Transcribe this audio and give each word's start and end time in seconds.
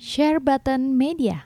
Share 0.00 0.40
Button 0.40 0.96
Media. 0.96 1.44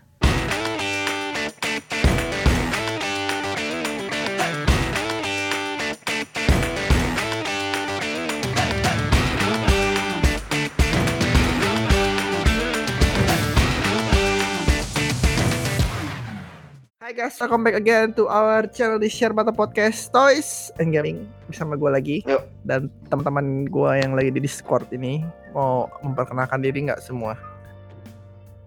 Hai 17.03 17.11
guys, 17.11 17.35
welcome 17.43 17.67
back 17.67 17.75
again 17.75 18.15
to 18.15 18.31
our 18.31 18.71
channel 18.71 19.03
di 19.03 19.11
Share 19.11 19.35
Button 19.35 19.51
Podcast 19.51 20.15
Toys 20.15 20.71
and 20.79 20.95
Gaming 20.95 21.27
bersama 21.51 21.75
gue 21.75 21.91
lagi 21.91 22.17
Yuk. 22.23 22.47
dan 22.63 22.87
teman-teman 23.11 23.67
gue 23.67 23.91
yang 23.99 24.15
lagi 24.15 24.31
di 24.31 24.39
Discord 24.39 24.87
ini 24.95 25.27
mau 25.51 25.91
memperkenalkan 26.07 26.63
diri 26.63 26.87
nggak 26.87 27.03
semua? 27.03 27.35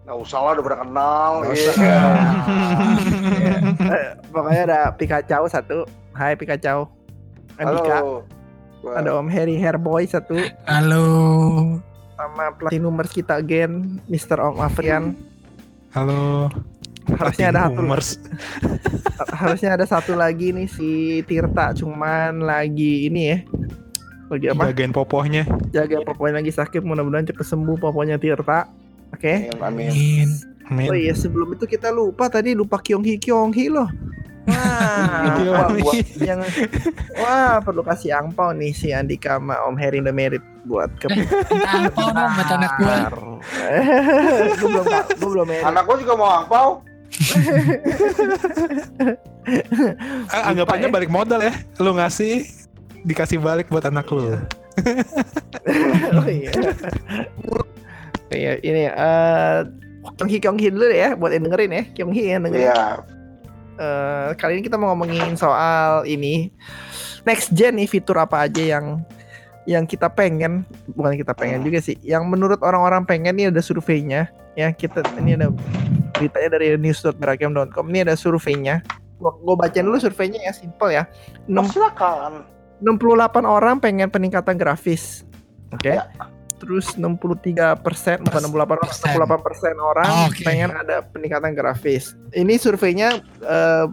Nggak 0.08 0.24
usah 0.24 0.40
lah 0.40 0.52
udah 0.56 0.64
pernah 0.64 0.80
kenal. 0.82 1.32
Iya. 1.44 1.52
usah. 1.52 1.76
Ya. 1.76 3.56
Eh, 3.92 4.08
Pokoknya 4.32 4.62
ada 4.64 4.80
Pikachu 4.96 5.52
satu, 5.52 5.84
Hai 6.16 6.32
Pikachu, 6.34 6.88
Andika, 7.60 8.00
Halo. 8.00 8.24
Gua- 8.80 8.96
ada 8.96 9.20
Om 9.20 9.28
Harry 9.28 9.60
Hairboy 9.60 10.08
satu, 10.08 10.40
Halo. 10.64 11.04
sama 12.16 12.56
platinumers 12.56 13.12
kita 13.12 13.36
again, 13.36 14.00
Mr. 14.08 14.40
Om 14.40 14.64
Afrian. 14.64 15.12
Halo. 15.92 16.48
Harusnya 17.08 17.52
ada 17.52 17.68
satu, 17.68 17.84
harusnya 19.44 19.70
ada 19.76 19.84
satu 19.84 20.16
lagi 20.16 20.52
nih 20.52 20.68
si 20.68 20.90
Tirta, 21.24 21.72
cuman 21.74 22.40
lagi 22.40 23.08
ini 23.08 23.22
ya, 23.28 23.38
lagi 24.28 24.46
apa? 24.52 24.72
Jagain 24.72 24.92
popohnya. 24.92 25.44
jaga 25.68 26.00
pokoknya 26.02 26.40
lagi 26.40 26.52
sakit 26.52 26.80
mudah-mudahan 26.80 27.28
cepat 27.28 27.44
sembuh 27.44 27.76
pokoknya 27.76 28.16
Tirta 28.16 28.87
oke 29.14 29.34
Amin. 29.62 29.92
Amin. 29.92 30.30
Amin. 30.68 30.88
oh 30.92 30.98
iya 30.98 31.16
sebelum 31.16 31.56
itu 31.56 31.64
kita 31.64 31.92
lupa 31.94 32.28
tadi 32.28 32.52
lupa 32.52 32.80
Kyonghi 32.82 33.20
Kyonghi 33.20 33.72
loh 33.72 33.88
wah, 34.48 35.28
Itu 35.28 35.42
wah, 35.52 35.68
nih? 35.72 36.04
yang 36.24 36.40
wah 37.20 37.60
perlu 37.60 37.84
kasih 37.84 38.16
angpau 38.16 38.56
nih 38.56 38.72
si 38.72 38.96
Andika 38.96 39.38
sama 39.40 39.60
Om 39.68 39.76
Heri 39.76 40.00
the 40.00 40.14
Merit 40.16 40.44
buat 40.68 40.92
ke 41.00 41.08
Angpau 41.68 42.08
dong 42.12 42.32
buat 42.36 42.50
anak 42.52 42.72
gua. 42.80 42.96
gue 44.60 44.68
belum 44.68 44.86
gue 44.92 45.30
belum 45.32 45.48
merit 45.48 45.64
Anak 45.64 45.84
gua 45.88 45.96
juga 45.96 46.14
mau 46.20 46.30
angpau. 46.44 46.68
Ah, 50.28 50.44
anggapannya 50.52 50.92
ya. 50.92 50.94
balik 50.94 51.10
modal 51.12 51.40
ya. 51.40 51.54
Lu 51.80 51.96
ngasih 51.96 52.44
dikasih 53.08 53.40
balik 53.40 53.72
buat 53.72 53.88
anak 53.88 54.08
lu. 54.12 54.36
oh 56.20 56.28
iya 56.28 56.52
iya 58.32 58.60
ini 58.60 58.90
eh 58.90 59.58
Kyonghi 60.16 60.38
Kyonghi 60.40 60.68
dulu 60.72 60.88
ya 60.88 61.20
buat 61.20 61.36
yang 61.36 61.52
dengerin 61.52 61.72
ya 61.72 61.84
Kyonghi 61.92 62.24
yang 62.32 62.42
dengerin. 62.48 62.68
Iya. 62.72 62.84
Eh, 63.78 64.30
kali 64.42 64.58
ini 64.58 64.64
kita 64.66 64.80
mau 64.80 64.90
ngomongin 64.96 65.38
soal 65.38 66.02
ini 66.10 66.50
next 67.28 67.54
gen 67.54 67.78
nih 67.78 67.86
fitur 67.86 68.18
apa 68.18 68.48
aja 68.48 68.80
yang 68.80 69.04
yang 69.68 69.84
kita 69.84 70.08
pengen. 70.08 70.64
Bukan 70.96 71.20
kita 71.20 71.36
pengen 71.36 71.62
juga 71.62 71.84
sih 71.84 72.00
yang 72.02 72.26
menurut 72.26 72.64
orang-orang 72.64 73.04
pengen 73.04 73.36
nih 73.36 73.52
ada 73.52 73.60
surveinya. 73.60 74.32
Ya 74.58 74.74
kita 74.74 75.06
ini 75.22 75.38
ada 75.38 75.54
beritanya 76.18 76.58
dari 76.58 76.74
news.beragam.com 76.80 77.86
ini 77.94 78.08
ada 78.08 78.18
surveinya. 78.18 78.82
Gua, 79.22 79.34
gua 79.46 79.56
bacain 79.58 79.86
dulu 79.86 80.02
surveinya 80.02 80.42
ya 80.42 80.54
simple 80.56 80.90
ya. 80.94 81.04
Oh, 81.52 81.68
silakan. 81.70 82.46
68 82.82 83.46
orang 83.46 83.82
pengen 83.82 84.10
peningkatan 84.10 84.58
grafis. 84.58 85.26
Oke? 85.74 85.98
Ya. 85.98 86.10
Terus 86.58 86.98
63 86.98 87.78
persen 87.86 88.18
bukan 88.26 88.42
68 88.50 88.78
orang 88.78 88.90
68 88.90 89.46
persen 89.46 89.76
orang 89.78 90.10
Oke. 90.26 90.42
pengen 90.42 90.74
ada 90.74 91.06
peningkatan 91.06 91.54
grafis 91.54 92.18
ini 92.34 92.58
surveinya 92.58 93.22
eh, 93.46 93.86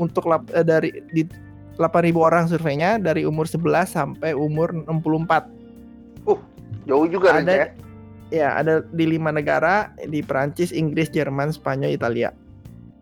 untuk 0.00 0.24
lap- 0.28 0.48
eh, 0.52 0.64
dari 0.64 0.90
di 1.12 1.28
8.000 1.76 2.12
orang 2.16 2.44
surveinya 2.48 3.00
dari 3.00 3.24
umur 3.24 3.48
11 3.48 3.88
sampai 3.88 4.36
umur 4.36 4.72
64 4.72 5.60
Jauh 6.88 7.06
juga 7.06 7.36
Ada- 7.38 7.52
ya. 7.54 7.66
ya 8.32 8.48
ada 8.56 8.80
di 8.80 9.04
lima 9.04 9.28
negara 9.30 9.92
di 10.08 10.24
Perancis 10.24 10.72
Inggris 10.72 11.12
Jerman 11.12 11.52
Spanyol 11.52 11.92
Italia 11.92 12.32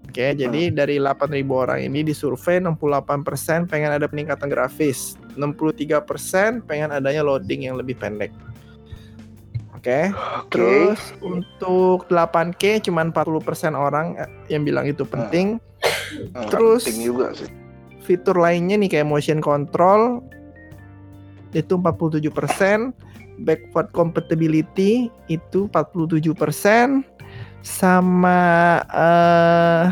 Oke, 0.08 0.32
jadi 0.32 0.72
dari 0.72 0.96
8.000 0.96 1.44
orang 1.52 1.84
ini 1.84 2.00
disurvei 2.00 2.64
68% 2.64 3.68
pengen 3.68 3.92
ada 3.92 4.08
peningkatan 4.08 4.48
grafis, 4.48 5.20
63% 5.36 6.64
pengen 6.64 6.88
adanya 6.96 7.20
loading 7.20 7.68
yang 7.68 7.76
lebih 7.76 7.92
pendek. 7.92 8.32
Oke. 9.78 10.10
Oke. 10.10 10.50
Terus 10.50 11.00
untuk 11.22 12.10
8K 12.10 12.82
cuman 12.90 13.14
40% 13.14 13.78
orang 13.78 14.18
eh, 14.18 14.30
yang 14.50 14.66
bilang 14.66 14.84
itu 14.90 15.06
penting. 15.06 15.62
Hmm, 16.34 16.50
terus- 16.50 16.84
penting 16.84 17.06
juga 17.06 17.32
sih. 17.38 17.46
Fitur 18.02 18.40
lainnya 18.40 18.80
nih 18.80 18.88
kayak 18.88 19.06
motion 19.06 19.38
control 19.38 20.24
itu 21.52 21.76
47%, 21.76 22.92
backward 23.44 23.88
compatibility 23.92 25.12
itu 25.28 25.68
47%, 25.68 27.04
sama 27.60 28.80
eh 28.88 29.86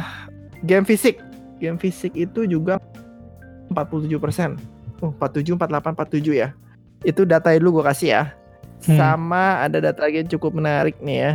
game 0.64 0.88
fisik. 0.88 1.20
Game 1.60 1.76
fisik 1.76 2.12
itu 2.16 2.48
juga 2.48 2.80
47%. 3.72 4.56
Oh, 5.04 5.12
47, 5.20 5.56
48, 5.60 5.92
47 5.92 6.40
ya. 6.40 6.48
Itu 7.04 7.28
data 7.28 7.52
dulu 7.52 7.80
gue 7.80 7.84
kasih 7.92 8.08
ya. 8.08 8.22
Hmm. 8.84 8.98
Sama 9.00 9.64
ada 9.64 9.80
data 9.80 10.04
lagi 10.04 10.20
yang 10.20 10.30
cukup 10.30 10.52
menarik 10.58 10.96
nih 11.00 11.18
ya. 11.18 11.32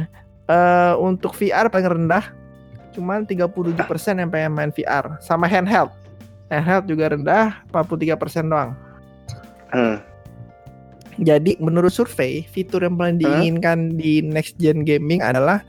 Eh 0.51 0.93
untuk 1.01 1.33
VR 1.33 1.67
paling 1.71 1.89
rendah 1.89 2.25
cuman 2.91 3.23
37% 3.23 3.87
yang 4.19 4.27
pengen 4.27 4.51
main 4.51 4.71
VR 4.75 5.17
sama 5.23 5.47
handheld. 5.47 5.89
Handheld 6.51 6.85
juga 6.91 7.15
rendah 7.15 7.63
43% 7.71 8.51
doang. 8.51 8.75
Hmm. 9.71 9.97
Jadi 11.19 11.55
menurut 11.59 11.91
survei 11.91 12.43
fitur 12.51 12.83
yang 12.83 12.99
paling 12.99 13.19
diinginkan 13.19 13.95
di 13.95 14.23
next 14.23 14.59
gen 14.59 14.83
gaming 14.83 15.23
adalah 15.23 15.63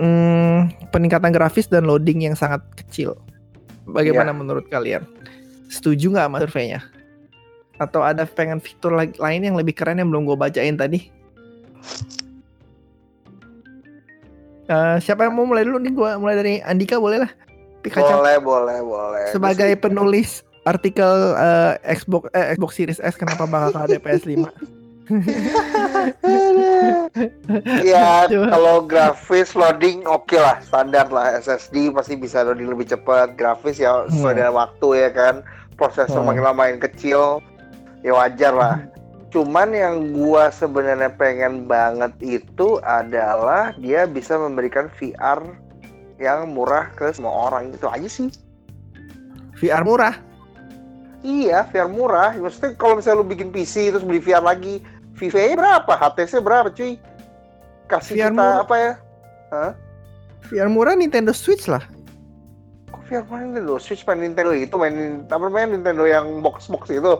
hmm, 0.00 0.72
peningkatan 0.92 1.32
grafis 1.32 1.68
dan 1.68 1.84
loading 1.84 2.24
yang 2.24 2.36
sangat 2.36 2.60
kecil. 2.76 3.16
Bagaimana 3.88 4.32
menurut 4.32 4.68
kalian? 4.68 5.04
Setuju 5.68 6.12
nggak 6.16 6.26
sama 6.26 6.38
surveinya? 6.42 6.80
Atau 7.80 8.00
ada 8.00 8.22
pengen 8.22 8.60
fitur 8.60 8.92
lain 8.92 9.40
yang 9.40 9.56
lebih 9.56 9.72
keren 9.72 9.96
yang 9.96 10.06
belum 10.06 10.22
gue 10.22 10.36
bacain 10.36 10.76
tadi? 10.76 11.08
Eh, 14.68 14.96
siapa 15.00 15.24
yang 15.24 15.32
mau 15.32 15.42
mulai 15.42 15.64
dulu 15.64 15.80
nih? 15.80 15.90
Gua 15.90 16.14
mulai 16.14 16.36
dari 16.36 16.52
Andika 16.62 16.94
boleh 16.94 17.18
lah. 17.18 17.30
Pikachu 17.80 18.12
Boleh, 18.12 18.36
boleh, 18.38 18.78
boleh. 18.78 19.24
sebagai 19.32 19.72
penulis 19.74 20.44
artikel 20.62 21.34
eh, 21.34 21.74
Xbox 21.90 22.28
eh, 22.30 22.52
Xbox 22.52 22.70
Series 22.76 23.00
S 23.00 23.16
kenapa 23.16 23.48
bakal 23.48 23.80
ada 23.80 23.96
PS5? 23.96 24.44
ya 27.82 28.24
kalau 28.28 28.80
grafis 28.80 29.52
loading 29.52 30.04
oke 30.04 30.32
lah 30.32 30.60
standar 30.60 31.08
lah 31.08 31.34
SSD 31.34 31.90
pasti 31.90 32.14
bisa 32.14 32.44
loading 32.44 32.68
lebih 32.68 32.86
cepat 32.86 33.34
grafis 33.34 33.76
ya 33.76 34.06
sesuai 34.06 34.28
Hmm. 34.28 34.38
dengan 34.38 34.54
waktu 34.54 34.88
ya 34.94 35.08
kan 35.10 35.34
prosesor 35.74 36.20
Hmm. 36.20 36.28
makin 36.30 36.42
lama 36.44 36.58
makin 36.60 36.78
kecil 36.78 37.40
ya 38.04 38.12
wajar 38.16 38.52
lah. 38.52 38.76
Cuman 39.30 39.70
yang 39.70 40.10
gua 40.10 40.50
sebenarnya 40.50 41.14
pengen 41.14 41.70
banget 41.70 42.10
itu 42.18 42.82
adalah 42.82 43.70
dia 43.78 44.02
bisa 44.10 44.34
memberikan 44.34 44.90
VR 44.98 45.38
yang 46.18 46.50
murah 46.50 46.90
ke 46.98 47.14
semua 47.14 47.48
orang. 47.48 47.70
Itu 47.70 47.86
aja 47.86 48.10
sih. 48.10 48.28
VR 49.60 49.86
murah. 49.86 50.18
iya 51.20 51.68
VR 51.68 51.86
murah. 51.86 52.32
Maksudnya 52.34 52.74
kalau 52.80 52.96
misalnya 52.98 53.20
lu 53.22 53.28
bikin 53.28 53.52
PC 53.52 53.92
terus 53.92 54.02
beli 54.02 54.18
VR 54.18 54.42
lagi 54.42 54.80
VVA 55.20 55.52
berapa? 55.52 55.92
HTC 55.92 56.40
berapa 56.40 56.72
cuy? 56.72 56.96
Kasih 57.86 58.16
VR 58.16 58.32
kita 58.32 58.40
murah. 58.40 58.56
apa 58.64 58.74
ya? 58.80 58.92
VR 60.48 60.68
murah 60.72 60.94
Nintendo 60.96 61.30
Switch 61.36 61.68
lah. 61.68 61.84
Kok 62.90 63.04
VR 63.06 63.22
main 63.28 63.52
Nintendo 63.52 63.76
Switch? 63.76 64.02
Main 64.08 64.24
Nintendo 64.24 64.56
itu 64.56 64.74
main 64.80 65.22
apa 65.28 65.44
namanya 65.46 65.76
Nintendo 65.76 66.08
yang 66.08 66.40
box 66.40 66.66
box 66.72 66.88
itu? 66.88 67.14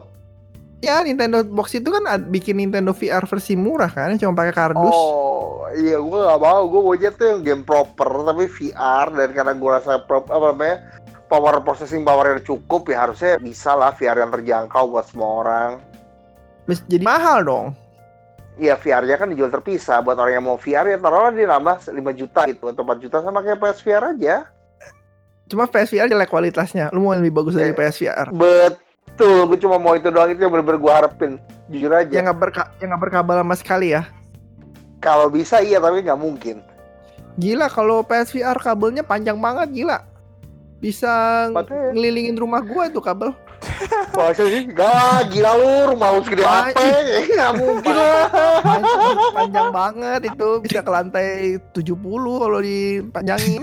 Ya 0.81 1.05
Nintendo 1.05 1.45
Box 1.45 1.77
itu 1.77 1.93
kan 1.93 2.03
bikin 2.33 2.57
Nintendo 2.57 2.97
VR 2.97 3.29
versi 3.29 3.53
murah 3.53 3.93
kan, 3.93 4.17
cuma 4.17 4.33
pakai 4.33 4.55
kardus. 4.57 4.97
Oh 4.97 5.69
iya 5.77 6.01
gue 6.01 6.19
gak 6.19 6.41
mau 6.41 6.65
gue 6.67 6.81
maunya 6.81 7.11
tuh 7.13 7.27
yang 7.31 7.41
game 7.45 7.63
proper 7.63 8.09
tapi 8.25 8.49
VR 8.49 9.07
dan 9.13 9.29
karena 9.31 9.53
gue 9.53 9.71
rasa 9.71 10.01
pro, 10.03 10.25
apa 10.25 10.51
namanya 10.51 10.77
power 11.29 11.61
processing 11.61 12.03
power 12.03 12.33
yang 12.33 12.43
cukup 12.43 12.89
ya 12.89 13.07
harusnya 13.07 13.37
bisa 13.37 13.77
lah 13.77 13.93
VR 13.93 14.19
yang 14.19 14.33
terjangkau 14.33 14.89
buat 14.89 15.05
semua 15.07 15.31
orang. 15.45 15.71
Mes- 16.65 16.83
Jadi 16.89 17.05
mahal 17.05 17.45
dong. 17.45 17.67
Iya 18.57 18.77
VR-nya 18.77 19.17
kan 19.17 19.29
dijual 19.29 19.49
terpisah 19.49 20.01
buat 20.01 20.17
orang 20.17 20.37
yang 20.37 20.45
mau 20.45 20.57
VR 20.57 20.85
ya 20.87 20.97
taruhlah 20.97 21.33
dia 21.33 21.49
nambah 21.49 21.81
5 21.87 21.97
juta 22.13 22.45
gitu 22.45 22.69
atau 22.69 22.83
4 22.83 23.01
juta 23.01 23.17
sama 23.21 23.41
kayak 23.41 23.57
PSVR 23.57 24.05
aja. 24.17 24.37
Cuma 25.45 25.65
PSVR 25.65 26.07
jelek 26.07 26.29
kualitasnya. 26.29 26.89
Lu 26.93 27.01
mau 27.01 27.13
yang 27.13 27.25
lebih 27.25 27.41
bagus 27.41 27.57
dari 27.57 27.73
Eh. 27.73 27.77
PSVR? 27.77 28.31
Betul, 28.31 28.77
gue 29.25 29.59
cuma 29.61 29.77
mau 29.77 29.95
itu 29.97 30.09
doang 30.09 30.31
itu 30.33 30.41
yang 30.41 30.53
bener-bener 30.53 30.81
gue 30.81 30.93
harapin. 30.93 31.33
Jujur 31.71 31.93
aja. 31.93 32.11
Yang 32.11 32.25
nggak 32.31 32.41
berka 32.41 32.63
yang 32.83 32.89
nggak 32.95 33.03
berkabel 33.09 33.37
sama 33.41 33.57
sekali 33.57 33.89
ya. 33.95 34.03
Kalau 35.01 35.33
bisa 35.33 35.61
iya 35.65 35.81
tapi 35.81 36.05
nggak 36.05 36.21
mungkin. 36.21 36.61
Gila 37.41 37.71
kalau 37.73 38.05
PSVR 38.05 38.59
kabelnya 38.61 39.07
panjang 39.07 39.39
banget 39.39 39.73
gila. 39.73 40.05
Bisa 40.81 41.13
ngelilingin 41.93 42.37
rumah 42.37 42.65
gua 42.65 42.89
itu 42.89 43.01
kabel. 43.01 43.33
Masa 44.17 44.45
sih? 44.49 44.65
Gak, 44.73 45.33
gila 45.33 45.53
lu, 45.57 45.73
rumah 45.95 46.17
lu 46.17 46.21
segede 46.25 46.45
apa? 46.45 46.73
Nggak 47.31 47.53
mungkin 47.61 47.95
lah. 47.95 48.25
Panjang, 48.65 49.05
panjang 49.37 49.69
banget 49.69 50.21
itu 50.33 50.49
bisa 50.65 50.81
ke 50.81 50.91
lantai 50.91 51.29
70 51.77 51.97
kalau 52.41 52.61
dipanjangin. 52.61 53.63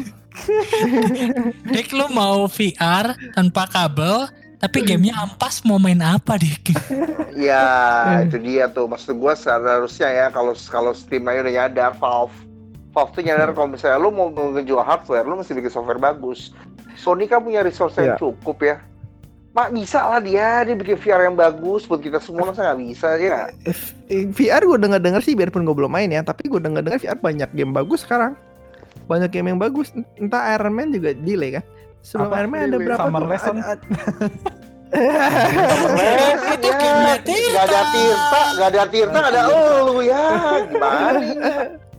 Dik 1.73 1.89
lu 1.97 2.05
mau 2.13 2.45
VR 2.45 3.17
tanpa 3.33 3.65
kabel, 3.65 4.29
tapi 4.57 4.81
gamenya 4.81 5.13
ampas 5.21 5.61
mau 5.61 5.77
main 5.77 6.01
apa 6.01 6.37
Dik? 6.37 6.65
Ya, 7.37 7.61
itu 8.25 8.41
dia 8.41 8.65
tuh. 8.65 8.89
Maksud 8.89 9.13
gua 9.21 9.37
seharusnya 9.37 10.09
ya 10.09 10.25
kalau 10.33 10.57
kalau 10.73 10.89
Steam 10.97 11.29
aja 11.29 11.45
udah 11.45 11.53
nyadar 11.53 11.93
Valve. 12.01 12.33
Valve 12.89 13.13
tuh 13.13 13.21
nyadar 13.21 13.53
kalau 13.53 13.69
misalnya 13.69 14.01
lu 14.01 14.09
mau 14.09 14.33
ngejual 14.33 14.81
hardware, 14.81 15.21
lu 15.21 15.37
mesti 15.37 15.53
bikin 15.53 15.69
software 15.69 16.01
bagus. 16.01 16.49
Sony 16.97 17.29
kan 17.29 17.45
punya 17.45 17.61
resource 17.61 17.93
yang 18.01 18.17
Iya. 18.17 18.17
cukup 18.17 18.57
ya. 18.65 18.81
Mak 19.53 19.69
bisa 19.69 20.01
lah 20.01 20.17
dia, 20.17 20.65
dia 20.65 20.73
bikin 20.73 20.97
VR 20.97 21.29
yang 21.29 21.37
bagus 21.37 21.85
buat 21.85 22.01
kita 22.01 22.17
semua 22.17 22.49
masa 22.49 22.73
nggak 22.73 22.81
bisa 22.89 23.17
ya 23.17 23.49
VR 24.29 24.61
gue 24.61 24.77
denger 24.77 25.01
denger 25.01 25.21
sih 25.21 25.33
biarpun 25.33 25.65
gue 25.65 25.73
belum 25.73 25.89
main 25.89 26.09
ya, 26.09 26.21
tapi 26.21 26.45
gue 26.45 26.57
denger 26.57 26.81
denger 26.81 26.99
VR 27.05 27.17
banyak 27.21 27.49
game 27.53 27.73
bagus 27.73 28.01
sekarang. 28.01 28.33
Banyak 29.05 29.29
game 29.29 29.53
yang 29.53 29.61
bagus. 29.61 29.93
Entah 30.17 30.57
Iron 30.57 30.73
Man 30.73 30.89
juga 30.89 31.13
delay 31.13 31.53
kan. 31.53 31.63
Sebelum 32.07 32.31
Apa? 32.31 32.39
Iron 32.39 32.49
Man 32.55 32.61
ada 32.71 32.77
berapa 32.79 33.03
Summer 33.03 33.19
tuh? 33.19 33.27
Lesson? 33.27 33.55
Itu 36.55 36.69
gamenya 36.71 37.17
Tirta. 37.19 37.51
Gak 37.51 37.65
ada 37.67 37.81
Tirta, 37.91 38.41
gak 38.55 38.69
ada 38.71 38.83
Tirta, 38.87 39.17
gak 39.19 39.31
ada 39.35 39.41
elu 39.51 39.95
ya. 40.07 40.23
Gimana? 40.71 41.19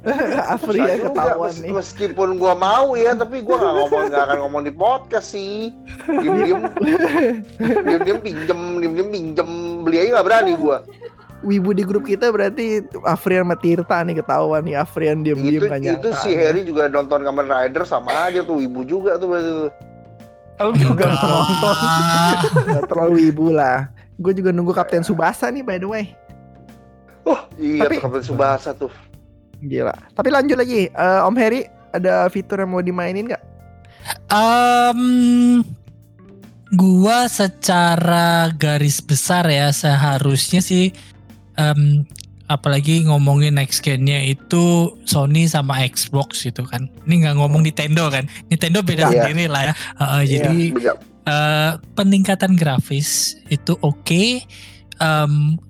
Afri 0.56 0.80
ya 0.80 0.96
ketahuan 1.04 1.52
nih. 1.60 1.70
Meskipun 1.76 2.40
gua 2.40 2.56
mau 2.56 2.96
ya, 2.96 3.12
tapi 3.12 3.44
gua 3.44 3.60
nggak 3.60 3.74
ngomong 3.76 4.02
nggak 4.08 4.24
akan 4.24 4.38
ngomong 4.46 4.62
di 4.64 4.72
podcast 4.72 5.36
sih. 5.36 5.74
Diem 6.08 6.64
diem 8.00 8.18
pinjem, 8.24 8.60
diem 8.80 9.08
pinjem 9.12 9.50
beli 9.84 10.08
aja 10.08 10.16
nggak 10.16 10.26
berani 10.32 10.52
gua. 10.56 10.80
Wibu 11.44 11.70
di 11.70 11.84
grup 11.86 12.02
kita 12.08 12.34
berarti 12.34 12.82
Afrian 13.04 13.44
sama 13.46 13.54
Tirta 13.60 14.02
nih 14.02 14.16
ketahuan 14.24 14.64
nih 14.64 14.74
Afrian 14.74 15.22
diem-diem 15.22 15.62
Itu 15.62 15.70
gak 15.70 15.82
itu 15.86 16.10
si 16.18 16.30
Harry 16.34 16.66
juga 16.66 16.90
nonton 16.90 17.22
Kamen 17.22 17.46
Rider 17.46 17.86
sama 17.86 18.26
aja 18.26 18.42
tuh 18.42 18.58
ibu 18.58 18.82
juga 18.82 19.20
tuh 19.22 19.30
berarti 19.30 19.50
tuh. 19.54 19.70
Lu 20.58 20.72
juga 20.74 21.06
Enggak. 21.06 21.10
nonton. 21.14 21.76
Nggak 22.66 22.84
terlalu 22.86 23.12
wibu 23.20 23.46
lah. 23.50 23.86
Gue 24.16 24.32
juga 24.32 24.50
nunggu 24.50 24.72
Kapten 24.72 25.00
Subasa 25.00 25.46
nih 25.48 25.62
by 25.62 25.76
the 25.76 25.86
way. 25.86 26.04
Oh 27.22 27.38
iya 27.54 27.84
Tapi- 27.84 27.98
Kapten 27.98 28.22
Subasa 28.22 28.72
tuh. 28.72 28.90
Gila. 29.58 29.94
Tapi 30.12 30.28
lanjut 30.28 30.54
lagi, 30.54 30.86
Eh, 30.86 31.20
Om 31.20 31.34
Harry 31.34 31.62
ada 31.90 32.26
fitur 32.26 32.58
yang 32.58 32.70
mau 32.70 32.78
dimainin 32.78 33.26
nggak? 33.26 33.42
Em, 34.28 35.60
gua 36.70 37.26
secara 37.26 38.48
garis 38.50 38.98
besar 38.98 39.46
ya 39.46 39.68
seharusnya 39.68 40.58
sih 40.58 40.94
em, 41.54 42.06
apalagi 42.48 43.04
ngomongin 43.04 43.54
next 43.54 43.80
gen-nya 43.80 44.24
itu 44.24 44.64
Sony 45.04 45.44
sama 45.44 45.84
Xbox 45.84 46.42
gitu 46.42 46.64
kan. 46.64 46.88
Ini 47.04 47.22
nggak 47.22 47.36
ngomong 47.36 47.60
Nintendo 47.62 48.08
kan. 48.08 48.24
Nintendo 48.48 48.80
beda 48.80 49.04
Iya. 49.04 49.28
sendiri 49.28 49.44
lah 49.46 49.62
ya. 49.62 49.74
Heeh, 49.94 50.22
jadi 50.26 50.56
Beda. 50.72 50.92
eh, 51.24 51.72
peningkatan 51.94 52.56
grafis 52.56 53.08
itu 53.46 53.76
oke. 53.78 54.42
Em, 54.98 55.60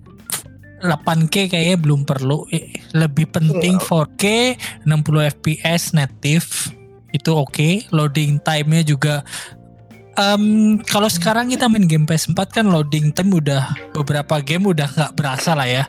8K 0.79 1.51
kayaknya 1.51 1.77
belum 1.77 2.07
perlu. 2.07 2.47
Lebih 2.95 3.27
penting 3.29 3.77
4K 3.77 4.55
60 4.87 5.27
FPS 5.29 5.91
native 5.91 6.71
itu 7.11 7.31
oke. 7.31 7.91
Loading 7.91 8.39
time-nya 8.39 8.87
juga 8.87 9.27
em, 10.15 10.43
kalau 10.83 11.07
sekarang 11.07 11.47
kita 11.47 11.67
main 11.67 11.87
game 11.87 12.03
PS4 12.03 12.39
kan 12.53 12.67
loading 12.67 13.11
time 13.11 13.31
udah 13.33 13.67
beberapa 13.91 14.39
game 14.39 14.67
udah 14.67 14.87
nggak 14.87 15.13
berasa 15.15 15.55
lah 15.55 15.67
ya. 15.67 15.85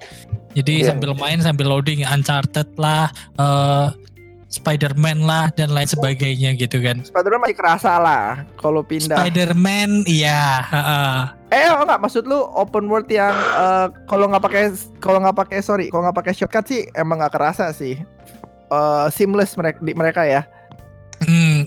Jadi 0.57 0.81
Iya. 0.81 0.93
sambil 0.93 1.13
main 1.13 1.39
sambil 1.39 1.69
loading 1.69 2.01
Uncharted 2.01 2.67
lah, 2.75 3.13
eh, 3.37 3.87
Spider-Man 4.49 5.29
lah 5.29 5.53
dan 5.53 5.69
lain 5.69 5.85
sebagainya 5.85 6.57
gitu 6.57 6.81
kan. 6.81 7.05
Spider-Man 7.05 7.45
masih 7.45 7.57
kerasa 7.57 8.01
lah 8.01 8.49
kalau 8.57 8.81
pindah. 8.81 9.13
Spider-Man 9.13 10.09
iya, 10.09 10.65
heeh. 10.65 11.17
Eh 11.53 11.65
oh, 11.69 11.85
enggak 11.85 12.01
maksud 12.01 12.25
lu 12.25 12.49
open 12.57 12.89
world 12.89 13.05
yang 13.13 13.33
eh, 13.33 13.87
kalau 14.09 14.25
nggak 14.25 14.41
pakai 14.41 14.73
kalau 14.97 15.21
nggak 15.21 15.37
pakai 15.37 15.61
sorry 15.61 15.93
kalau 15.93 16.09
nggak 16.09 16.17
pakai 16.17 16.33
shortcut 16.33 16.65
sih 16.65 16.89
emang 16.97 17.21
nggak 17.21 17.33
kerasa 17.37 17.69
sih. 17.69 18.01
Eh 18.69 19.07
seamless 19.13 19.53
mereka 19.53 19.77
di 19.85 19.93
mereka 19.93 20.21
ya. 20.25 20.49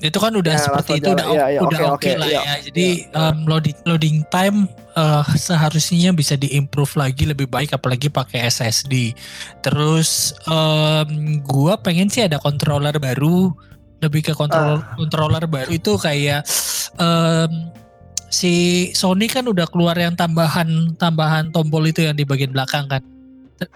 Itu 0.02 0.18
kan 0.18 0.34
udah 0.34 0.50
Ya, 0.50 0.60
seperti 0.60 0.98
itu 0.98 1.06
jalan. 1.06 1.14
udah 1.14 1.26
Iya, 1.30 1.46
iya, 1.48 1.60
udah 1.62 1.78
oke, 1.78 1.94
oke 1.94 1.94
oke, 1.94 2.10
lah 2.18 2.26
iya, 2.28 2.42
ya. 2.42 2.54
Jadi 2.60 2.86
em, 3.08 3.36
loading 3.46 3.78
loading 3.86 4.16
time 4.28 4.66
eh, 4.92 5.24
seharusnya 5.38 6.10
bisa 6.10 6.34
diimprove 6.34 6.90
lagi 6.98 7.22
lebih 7.24 7.46
baik 7.46 7.70
apalagi 7.70 8.10
pakai 8.10 8.50
SSD. 8.50 9.14
Terus 9.60 10.34
em, 10.44 11.08
gua 11.40 11.78
pengen 11.78 12.10
sih 12.10 12.20
ada 12.20 12.36
controller 12.36 12.98
baru, 12.98 13.54
lebih 13.98 14.26
ke 14.26 14.32
controller 14.34 14.82
Ah. 14.82 14.98
controller 14.98 15.46
baru 15.46 15.70
itu 15.70 15.94
kayak 15.94 16.42
em, 16.98 17.70
si 18.26 18.52
Sony 18.92 19.28
kan 19.28 19.46
udah 19.46 19.70
keluar 19.70 19.94
yang 19.94 20.12
tambahan 20.12 20.66
tambahan 20.96 21.52
tombol 21.52 21.84
itu 21.84 22.02
yang 22.02 22.18
di 22.18 22.26
bagian 22.26 22.50
belakang 22.50 22.90
kan. 22.90 23.00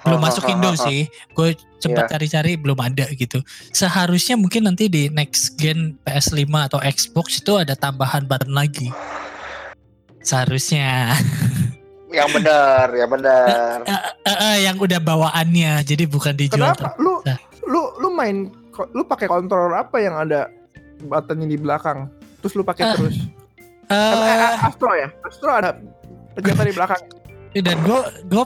Belum 0.03 0.19
masuk 0.19 0.47
Indo 0.47 0.73
sih. 0.75 1.06
Gue 1.33 1.55
sempat 1.77 2.09
Iya. 2.09 2.12
cari-cari 2.17 2.53
belum 2.56 2.79
ada 2.81 3.05
gitu 3.12 3.38
seharusnya 3.69 4.35
mungkin 4.35 4.65
nanti 4.65 4.88
di 4.88 5.06
next 5.06 5.55
gen 5.55 5.94
PS5 6.03 6.43
atau 6.67 6.81
Xbox 6.81 7.38
itu 7.38 7.53
ada 7.55 7.73
tambahan 7.73 8.25
button 8.25 8.50
lagi. 8.50 8.88
Seharusnya 10.21 11.12
Yang 12.17 12.38
benar, 12.41 12.87
yang 12.94 13.11
benar. 13.11 13.77
Eh, 13.83 14.00
eh, 14.25 14.38
eh, 14.41 14.56
yang 14.65 14.77
udah 14.79 14.97
bawaannya, 14.97 15.83
jadi 15.83 16.06
bukan 16.06 16.33
dijual. 16.33 16.73
Kenapa? 16.73 16.94
Lu 16.97 17.21
Nah. 17.23 17.37
lu 17.67 17.83
lu 17.99 18.09
main 18.09 18.47
lu 18.94 19.03
pakai 19.03 19.27
controller 19.27 19.75
apa 19.77 19.99
yang 19.99 20.15
ada 20.15 20.49
buttonnya 21.03 21.44
di 21.44 21.59
belakang? 21.59 22.06
Terus 22.41 22.53
lu 22.55 22.62
pakai 22.62 22.85
Ah. 22.87 22.94
terus. 22.94 23.17
Eh, 23.87 23.94
Eh, 23.94 24.55
Astro 24.65 24.94
ya? 24.94 25.11
Astro 25.21 25.50
ada 25.50 25.77
pejabat 26.33 26.65
di 26.65 26.75
belakang. 26.75 27.03
dan 27.67 27.77
gue 27.83 28.00
gue 28.25 28.44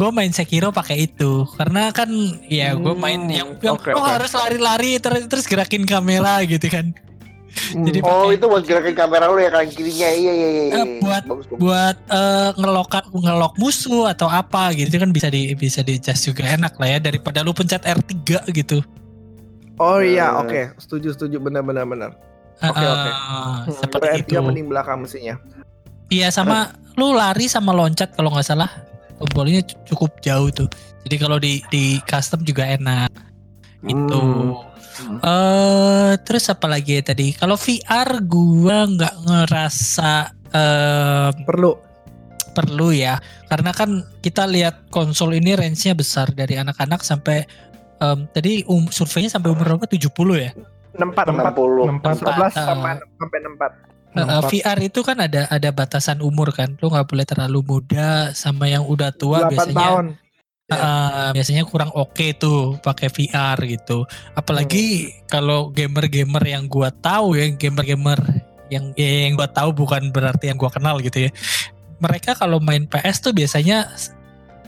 gue 0.00 0.08
main 0.10 0.32
Sekiro 0.32 0.72
pakai 0.72 1.04
itu 1.04 1.44
karena 1.54 1.92
kan 1.92 2.08
ya 2.48 2.72
gue 2.72 2.94
main 2.94 3.20
Hmm, 3.20 3.28
yang, 3.30 3.48
yang 3.60 3.76
oke, 3.76 3.92
lo 3.92 4.00
oke. 4.00 4.08
harus 4.10 4.32
lari-lari 4.32 4.96
terus 4.96 5.28
terus 5.28 5.44
gerakin 5.44 5.84
kamera 5.84 6.40
gitu 6.42 6.64
kan. 6.66 6.96
Hmm. 7.68 7.82
Jadi 7.82 7.98
Oh 8.00 8.30
itu 8.30 8.46
buat 8.46 8.62
gerakin 8.62 8.94
kamera 8.94 9.26
lu 9.26 9.36
ya 9.36 9.50
kanan 9.50 9.68
kirinya 9.68 10.08
iya 10.08 10.32
iya 10.32 10.48
iya. 10.48 10.64
Eh, 10.72 10.86
buat- 10.98 11.26
bagus, 11.26 11.44
bagus. 11.44 11.58
buat 11.58 11.96
eh, 12.08 12.50
ngelok 12.56 12.88
ngelok 13.12 13.54
musuh 13.56 14.08
atau 14.08 14.26
apa 14.26 14.72
gitu 14.72 14.94
kan 14.94 15.10
bisa 15.10 15.28
di 15.28 15.52
bisa 15.52 15.82
di 15.82 15.98
adjust 15.98 16.24
juga 16.24 16.48
enak 16.48 16.72
lah 16.74 16.88
ya 16.88 16.98
daripada 17.02 17.42
lu 17.42 17.52
pencet 17.52 17.82
R3 17.82 18.16
gitu. 18.50 18.80
Oh 19.76 19.98
iya, 19.98 20.30
Hmm. 20.30 20.46
oke. 20.46 20.60
Setuju, 20.78 21.12
setuju 21.12 21.36
benar 21.38 21.60
benar 21.60 21.84
benar. 21.84 22.10
Oke, 22.62 22.78
Eh, 22.78 22.88
oke. 22.88 23.10
Hmm, 23.10 23.56
seperti 23.74 23.98
berarti 23.98 24.20
itu. 24.22 24.32
yang 24.32 24.44
mending 24.46 24.66
belakang 24.66 24.96
mestinya. 24.96 25.34
Iya 26.06 26.28
sama 26.28 26.58
lu 26.94 27.12
lari 27.12 27.44
sama 27.46 27.70
loncat 27.70 28.12
kalau 28.12 28.30
nggak 28.30 28.46
salah 28.46 28.70
tombolnya 29.20 29.60
cu- 29.62 29.78
cukup 29.86 30.16
jauh 30.20 30.48
tuh. 30.48 30.68
Jadi 31.04 31.16
kalau 31.16 31.36
di 31.36 31.60
di 31.68 31.84
custom 32.02 32.40
juga 32.40 32.64
enak. 32.66 33.12
Itu. 33.84 34.20
Hmm. 34.20 35.16
Eh 35.20 36.12
terus 36.20 36.48
apa 36.48 36.66
lagi 36.66 36.96
ya 36.96 37.04
tadi? 37.04 37.32
Kalau 37.32 37.54
VR 37.54 38.20
gua 38.20 38.84
nggak 38.84 39.14
ngerasa 39.22 40.12
eh 40.50 41.30
Perlu. 41.44 41.72
perlu 42.50 42.90
ya 42.90 43.14
karena 43.46 43.70
kan 43.70 44.02
kita 44.18 44.42
lihat 44.42 44.90
konsol 44.90 45.38
ini 45.38 45.54
range-nya 45.54 45.94
besar 45.94 46.34
dari 46.34 46.58
anak-anak 46.58 46.98
sampai 47.00 47.46
em, 47.96 48.26
tadi 48.26 48.66
um, 48.66 48.90
surveinya 48.90 49.30
sampai 49.30 49.54
umur 49.54 49.78
berapa 49.78 49.86
70 49.86 50.10
ya 50.34 50.50
64 50.98 51.30
64 51.30 51.46
60. 51.54 52.02
64. 52.02 52.26
14 52.26 52.50
Ah. 52.50 52.66
sampai 52.66 52.90
sampai 52.98 53.38
64. 53.38 53.89
Empat. 54.10 54.50
VR 54.50 54.78
itu 54.82 55.00
kan 55.06 55.22
ada 55.22 55.46
ada 55.46 55.70
batasan 55.70 56.18
umur 56.18 56.50
kan. 56.50 56.74
Lu 56.82 56.90
nggak 56.90 57.06
boleh 57.06 57.26
terlalu 57.26 57.62
muda 57.62 58.34
sama 58.34 58.66
yang 58.66 58.82
udah 58.82 59.14
tua 59.14 59.46
8 59.46 59.54
biasanya. 59.54 59.76
tahun. 59.78 60.06
eh, 60.70 61.30
biasanya 61.34 61.64
kurang 61.66 61.90
oke 61.94 62.26
tuh 62.38 62.78
pakai 62.82 63.10
VR 63.10 63.58
gitu. 63.66 64.06
Apalagi 64.34 65.14
kalau 65.26 65.70
gamer-gamer 65.70 66.42
yang 66.46 66.66
gua 66.70 66.90
tahu 66.94 67.38
ya 67.38 67.50
gamer-gamer 67.54 68.18
yang 68.70 68.94
ya, 68.94 69.30
yang 69.30 69.34
gua 69.34 69.50
tahu 69.50 69.74
bukan 69.74 70.10
berarti 70.14 70.50
yang 70.50 70.58
gua 70.58 70.70
kenal 70.70 70.98
gitu 71.02 71.26
ya. 71.26 71.30
Mereka 72.02 72.38
kalau 72.38 72.62
main 72.62 72.86
PS 72.86 73.30
tuh 73.30 73.34
biasanya 73.34 73.86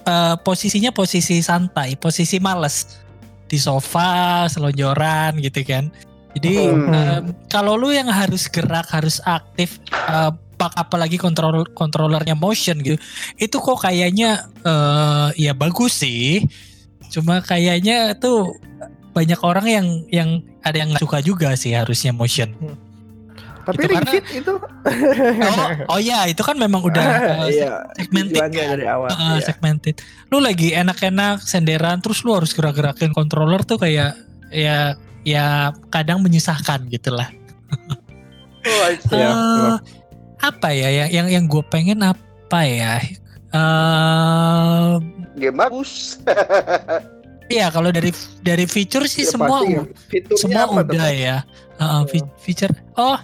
eh, 0.06 0.34
posisinya 0.42 0.94
posisi 0.94 1.42
santai 1.42 1.98
posisi 1.98 2.38
males. 2.38 3.02
Di 3.52 3.60
sofa 3.60 4.48
selonjoran 4.48 5.36
gitu 5.36 5.60
kan 5.66 5.92
jadi 6.32 6.52
Hmm. 6.68 6.88
em, 6.88 7.22
kalau 7.46 7.74
lu 7.74 7.90
yang 7.90 8.08
harus 8.08 8.46
gerak 8.46 8.88
harus 8.88 9.20
aktif 9.22 9.76
pak 10.52 10.72
apalagi 10.74 11.18
kontrol 11.18 11.66
kontrolernya 11.68 12.32
motion 12.32 12.78
gitu 12.78 12.94
itu 13.36 13.56
kok 13.56 13.82
kayaknya 13.82 14.46
eh 14.62 15.28
ya 15.36 15.52
bagus 15.52 16.00
sih 16.00 16.44
Cuma 17.12 17.44
kayaknya 17.44 18.16
tuh 18.16 18.56
banyak 19.12 19.36
orang 19.44 19.66
yang 19.68 19.86
yang 20.08 20.30
ada 20.64 20.80
yang 20.80 20.88
nggak 20.88 21.04
suka 21.04 21.20
juga 21.20 21.52
sih 21.52 21.76
harusnya 21.76 22.08
motion. 22.08 22.56
Tapi 23.62 23.76
Itu 23.76 23.84
Ring 23.84 24.00
karena- 24.00 24.24
itu 24.32 24.52
Oh, 25.44 25.68
oh 25.92 26.00
ya, 26.00 26.24
itu 26.24 26.40
kan 26.40 26.56
memang 26.56 26.80
udah 26.80 27.04
uh, 27.44 27.46
iya, 27.46 27.84
segmented 28.00 28.40
kan? 28.40 28.48
dari 28.48 28.88
awal. 28.88 29.12
Uh, 29.12 29.36
iya. 29.36 29.44
segmented. 29.44 30.00
Lu 30.32 30.40
lagi 30.40 30.72
enak-enak 30.72 31.44
senderan 31.44 32.00
terus 32.00 32.24
lu 32.24 32.32
harus 32.32 32.56
gerak-gerakin 32.56 33.12
controller 33.12 33.60
tuh 33.60 33.76
kayak 33.76 34.16
ya 34.48 34.96
ya 35.22 35.44
kadang 35.88 36.20
menyusahkan 36.20 36.86
gitu 36.88 37.10
lah. 37.10 37.30
Oh, 38.62 38.88
benar. 39.08 39.82
apa 40.38 40.68
ya 40.70 40.88
yang 40.90 41.08
yang 41.10 41.26
yang 41.30 41.44
gue 41.46 41.62
pengen 41.66 41.98
apa 42.02 42.60
ya? 42.62 43.02
Eh 43.52 44.90
game 45.36 45.56
bagus. 45.56 46.16
Iya 47.50 47.68
kalau 47.68 47.92
dari 47.92 48.08
dari 48.40 48.64
feature 48.64 49.04
sih 49.04 49.28
Ya, 49.28 49.36
semua 49.36 49.60
pasti 49.60 49.76
ya. 49.76 49.84
semua 50.40 50.60
apa 50.64 50.88
udah 50.88 51.04
Pak? 51.04 51.12
ya. 51.12 51.36
Uh, 51.76 52.00
fe- 52.08 52.32
feature. 52.40 52.72
Oh 52.96 53.20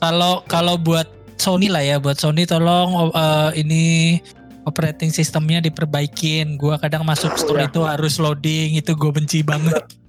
kalau 0.00 0.40
kalau 0.48 0.80
buat 0.80 1.04
Sony 1.36 1.68
lah 1.68 1.84
ya 1.84 2.00
buat 2.00 2.16
Sony 2.16 2.48
tolong 2.48 3.12
uh, 3.12 3.52
ini 3.52 4.16
operating 4.64 5.12
sistemnya 5.12 5.60
diperbaikin. 5.60 6.56
Gua 6.56 6.80
kadang 6.80 7.04
masuk 7.04 7.36
store 7.36 7.68
Iya. 7.68 7.68
itu 7.68 7.80
harus 7.84 8.16
loading 8.16 8.80
itu 8.80 8.96
gue 8.96 9.10
benci 9.12 9.44
banget. 9.44 9.84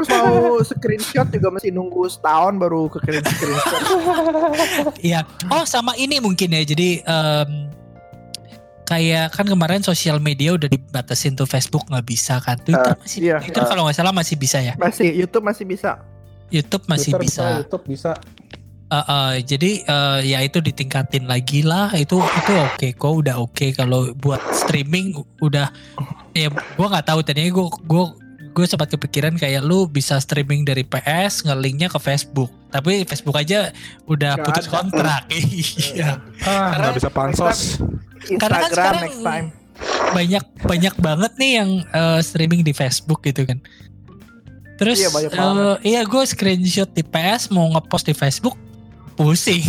Terus 0.00 0.16
mau 0.16 0.56
screenshot 0.64 1.28
juga 1.28 1.48
masih 1.52 1.76
nunggu 1.76 2.08
setahun 2.08 2.56
baru 2.56 2.88
ke 2.88 3.04
kirim 3.04 3.20
screenshot. 3.20 3.82
Iya. 5.12 5.28
Oh 5.52 5.68
sama 5.68 5.92
ini 6.00 6.16
mungkin 6.24 6.56
ya. 6.56 6.64
Jadi 6.64 7.04
em, 7.04 7.68
kayak 8.88 9.36
kan 9.36 9.44
kemarin 9.44 9.84
sosial 9.84 10.16
media 10.24 10.56
udah 10.56 10.72
dibatasin 10.72 11.36
tuh 11.36 11.44
Facebook 11.44 11.84
nggak 11.92 12.06
bisa 12.08 12.40
kan. 12.40 12.56
Twitter 12.64 12.96
masih 12.96 13.20
iya. 13.20 13.36
Twitter 13.44 13.64
kalau 13.68 13.84
nggak 13.84 13.96
salah 14.00 14.14
masih 14.16 14.40
bisa 14.40 14.56
ya. 14.64 14.72
Masih 14.80 15.12
YouTube 15.12 15.44
masih 15.44 15.68
bisa. 15.68 16.00
YouTube 16.48 16.84
masih 16.88 17.12
Twitter 17.12 17.20
bisa. 17.28 17.44
YouTube 17.60 17.84
bisa. 17.84 18.12
Uh, 18.90 18.98
uh, 19.06 19.30
jadi 19.38 19.86
uh, 19.86 20.18
ya 20.18 20.42
itu 20.42 20.58
ditingkatin 20.58 21.30
lagi 21.30 21.62
lah 21.62 21.94
itu 21.94 22.18
itu 22.18 22.52
oke 22.58 22.88
kok 22.98 23.12
udah 23.22 23.38
oke 23.38 23.70
kalau 23.78 24.10
buat 24.18 24.42
streaming 24.50 25.14
udah 25.38 25.70
ya 26.34 26.50
gua 26.74 26.98
nggak 26.98 27.06
tahu 27.06 27.22
tadinya 27.22 27.54
gua 27.54 27.70
gua 27.86 28.04
gue 28.50 28.64
sempat 28.64 28.88
kepikiran 28.88 29.34
kayak 29.34 29.60
lu 29.60 29.86
bisa 29.86 30.18
streaming 30.18 30.62
dari 30.62 30.82
PS 30.82 31.42
ngelinknya 31.42 31.86
ke 31.86 31.96
Facebook 31.96 32.50
tapi 32.68 33.02
Facebook 33.04 33.34
aja 33.34 33.70
udah 34.04 34.34
Nggak 34.34 34.44
putus 34.44 34.66
ada. 34.66 34.72
kontrak 34.72 35.22
iya 35.94 36.18
Ah, 36.40 36.74
Karena- 36.74 36.94
bisa 36.94 37.08
pansos. 37.08 37.78
Karena 38.32 38.58
kan 38.58 38.70
sekarang- 38.70 39.04
next 39.04 39.22
time. 39.22 39.46
banyak 40.10 40.44
banyak 40.60 40.94
banget 40.94 41.32
nih 41.36 41.52
yang 41.56 41.70
uh, 41.88 42.20
streaming 42.20 42.60
di 42.60 42.70
Facebook 42.70 43.22
gitu 43.22 43.44
kan 43.44 43.62
terus 44.76 44.96
Iya, 44.98 45.08
uh, 45.36 45.76
iya 45.80 46.02
gue 46.02 46.22
screenshot 46.22 46.88
di 46.88 47.00
PS 47.00 47.48
mau 47.48 47.68
ngepost 47.70 48.04
di 48.04 48.12
Facebook 48.12 48.56
pusing 49.14 49.60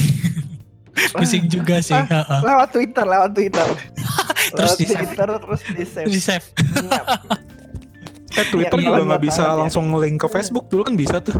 pusing 1.15 1.47
juga 1.47 1.79
sih 1.79 1.91
Ah. 1.91 2.03
heeh. 2.03 2.39
Lewat 2.43 2.69
Twitter, 2.69 3.05
lewat 3.05 3.31
Twitter. 3.31 3.67
Terus 4.51 4.67
lewat 4.67 4.77
di-save. 4.77 4.99
Twitter 5.05 5.27
terus 5.37 5.61
di 5.63 5.85
save. 5.85 6.07
di 6.09 6.19
save 6.19 6.45
Eh 8.31 8.45
Twitter 8.45 8.77
Iya, 8.77 8.85
juga 8.85 8.97
iya, 8.97 9.07
nggak 9.07 9.23
bisa 9.23 9.41
banget 9.41 9.51
ya. 9.51 9.59
langsung 9.59 9.85
link 9.93 10.17
ke 10.17 10.27
Facebook 10.27 10.65
dulu 10.67 10.81
kan 10.83 10.95
bisa 10.95 11.19
tuh. 11.19 11.35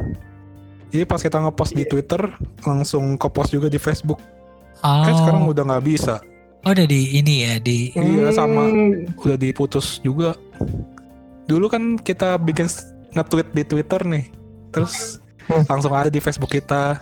Jadi 0.90 1.04
pas 1.04 1.18
kita 1.18 1.38
ngepost 1.40 1.72
di 1.72 1.82
Iya. 1.82 1.90
Twitter 1.90 2.22
langsung 2.62 3.16
ke 3.16 3.28
post 3.28 3.50
juga 3.50 3.68
di 3.68 3.78
Facebook. 3.78 4.20
oh, 4.78 5.02
Kan 5.02 5.14
sekarang 5.16 5.44
udah 5.46 5.64
nggak 5.66 5.86
bisa. 5.86 6.20
oh 6.62 6.70
udah 6.70 6.86
di 6.86 7.16
ini 7.16 7.36
ya 7.42 7.54
di 7.58 7.90
Iya, 7.92 8.30
sama. 8.32 8.68
Hmm, 8.68 9.08
Udah 9.16 9.34
diputus 9.36 9.98
juga. 10.00 10.36
Dulu 11.44 11.66
kan 11.68 11.96
kita 11.96 12.36
bikin 12.38 12.68
nge-tweet 13.12 13.48
di 13.52 13.64
Twitter 13.64 14.02
nih. 14.04 14.26
Terus 14.70 15.18
Hmm. 15.44 15.66
langsung 15.66 15.92
ada 15.92 16.08
di 16.08 16.18
Facebook 16.18 16.48
kita, 16.50 17.02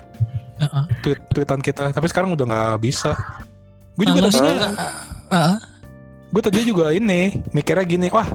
Heeh. 0.56 0.84
tweet 1.02 1.20
tweetan 1.30 1.60
kita. 1.60 1.90
Tapi 1.90 2.08
sekarang 2.08 2.32
udah 2.32 2.46
nggak 2.46 2.80
bisa. 2.80 3.14
Gue 3.94 4.06
juga? 4.06 4.30
Heeh. 5.30 5.56
gue 6.30 6.42
tadinya 6.42 6.66
juga 6.68 6.86
ini 6.90 7.42
mikirnya 7.50 7.82
gini, 7.84 8.08
wah 8.08 8.30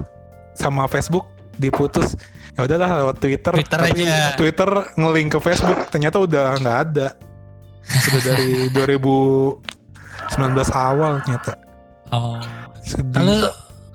sama 0.52 0.84
Facebook 0.84 1.30
diputus. 1.56 2.14
Ya 2.54 2.62
udahlah 2.62 3.02
lewat 3.02 3.16
Twitter. 3.18 3.50
Twitter 3.50 3.78
Tapi 3.80 4.02
aja. 4.02 4.34
Twitter 4.34 4.68
ngelink 4.94 5.34
ke 5.34 5.40
Facebook, 5.40 5.80
ternyata 5.88 6.16
udah 6.18 6.54
nggak 6.56 6.78
ada. 6.86 7.06
Sudah 7.84 8.22
dari 8.24 8.66
2019 8.76 9.60
awal 10.70 11.20
ternyata. 11.20 11.52
oh 12.08 12.38
Sedih. 12.80 13.12
kalau 13.12 13.38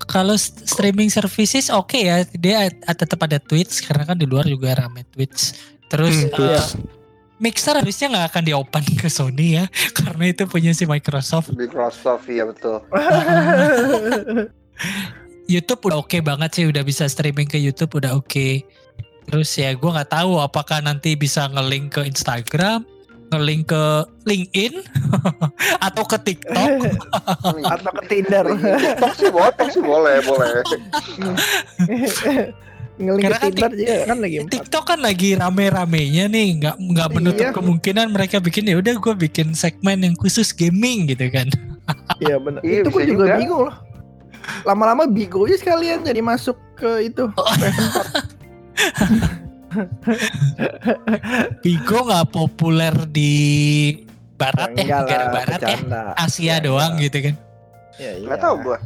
kalau 0.04 0.34
st- 0.34 0.66
streaming 0.66 1.08
services 1.08 1.70
oke 1.70 1.94
ya 1.94 2.22
dia 2.34 2.66
tetap 2.86 3.22
ada 3.22 3.38
Twitch 3.38 3.82
karena 3.82 4.02
kan 4.04 4.14
di 4.14 4.26
luar 4.26 4.44
juga 4.44 4.74
rame 4.74 5.06
Twitch 5.08 5.54
terus 5.86 6.10
Hmm, 6.12 6.26
eh, 6.26 6.34
Twitch. 6.34 6.68
Mixer 7.40 7.72
harusnya 7.72 8.06
nggak 8.10 8.26
akan 8.28 8.42
diopen 8.44 8.84
ke 8.94 9.08
Sony 9.08 9.56
ya 9.56 9.64
karena 9.98 10.24
itu 10.28 10.42
punya 10.44 10.70
si 10.70 10.84
Microsoft 10.84 11.54
Microsoft 11.54 12.26
ya 12.26 12.44
betul. 12.44 12.82
YouTube 15.50 15.82
udah 15.90 15.98
oke 15.98 16.14
banget 16.22 16.50
sih 16.54 16.64
udah 16.64 16.80
bisa 16.80 17.10
streaming 17.10 17.44
ke 17.44 17.58
YouTube 17.58 17.98
udah 17.98 18.14
oke 18.14 18.62
terus 19.26 19.50
ya 19.54 19.74
gue 19.74 19.90
nggak 19.90 20.10
tahu 20.10 20.38
apakah 20.38 20.78
nanti 20.78 21.14
bisa 21.14 21.50
ngelink 21.50 21.90
ke 21.90 22.06
Instagram 22.06 22.86
ngelink 23.30 23.70
ke 23.70 23.82
LinkedIn 24.26 24.74
atau 25.86 26.02
ke 26.02 26.18
TikTok 26.20 26.70
atau 27.74 27.90
ke 27.94 28.02
Tinder. 28.06 28.42
TikTok 28.58 29.12
sih 29.14 29.30
boleh, 29.30 29.50
TikTok 29.54 29.68
sih 29.70 29.82
boleh, 29.82 30.16
boleh. 30.26 30.50
Ngeling 33.00 33.22
ke 33.22 33.32
Karena 33.32 33.38
kan 33.38 33.48
Tinder 33.48 33.72
juga 33.72 33.94
kan 34.04 34.18
lagi 34.20 34.36
empat. 34.36 34.52
TikTok 34.52 34.84
kan 34.84 34.98
lagi 35.00 35.28
rame-ramenya 35.32 36.24
nih 36.28 36.48
nggak 36.60 36.76
nggak 36.76 37.08
menutup 37.14 37.46
Iya. 37.48 37.54
kemungkinan 37.56 38.06
mereka 38.12 38.36
bikin 38.42 38.68
ya 38.68 38.76
udah 38.76 38.94
gue 38.98 39.14
bikin 39.16 39.56
segmen 39.56 40.04
yang 40.04 40.12
khusus 40.18 40.52
gaming 40.52 41.08
gitu 41.08 41.30
kan 41.32 41.48
Iya 42.20 42.36
benar. 42.38 42.60
Iya, 42.60 42.82
itu 42.84 42.90
gue 42.92 43.02
juga, 43.08 43.24
juga. 43.24 43.34
bingung 43.40 43.62
loh. 43.66 43.76
Lama-lama 44.62 45.04
Bigo 45.04 45.44
aja 45.44 45.56
sekalian 45.56 46.00
jadi 46.00 46.20
masuk 46.20 46.54
ke 46.74 47.06
itu. 47.06 47.24
Bigo 51.60 51.98
nggak 52.02 52.26
populer 52.28 52.94
di 53.06 53.32
barat 54.34 54.72
ya 54.74 54.84
negara 54.98 55.26
barat 55.30 55.60
ya. 55.60 55.76
Asia 56.16 56.46
Ya, 56.48 56.56
doang 56.58 56.96
enggak. 56.96 57.04
gitu 57.06 57.18
kan 57.22 57.34
Ya, 57.96 58.10
iya. 58.16 58.24
Nggak 58.24 58.40
tahu 58.40 58.54
gua. 58.64 58.78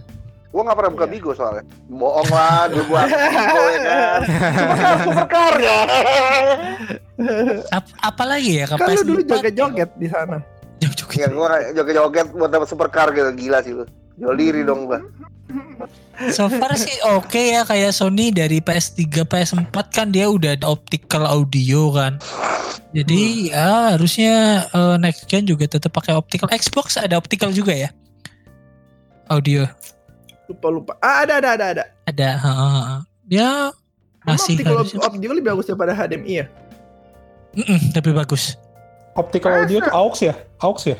Gua 0.51 0.63
nggak 0.65 0.77
pernah 0.77 0.91
buka 0.91 1.05
Iya. 1.05 1.13
Bigo 1.13 1.31
soalnya. 1.33 1.63
Bohong 1.89 2.27
lah, 2.29 2.67
dulu 2.67 2.85
gua 2.89 3.03
Bigo 3.07 3.63
ya 3.65 3.79
kan. 3.81 4.21
Supercar, 4.27 4.97
supercar 5.01 5.55
ya. 5.57 5.79
Ap- 7.71 7.95
apalagi 8.03 8.51
ya 8.57 8.65
ke 8.67 8.75
Kan 8.75 8.89
lu 8.91 9.03
dulu 9.05 9.21
PS4 9.21 9.31
joget-joget 9.31 9.91
di 9.95 10.09
sana. 10.11 10.37
Joget-joget. 10.77 11.17
Ya 11.17 11.29
gua 11.31 11.47
joget-joget 11.71 12.27
buat 12.33 12.51
dapat 12.51 12.67
supercar 12.67 13.07
gitu, 13.11 13.31
gila 13.33 13.59
sih 13.61 13.73
lu. 13.73 13.87
Jual 14.15 14.35
diri 14.35 14.61
dong 14.61 14.85
gua. 14.85 14.99
So 16.31 16.47
far 16.49 16.73
sih 16.79 16.95
oke 17.05 17.37
ya 17.37 17.67
kayak 17.67 17.93
Sony 17.93 18.31
dari 18.31 18.63
PS3, 18.63 19.27
PS4 19.27 19.77
kan 19.93 20.09
dia 20.15 20.31
udah 20.31 20.57
ada 20.57 20.67
optical 20.71 21.27
audio 21.27 21.91
kan. 21.93 22.17
Jadi 22.95 23.51
ya 23.51 23.99
harusnya 23.99 24.65
eh, 24.71 24.97
next 25.03 25.27
gen 25.27 25.45
juga 25.45 25.67
tetap 25.67 25.91
pakai 25.91 26.15
optical. 26.15 26.47
Xbox 26.55 26.97
ada 26.97 27.19
optical 27.19 27.51
juga 27.51 27.75
ya? 27.75 27.91
Audio 29.29 29.67
Lupa 30.47 30.69
lupa. 30.69 30.93
Ah, 31.01 31.25
ada 31.25 31.41
ada 31.41 31.57
ada 31.57 31.65
ada. 31.73 31.85
ada. 32.05 32.29
ha, 32.37 32.53
ha, 32.53 32.69
ha. 32.69 32.97
Ya 33.27 33.73
masih 34.25 34.61
Masih 34.61 34.65
kalau 34.65 34.81
harusnya. 34.85 35.01
audio 35.05 35.31
lebih 35.33 35.49
bagus 35.53 35.65
daripada 35.69 35.93
HDMI 35.97 36.33
ya. 36.45 36.47
Mm-mm, 37.55 37.81
tapi 37.93 38.11
bagus. 38.13 38.57
Optical 39.15 39.65
audio 39.65 39.79
tuh 39.81 39.93
aux 39.95 40.19
ya? 40.21 40.35
Aux 40.61 40.81
ya? 40.85 40.97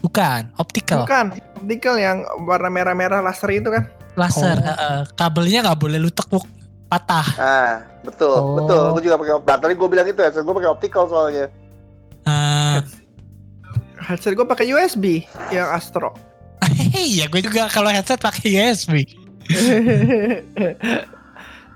Bukan, 0.00 0.48
optical. 0.56 1.04
Bukan, 1.04 1.26
optical 1.56 1.94
yang 1.96 2.16
warna 2.42 2.68
merah-merah 2.68 3.20
laser 3.20 3.50
itu 3.52 3.68
kan. 3.68 3.84
Laser. 4.16 4.56
Oh. 4.56 4.64
ha. 4.64 5.04
kabelnya 5.14 5.62
nggak 5.62 5.78
boleh 5.78 5.96
lu 5.96 6.08
tekuk 6.08 6.42
patah. 6.86 7.28
Ah, 7.36 7.74
betul, 8.02 8.32
Oh. 8.32 8.56
betul. 8.58 8.84
Gua 8.90 9.02
juga 9.02 9.16
pakai 9.16 9.34
optical. 9.36 9.58
Tadi 9.60 9.74
gua 9.76 9.88
bilang 9.88 10.06
itu 10.06 10.18
ya, 10.18 10.30
gua 10.34 10.54
pakai 10.56 10.70
optical 10.70 11.04
soalnya. 11.06 11.46
Ah, 12.24 12.80
Headset 14.00 14.32
gue 14.32 14.42
pakai 14.42 14.66
USB 14.66 15.22
yang 15.52 15.68
Astro. 15.70 16.16
Iya, 16.90 17.28
gue 17.28 17.40
juga 17.40 17.68
kalau 17.68 17.92
headset 17.92 18.18
pakai 18.18 18.48
USB. 18.48 19.04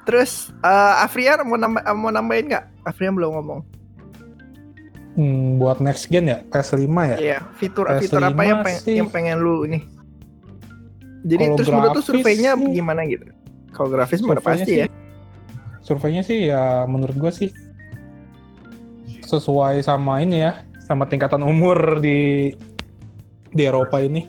Terus 0.05 0.53
eh 0.59 0.95
Afrian 1.01 1.45
mau 1.45 1.57
nambah 1.57 1.81
mau 1.95 2.11
nambahin 2.11 2.51
nggak? 2.51 2.65
Afrian 2.85 3.17
belum 3.17 3.39
ngomong. 3.39 3.61
Hmm, 5.15 5.63
buat 5.63 5.79
next 5.79 6.11
gen 6.11 6.27
ya? 6.27 6.43
PS5 6.45 6.83
ya? 7.07 7.17
Iya, 7.17 7.39
fitur 7.55 7.87
PS5 7.87 8.03
fitur 8.03 8.21
apa 8.21 8.43
yang 8.43 8.61
pengen, 8.61 8.83
sih. 8.83 8.95
yang 8.99 9.07
pengen 9.09 9.39
lu 9.39 9.63
ini? 9.63 9.79
Jadi 11.23 11.45
terus 11.55 11.71
menurut 11.71 11.95
tuh 11.95 12.05
surveinya 12.05 12.53
sih- 12.53 12.75
gimana 12.75 13.01
gitu? 13.07 13.25
Kalau 13.71 13.89
grafis 13.89 14.19
Surveinya 14.19 14.43
pasti 14.43 14.67
sih- 14.67 14.81
ya. 14.83 14.87
Surveinya 15.81 16.23
sih 16.23 16.39
ya 16.49 16.63
menurut 16.85 17.15
gua 17.15 17.31
sih 17.31 17.55
sesuai 19.23 19.81
sama 19.81 20.21
ini 20.21 20.43
ya, 20.43 20.53
sama 20.85 21.07
tingkatan 21.07 21.41
umur 21.41 21.99
di 21.99 22.53
di 23.49 23.63
Eropa 23.63 23.99
ini. 23.99 24.29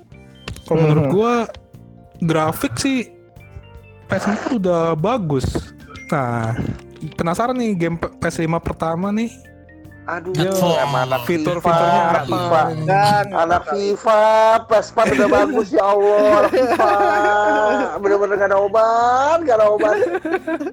Kalau 0.64 0.82
menurut 0.82 1.06
Mhm. 1.08 1.14
gua 1.14 1.34
grafik 2.22 2.78
sih 2.78 3.10
PS4 4.08 4.56
udah 4.56 4.94
bagus. 4.94 5.46
Nah, 6.08 6.54
penasaran 7.18 7.58
nih 7.58 7.74
game 7.76 7.98
P- 7.98 8.14
PS5 8.20 8.62
pertama 8.62 9.10
nih. 9.10 9.34
Aduh, 10.06 10.34
emang 10.78 11.10
anak 11.10 11.26
Fitur-fiturnya 11.26 12.02
FIFA, 12.02 12.14
apa? 12.14 12.22
FIFA. 12.30 12.62
Dan 12.86 13.26
Anak 13.34 13.64
FIFA, 13.74 14.22
PS4 14.70 14.98
udah 15.18 15.30
bagus 15.34 15.68
ya 15.74 15.82
Allah, 15.82 16.22
anak 16.46 16.52
FIFA. 16.54 16.90
Bener-bener 17.98 18.36
gak 18.38 18.50
ada 18.54 18.58
obat, 18.62 19.38
gak 19.42 19.56
ada 19.58 19.66
obat. 19.74 19.98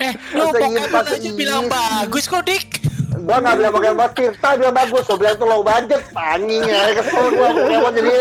Eh, 0.05 0.13
lu 0.37 0.45
Pokemon 0.53 1.05
aja 1.09 1.31
bilang 1.33 1.65
bagus 1.73 2.25
kok, 2.29 2.45
Dik. 2.45 2.85
Gua 3.25 3.41
gak 3.41 3.57
bilang 3.57 3.73
pakai 3.73 3.91
obat 3.97 4.13
FIFA, 4.13 4.49
dia 4.61 4.71
bagus. 4.71 5.05
Gua 5.09 5.17
bilang 5.17 5.35
tuh 5.41 5.47
low 5.49 5.63
budget, 5.65 6.03
anjing 6.13 6.63
ya. 6.69 6.81
Kesel 7.01 7.25
gua 7.33 7.49
Pokemon 7.57 7.93
jadi. 7.97 8.13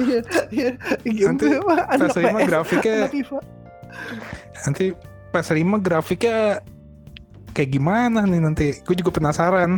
Iya, 0.00 0.18
iya, 0.48 0.68
game 1.04 1.36
Nanti 1.36 1.44
tuh 1.44 1.60
apa? 1.60 1.76
Anak 1.92 2.08
PS5 2.16 2.24
PS, 2.24 2.46
grafiknya 2.48 2.96
anak 3.04 3.12
nanti 4.64 4.84
PS5 5.28 5.60
grafiknya 5.84 6.38
kayak 7.50 7.70
gimana 7.70 8.22
nih 8.22 8.40
nanti? 8.40 8.66
Gue 8.80 8.94
juga 8.94 9.10
penasaran. 9.10 9.76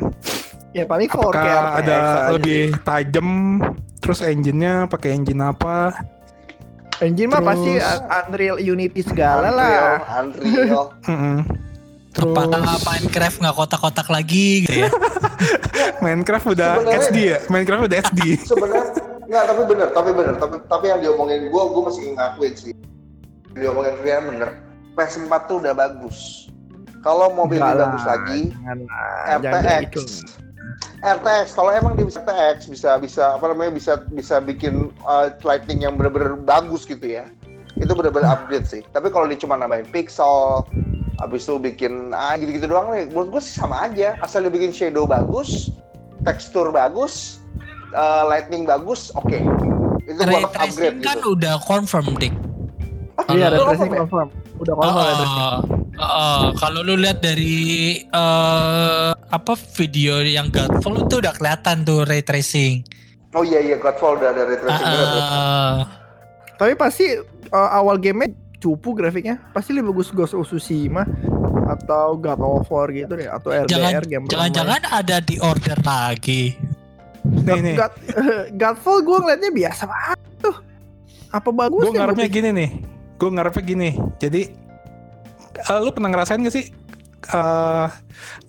Ya 0.72 0.84
paling 0.84 1.04
4K 1.06 1.20
Apakah 1.20 1.44
RTX 1.76 1.84
ada 1.84 1.98
lebih 2.32 2.62
tajam? 2.80 3.28
Terus 3.98 4.18
engine-nya 4.20 4.86
pakai 4.86 5.14
engine 5.14 5.40
apa? 5.40 5.92
engine 7.00 7.26
mah 7.28 7.42
Terus- 7.42 7.50
pasti 7.50 7.72
Un- 7.76 8.06
Unreal 8.30 8.58
Unity 8.58 9.00
segala 9.02 9.48
lah. 9.50 9.98
Unreal. 10.22 10.94
Mm-mm. 11.10 11.38
Terus 12.12 12.28
Apakah 12.30 12.60
Minecraft 12.78 13.36
nggak 13.40 13.56
kotak-kotak 13.56 14.08
lagi 14.08 14.46
gitu 14.62 14.84
ya? 14.84 14.90
Minecraft 16.04 16.46
udah 16.52 16.70
Sebenarnya- 16.78 17.08
HD 17.08 17.16
ya? 17.18 17.38
Minecraft 17.48 17.82
udah 17.88 17.98
HD. 18.00 18.20
Sebenarnya 18.52 18.84
nggak, 19.32 19.44
tapi 19.48 19.62
bener, 19.64 19.88
tapi 19.96 20.10
bener, 20.12 20.34
tapi 20.36 20.56
tapi 20.68 20.84
yang 20.86 21.00
diomongin 21.00 21.48
gua, 21.48 21.64
gua 21.66 21.88
masih 21.88 22.12
ngakuin 22.12 22.52
sih. 22.54 22.72
Diomongin 23.52 23.94
Rian 24.00 24.22
bener. 24.28 24.50
PS4 24.92 25.32
tuh 25.48 25.56
udah 25.58 25.72
bagus. 25.72 26.51
Kalau 27.02 27.34
lebih 27.34 27.58
lah, 27.58 27.74
bagus 27.74 28.04
lagi, 28.06 28.40
jangan 28.54 28.78
RTX. 29.42 29.82
gitu. 29.90 30.02
RTX 31.02 31.46
kalau 31.58 31.70
emang 31.74 31.98
di 31.98 32.06
RTX 32.06 32.70
bisa 32.70 32.94
bisa 33.02 33.34
apa 33.34 33.50
namanya 33.50 33.74
bisa 33.74 33.98
bisa 34.14 34.38
bikin 34.38 34.94
uh, 35.02 35.34
lighting 35.42 35.82
yang 35.82 35.98
bener-bener 35.98 36.38
bagus 36.38 36.86
gitu 36.86 37.02
ya. 37.02 37.26
Itu 37.74 37.98
bener-bener 37.98 38.30
upgrade 38.30 38.70
sih. 38.70 38.86
Tapi 38.94 39.10
kalau 39.10 39.26
dia 39.26 39.34
cuma 39.34 39.58
nambahin 39.58 39.90
pixel, 39.90 40.62
habis 41.18 41.42
itu 41.42 41.58
bikin 41.58 42.14
ah 42.14 42.38
gitu-gitu 42.38 42.70
doang 42.70 42.94
nih, 42.94 43.10
menurut 43.10 43.38
gue 43.38 43.42
sih 43.42 43.58
sama 43.58 43.90
aja. 43.90 44.14
Asal 44.22 44.46
dia 44.46 44.54
bikin 44.54 44.70
shadow 44.70 45.02
bagus, 45.02 45.74
tekstur 46.22 46.70
bagus, 46.70 47.42
uh, 47.98 48.30
lighting 48.30 48.62
bagus, 48.62 49.10
oke. 49.18 49.42
Itu 50.06 50.22
Ray 50.22 50.38
buat 50.38 50.54
upgrade 50.54 51.02
kan 51.02 51.18
gitu. 51.18 51.34
udah 51.34 51.58
confirm, 51.66 52.14
Dik. 52.14 52.34
Iya, 53.30 53.54
ray 53.54 53.58
tracing 53.58 53.90
confirm. 53.90 54.28
Udah 54.62 54.74
tracing. 54.78 55.26
Uh, 55.26 55.58
uh, 55.98 56.44
kalau 56.56 56.80
lu 56.86 56.94
lihat 56.94 57.18
dari 57.18 57.98
uh, 58.14 59.10
apa 59.10 59.58
video 59.74 60.22
yang 60.22 60.54
Godfall 60.54 61.02
itu 61.02 61.18
udah 61.18 61.34
kelihatan 61.34 61.82
tuh 61.82 62.06
ray 62.06 62.22
tracing. 62.22 62.86
Oh 63.34 63.42
iya 63.42 63.58
iya 63.58 63.76
Godfall 63.76 64.22
udah 64.22 64.30
ada 64.30 64.42
ray 64.46 64.56
Uh, 64.56 64.62
tracing 64.62 64.86
bener. 64.86 65.08
uh, 65.10 65.78
Tapi 66.62 66.72
pasti 66.78 67.06
uh, 67.50 67.70
awal 67.74 67.98
gamenya 67.98 68.38
cupu 68.62 68.94
grafiknya. 68.94 69.42
Pasti 69.50 69.74
lebih 69.74 69.90
bagus 69.90 70.14
Ghost 70.14 70.38
of 70.38 70.46
Tsushima 70.46 71.02
atau 71.66 72.14
God 72.14 72.38
of 72.38 72.70
War 72.70 72.86
gitu 72.94 73.18
deh 73.18 73.26
atau 73.26 73.50
RDR 73.50 73.66
jangan 73.66 74.02
game 74.06 74.24
jangan-jangan 74.30 74.82
ada 74.94 75.16
di 75.18 75.42
order 75.42 75.78
lagi. 75.82 76.54
Nih 77.22 77.58
nih. 77.58 77.74
God, 77.78 77.92
Godfall 78.60 79.02
gue 79.02 79.18
ngeliatnya 79.26 79.50
biasa 79.50 79.82
banget 79.90 80.18
tuh. 80.42 80.56
Apa 81.32 81.48
bagus 81.50 81.82
Gue 81.82 81.96
ngarepnya 81.96 82.28
gini 82.28 82.50
nih. 82.54 82.70
Gue 83.22 83.30
ngarepnya 83.30 83.62
gini. 83.62 83.90
Jadi 84.18 84.50
eh, 85.54 85.78
lu 85.78 85.94
pernah 85.94 86.10
ngerasain 86.10 86.42
gak 86.42 86.50
sih 86.50 86.74
eh, 87.24 87.86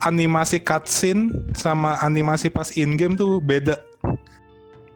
animasi 0.01 0.57
cutscene 0.59 1.29
sama 1.53 2.01
animasi 2.01 2.49
pas 2.49 2.73
in 2.73 2.97
game 2.97 3.13
tuh 3.13 3.37
beda. 3.37 3.77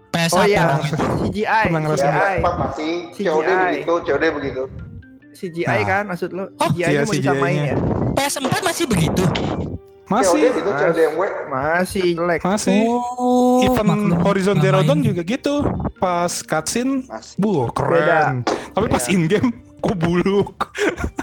PS1 0.10 0.34
Oh 0.34 0.43
iya, 0.43 0.82
gitu. 0.82 0.97
CGI, 1.30 1.63
Pernah 1.69 1.82
ngerasain? 1.86 2.10
CGI, 2.10 2.38
PS4 2.41 2.54
masih 2.58 2.91
CGI. 3.13 3.28
COD 3.30 3.49
begitu, 3.54 3.93
COD 4.02 4.23
begitu. 4.34 4.63
CGI 5.38 5.67
Nah. 5.69 5.86
kan 5.86 6.04
maksud 6.10 6.30
lo? 6.34 6.43
Oh, 6.58 6.69
CGI 6.73 6.82
iya, 6.89 6.99
mau 7.06 7.13
disamain 7.13 7.60
ya? 7.62 7.75
PS4 8.17 8.56
masih 8.65 8.86
begitu. 8.89 9.23
COD 9.28 10.10
Masih, 10.10 10.39
gitu, 10.49 10.69
Mas. 10.71 10.82
COD. 10.82 10.99
Masih 11.52 12.06
jelek. 12.15 12.39
masih. 12.41 12.80
Oh, 12.88 13.60
Even 13.62 13.86
maklum. 13.86 14.17
Horizon 14.23 14.58
Zero. 14.58 14.80
Dawn 14.82 15.04
juga 15.04 15.21
gitu. 15.21 15.67
Pas 15.99 16.32
cutscene, 16.41 17.04
Masih. 17.06 17.36
buh 17.38 17.67
keren. 17.69 18.47
Tapi 18.47 18.88
pas 18.88 19.04
Beda. 19.04 19.13
in 19.13 19.21
game, 19.28 19.49
kok 19.88 20.00
buluk. 20.00 20.58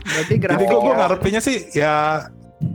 Berarti 0.05 0.35
Jadi 0.35 0.35
grafik 0.41 0.67
gue 0.67 0.79
gue 0.81 0.93
ya. 0.93 0.99
ngarepinnya 0.99 1.41
sih 1.45 1.57
ya 1.77 1.95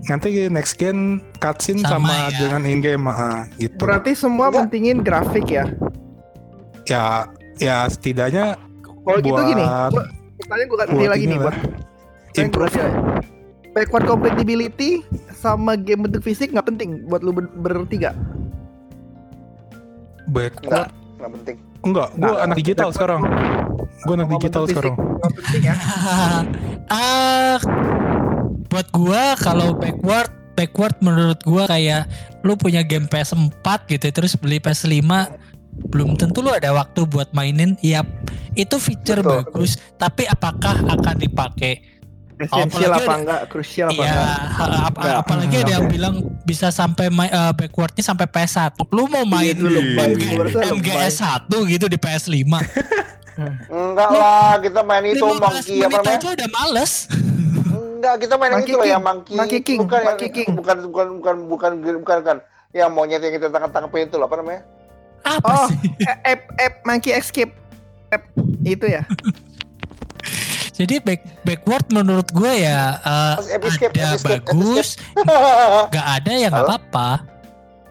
nanti 0.06 0.46
next 0.54 0.78
gen 0.78 1.18
cutscene 1.42 1.82
Sama 1.82 2.06
sama, 2.10 2.30
ya. 2.30 2.38
dengan 2.38 2.62
in 2.70 2.80
game 2.80 3.10
gitu. 3.58 3.76
Berarti 3.82 4.12
semua 4.14 4.54
Enggak. 4.54 4.70
pentingin 4.70 4.98
grafik 5.02 5.48
ya. 5.50 5.66
ya 6.86 7.30
ya 7.62 7.86
setidaknya 7.86 8.58
Kalau 8.82 9.20
gitu 9.22 9.34
buat 9.34 9.46
gini, 9.46 9.66
gua, 9.66 10.04
pertanyaan 10.42 10.68
gue 10.70 10.78
ganti 10.78 11.08
lagi 11.10 11.26
nih 11.26 11.38
buat 11.42 11.56
improve. 12.38 12.82
Backward 13.70 14.06
compatibility 14.10 15.06
sama 15.38 15.78
game 15.78 16.10
bentuk 16.10 16.26
fisik 16.26 16.50
nggak 16.50 16.68
penting 16.74 17.06
buat 17.06 17.22
lu 17.22 17.30
ber- 17.34 17.54
bertiga. 17.62 18.18
Backward 20.30 20.90
Nggak 21.20 21.32
penting. 21.36 21.58
enggak, 21.80 22.08
gue 22.12 22.20
Nggak, 22.24 22.40
anak 22.48 22.56
digital 22.56 22.90
sekarang. 22.96 23.22
Gue 24.08 24.14
anak 24.16 24.30
digital 24.40 24.64
sekarang. 24.66 24.96
fisik 24.96 25.16
nggak 25.20 25.32
penting 25.36 25.64
ya. 25.68 25.76
Ah, 26.90 27.62
buat 28.74 28.90
gua 28.90 29.38
kalau 29.38 29.78
backward 29.78 30.34
backward 30.58 30.98
menurut 31.06 31.38
gua 31.46 31.70
kayak 31.70 32.10
lu 32.42 32.58
punya 32.58 32.82
game 32.82 33.06
PS4 33.06 33.86
gitu 33.86 34.10
terus 34.10 34.34
beli 34.34 34.58
PS5 34.58 35.06
belum 35.94 36.18
tentu 36.18 36.42
lu 36.42 36.50
ada 36.50 36.74
waktu 36.74 37.06
buat 37.06 37.30
mainin. 37.32 37.78
Yap, 37.86 38.10
itu 38.58 38.76
feature 38.82 39.22
Betul. 39.22 39.46
bagus, 39.46 39.78
tapi 39.96 40.26
apakah 40.26 40.82
akan 40.82 41.16
dipakai? 41.22 41.99
Esensial 42.40 42.64
apalagi 42.88 42.88
apa 42.96 43.04
ada- 43.06 43.20
enggak, 43.20 43.42
krusial 43.48 43.88
apa 43.88 44.00
Iya, 44.00 44.08
enggak. 44.08 44.40
ap- 44.80 44.96
Nggak, 44.96 45.16
apalagi 45.18 45.48
ada 45.52 45.60
nggak. 45.60 45.76
yang 45.76 45.86
bilang 45.88 46.16
bisa 46.42 46.68
sampai 46.70 47.06
eh, 47.12 47.52
backwardnya 47.54 48.00
sampai 48.02 48.26
PS1. 48.26 48.80
Lu 48.88 49.04
mau 49.06 49.24
main 49.24 49.52
gua 49.54 49.68
rasa 49.68 49.76
lebay. 49.76 50.72
MGS 50.72 51.16
1 51.20 51.68
gitu 51.68 51.86
di 51.86 51.98
PS5. 51.98 52.40
Enggak 53.70 54.10
lah, 54.10 54.60
kita 54.60 54.80
main 54.82 55.04
itu 55.06 55.20
15 55.20 55.36
monkey 55.38 55.78
apa 55.80 55.90
namanya? 55.98 56.12
aja 56.14 56.28
udah 56.30 56.50
males. 56.50 56.94
Enggak, 57.70 58.16
kita 58.18 58.34
main 58.36 58.52
Monkey 58.54 58.64
itu 58.66 58.78
loh 58.78 58.88
yang 58.88 59.04
monkey. 59.04 59.36
Monkey 59.36 59.60
King, 59.60 59.80
Bukan, 59.82 59.98
yang- 59.98 60.08
Monkey 60.10 60.30
King. 60.30 60.48
bukan 60.50 60.78
bukan 60.82 61.08
bukan 61.20 61.36
bukan 61.46 61.72
bukan 61.76 61.98
bukan 62.00 62.38
yang 62.72 62.90
monyet 62.90 63.20
yang 63.20 63.34
kita 63.34 63.48
tangkap-tangkapin 63.48 64.08
itu 64.08 64.16
loh, 64.16 64.28
apa 64.28 64.36
namanya? 64.38 64.62
Apa 65.22 65.48
Oh, 65.50 65.68
sih? 65.68 65.76
eh, 66.00 66.18
app 66.26 66.42
app 66.54 66.74
Monkey 66.84 67.12
Escape. 67.12 67.52
App 68.10 68.24
itu 68.62 68.86
ya. 68.88 69.04
Jadi 70.80 70.96
back, 70.98 71.22
backward 71.44 71.86
menurut 71.92 72.32
gue 72.32 72.64
ya 72.64 72.96
eh, 72.98 73.36
Mas, 73.36 73.52
escape, 73.68 73.92
ada 73.94 74.16
escape, 74.16 74.48
bagus, 74.48 74.96
nggak 75.92 76.08
ada 76.16 76.32
ya 76.34 76.48
nggak 76.48 76.66
apa-apa 76.66 77.10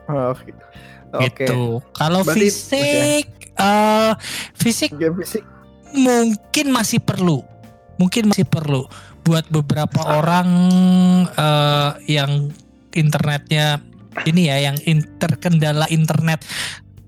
Oh, 0.08 0.32
gitu. 0.40 0.62
Oke. 1.12 1.44
gitu. 1.44 1.62
Kalau 1.92 2.24
fisik, 2.24 3.28
eh 3.54 4.12
fisik 4.54 4.96
Game 4.96 5.12
fisik. 5.14 5.44
mungkin 5.90 6.66
masih 6.68 6.96
perlu, 6.98 7.44
mungkin 7.96 8.32
masih 8.32 8.44
perlu 8.44 8.88
buat 9.20 9.44
beberapa 9.46 10.00
orang 10.00 10.48
eh, 11.28 11.90
yang 12.08 12.48
internetnya 12.90 13.84
ini 14.24 14.48
ya, 14.48 14.56
yang 14.64 14.80
in- 14.82 15.04
terkendala 15.18 15.84
internet. 15.88 16.40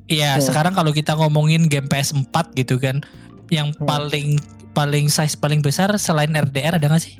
Ya 0.06 0.36
Hmm. 0.36 0.42
sekarang 0.42 0.74
kalau 0.74 0.92
kita 0.92 1.16
ngomongin 1.16 1.66
game 1.66 1.88
PS4 1.88 2.52
gitu 2.54 2.76
kan, 2.76 3.00
yang 3.48 3.72
Hmm. 3.72 3.88
paling 3.88 4.36
paling 4.70 5.06
size 5.06 5.34
paling 5.34 5.60
besar 5.60 5.90
selain 5.96 6.30
RDR 6.30 6.76
ada 6.76 6.86
nggak 6.86 7.02
sih? 7.02 7.18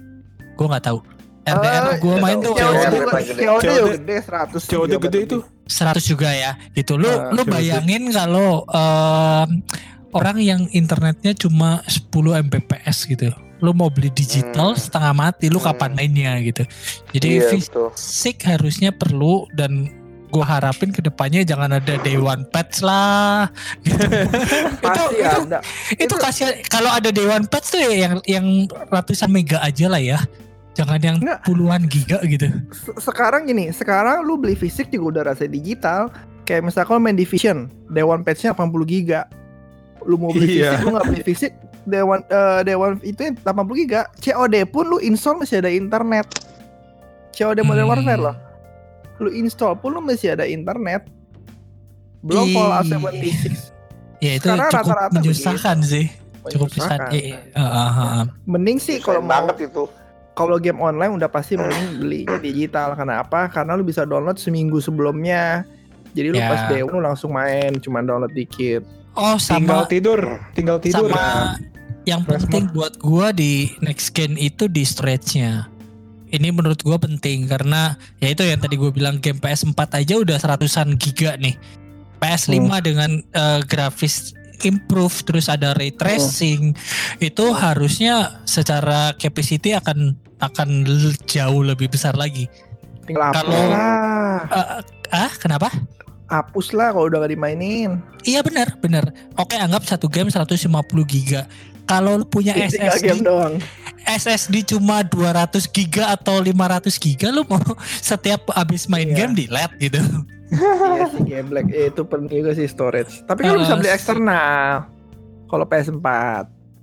Gue 0.55 0.67
nggak 0.67 0.85
tahu. 0.85 0.99
RDR 1.41 1.85
Ah, 1.87 1.97
gue 1.97 2.15
main 2.17 2.37
tuh 2.39 2.53
COD 2.53 2.95
paling 3.07 3.27
gede. 3.27 3.43
COD 3.43 3.63
juga 3.65 3.81
COD 3.81 3.91
gede 3.97 4.17
100 4.21 4.61
COD 4.63 4.93
gede 5.01 5.19
itu. 5.25 5.39
lebih. 5.41 5.59
100 5.67 6.03
juga 6.05 6.29
ya 6.29 6.53
gitu 6.73 6.93
lu 6.95 7.07
Ah, 7.07 7.31
lu 7.31 7.43
bayangin 7.45 8.11
kalau 8.11 8.67
em, 8.67 9.63
orang 10.11 10.37
yang 10.37 10.61
internetnya 10.71 11.31
cuma 11.33 11.81
10 11.87 12.11
Mbps 12.43 13.07
gitu 13.07 13.31
lu 13.59 13.71
mau 13.71 13.87
beli 13.87 14.11
digital 14.11 14.73
Hmm. 14.73 14.81
setengah 14.81 15.13
mati 15.13 15.47
lu 15.47 15.57
Hmm. 15.57 15.71
kapan 15.71 15.95
mainnya 15.95 16.33
gitu 16.41 16.67
jadi 17.11 17.29
Iya, 17.29 17.49
betul. 17.55 17.89
fisik 17.95 18.43
harusnya 18.43 18.91
perlu 18.91 19.47
dan 19.53 19.89
gua 20.31 20.47
harapin 20.49 20.89
ke 20.89 21.01
depannya 21.01 21.43
jangan 21.43 21.75
ada 21.75 21.95
day 21.99 22.15
one 22.15 22.47
patch 22.47 22.81
lah 22.81 23.51
itu 23.85 23.99
Pasti 24.81 25.17
itu 25.19 25.59
itu 25.99 26.15
kasihan 26.17 26.55
kalau 26.65 26.89
ada 26.89 27.11
day 27.11 27.25
one 27.25 27.45
patch 27.45 27.71
tuh 27.71 27.81
ya 27.81 27.93
yang 28.01 28.15
yang 28.25 28.47
ratusan 28.89 29.29
mega 29.29 29.59
aja 29.59 29.87
lah 29.87 29.99
ya 29.99 30.19
jangan 30.73 30.99
yang 30.99 31.17
Nggak. 31.19 31.43
puluhan 31.45 31.83
giga 31.85 32.23
gitu 32.25 32.47
Se- 32.71 32.97
Sekarang 33.03 33.45
gini, 33.45 33.69
sekarang 33.71 34.23
lu 34.23 34.39
beli 34.39 34.55
fisik 34.55 34.89
juga 34.89 35.19
udah 35.19 35.35
rasa 35.35 35.45
digital. 35.45 36.09
Kayak 36.41 36.67
misalkan 36.67 36.97
lu 36.97 37.03
main 37.03 37.15
Division, 37.15 37.59
Day 37.87 38.01
One 38.01 38.23
patch-nya 38.23 38.51
80 38.51 38.71
giga. 38.85 39.27
Lu 40.01 40.15
mau 40.15 40.31
beli 40.31 40.57
Iya. 40.57 40.73
fisik, 40.73 40.81
lu 40.81 40.91
nggak 40.91 41.07
beli 41.07 41.23
fisik, 41.23 41.53
Dewan 41.83 42.21
eh, 42.25 42.61
Dewan 42.63 42.91
itu 43.03 43.21
yang 43.21 43.35
80 43.37 43.77
giga. 43.77 44.01
COD 44.17 44.55
pun 44.65 44.85
lu 44.87 44.99
install 45.01 45.37
masih 45.37 45.59
ada 45.59 45.69
internet. 45.69 46.27
COD 47.31 47.61
Modern 47.61 47.85
Hmm. 47.85 47.93
Warfare 47.93 48.23
loh. 48.23 48.37
Lu 49.21 49.29
install 49.31 49.77
pun 49.77 49.93
lu 49.93 50.01
masih 50.01 50.33
ada 50.33 50.49
internet. 50.49 51.05
Belum 52.21 52.49
Ih. 52.49 52.55
Fallout 52.57 52.85
76. 52.89 53.73
Ya 54.21 54.37
itu 54.37 54.45
Sekarang 54.45 54.69
cukup 54.69 54.85
rata-rata 54.85 55.17
menyusahkan 55.17 55.77
sih. 55.81 56.07
Cukup 56.49 56.69
Menyusahkan. 56.69 57.11
Eh, 57.13 57.25
eh, 57.33 57.57
eh, 57.57 57.93
eh. 58.21 58.25
Mending 58.45 58.79
sih 58.81 58.97
kalau 59.01 59.21
banget 59.21 59.69
itu. 59.69 59.85
kalau 60.31 60.57
game 60.57 60.81
online 60.81 61.13
udah 61.21 61.29
pasti 61.29 61.53
mending 61.53 62.01
belinya 62.01 62.41
digital. 62.41 62.97
Kenapa? 62.97 63.53
Karena 63.53 63.77
lu 63.77 63.85
bisa 63.85 64.09
download 64.09 64.41
seminggu 64.41 64.81
sebelumnya. 64.81 65.69
Jadi 66.17 66.33
lu 66.33 66.39
Ya. 66.41 66.49
pas 66.49 66.63
day 66.67 66.81
lu 66.81 66.97
langsung 66.97 67.37
main, 67.37 67.77
cuma 67.77 68.01
download 68.01 68.33
dikit. 68.33 68.81
Oh 69.13 69.37
tinggal 69.37 69.85
sama 69.85 69.91
tidur, 69.91 70.21
tinggal 70.57 70.81
tidur. 70.81 71.13
sama 71.13 71.61
yang 72.09 72.25
Flash 72.25 72.49
penting 72.49 72.73
buat 72.73 72.97
gua 72.99 73.37
di 73.37 73.69
next 73.85 74.17
gen 74.17 74.35
itu 74.35 74.65
di 74.65 74.81
storage-nya. 74.81 75.69
Ini 76.31 76.55
menurut 76.55 76.79
gua 76.87 76.97
penting 76.97 77.51
karena 77.51 77.99
ya 78.23 78.31
itu 78.31 78.47
yang 78.47 78.63
tadi 78.63 78.79
gua 78.79 78.95
bilang 78.95 79.19
game 79.19 79.43
PS4 79.43 79.77
aja 79.99 80.15
udah 80.19 80.37
seratusan 80.39 80.95
giga 80.95 81.35
nih. 81.37 81.59
PS5 82.21 82.55
Hmm. 82.55 82.79
dengan 82.85 83.11
eh, 83.19 83.61
grafis 83.67 84.37
improve 84.61 85.25
terus 85.25 85.49
ada 85.49 85.73
ray 85.73 85.89
tracing 85.89 86.77
itu 87.17 87.45
harusnya 87.57 88.45
secara 88.45 89.17
capacity 89.17 89.73
akan 89.73 90.13
akan 90.41 90.85
jauh 91.25 91.65
lebih 91.65 91.89
besar 91.89 92.17
lagi. 92.17 92.49
Kalau-. 93.09 93.51
Eh, 94.53 94.81
ah, 95.11 95.33
kenapa? 95.41 95.73
Hapus 96.31 96.71
lah 96.79 96.95
kalau 96.95 97.11
udah 97.11 97.27
gak 97.27 97.35
dimainin. 97.35 97.99
Iya 98.23 98.47
benar, 98.47 98.79
benar. 98.79 99.11
Oke, 99.35 99.59
anggap 99.59 99.83
satu 99.83 100.07
game 100.07 100.31
150 100.31 100.71
giga. 101.03 101.51
Kalau 101.91 102.13
lu 102.15 102.25
punya 102.25 102.55
SSD 102.55 103.03
game 103.03 103.23
doang. 103.23 103.55
SSD 104.01 104.63
cuma 104.65 105.03
200 105.03 105.67
giga 105.67 106.11
atau 106.11 106.39
500 106.39 106.87
giga 106.97 107.29
lu 107.29 107.43
mau 107.45 107.59
setiap 108.01 108.49
abis 108.55 108.87
main 108.87 109.07
Iya. 109.07 109.17
game 109.19 109.33
delete 109.37 109.75
gitu. 109.81 110.01
iya 110.51 111.05
sih 111.09 111.23
game 111.23 111.47
black 111.47 111.67
Eh, 111.69 111.91
itu 111.91 112.03
penting 112.03 112.41
juga 112.41 112.53
sih 112.55 112.67
storage. 112.67 113.23
Tapi 113.25 113.43
kan 113.43 113.55
lu 113.55 113.61
bisa 113.61 113.75
beli 113.75 113.91
eksternal. 113.91 114.87
Kalau 115.45 115.65
PS4. 115.65 116.09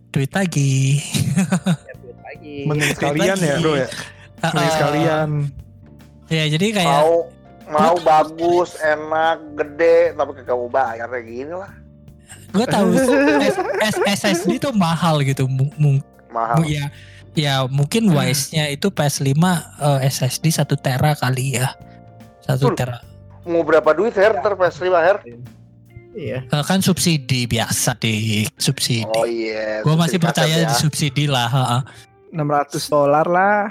Duit 0.10 0.32
lagi. 0.32 1.00
Lagi. 2.28 2.67
Mending 2.67 2.91
sekalian 2.91 3.38
ya, 3.38 3.56
bro 3.58 3.74
ya. 3.74 3.88
Mending 4.38 4.67
Uh, 4.67 4.74
sekalian. 4.74 5.30
Ya 6.28 6.43
jadi 6.46 6.65
kayak 6.70 6.91
Mau 6.93 7.32
mau 7.67 7.96
bagus, 7.98 8.76
enak, 8.78 9.38
gede, 9.56 10.12
tapi 10.12 10.32
kagak 10.34 10.54
mau 10.54 10.67
bayar 10.67 11.08
kayak 11.08 11.26
gini 11.26 11.52
lah. 11.52 11.72
Gue 12.47 12.65
tahu 12.65 12.88
S- 13.49 13.63
S- 13.83 14.03
SSD 14.23 14.57
itu 14.57 14.69
mahal 14.71 15.21
gitu. 15.21 15.45
Mu- 15.45 15.73
mu- 15.75 16.03
Mahal. 16.27 16.67
ya 16.67 16.91
ya 17.33 17.65
mungkin 17.65 18.10
wise-nya 18.10 18.67
itu 18.67 18.89
PS5 18.89 19.31
eh, 19.31 19.99
SSD 20.05 20.45
1 20.49 20.65
tera 20.77 21.12
kali 21.13 21.55
ya. 21.55 21.73
1 22.45 22.57
Betul. 22.57 22.75
tera. 22.75 22.97
Mau 23.43 23.63
berapa 23.63 23.91
duit 23.91 24.12
Her? 24.12 24.38
Ntar 24.38 24.55
PS5 24.55 24.86
Her? 24.91 25.17
Iya. 26.12 26.43
Eh, 26.43 26.63
kan 26.65 26.81
subsidi 26.81 27.45
biasa 27.45 27.93
di 27.95 28.43
subsidi. 28.57 29.05
Oh 29.07 29.23
iya. 29.23 29.86
gue 29.86 29.93
masih 29.93 30.17
percaya 30.17 30.49
kaset 30.49 30.65
di 30.65 30.73
ya. 30.73 30.79
subsidi 30.79 31.25
lah. 31.29 31.45
ha-ha. 31.45 31.79
600 32.33 32.43
dolar 32.89 33.25
lah. 33.25 33.69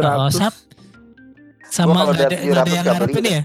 Oh, 0.00 0.28
700. 0.28 0.32
sap. 0.32 0.54
Gua 0.54 1.68
Sama 1.68 2.04
nggak 2.04 2.16
ada, 2.18 2.26
ada 2.26 2.64
700 2.66 2.74
yang 2.74 2.84
ngarepin 2.84 3.14
beli. 3.16 3.30
ya. 3.30 3.42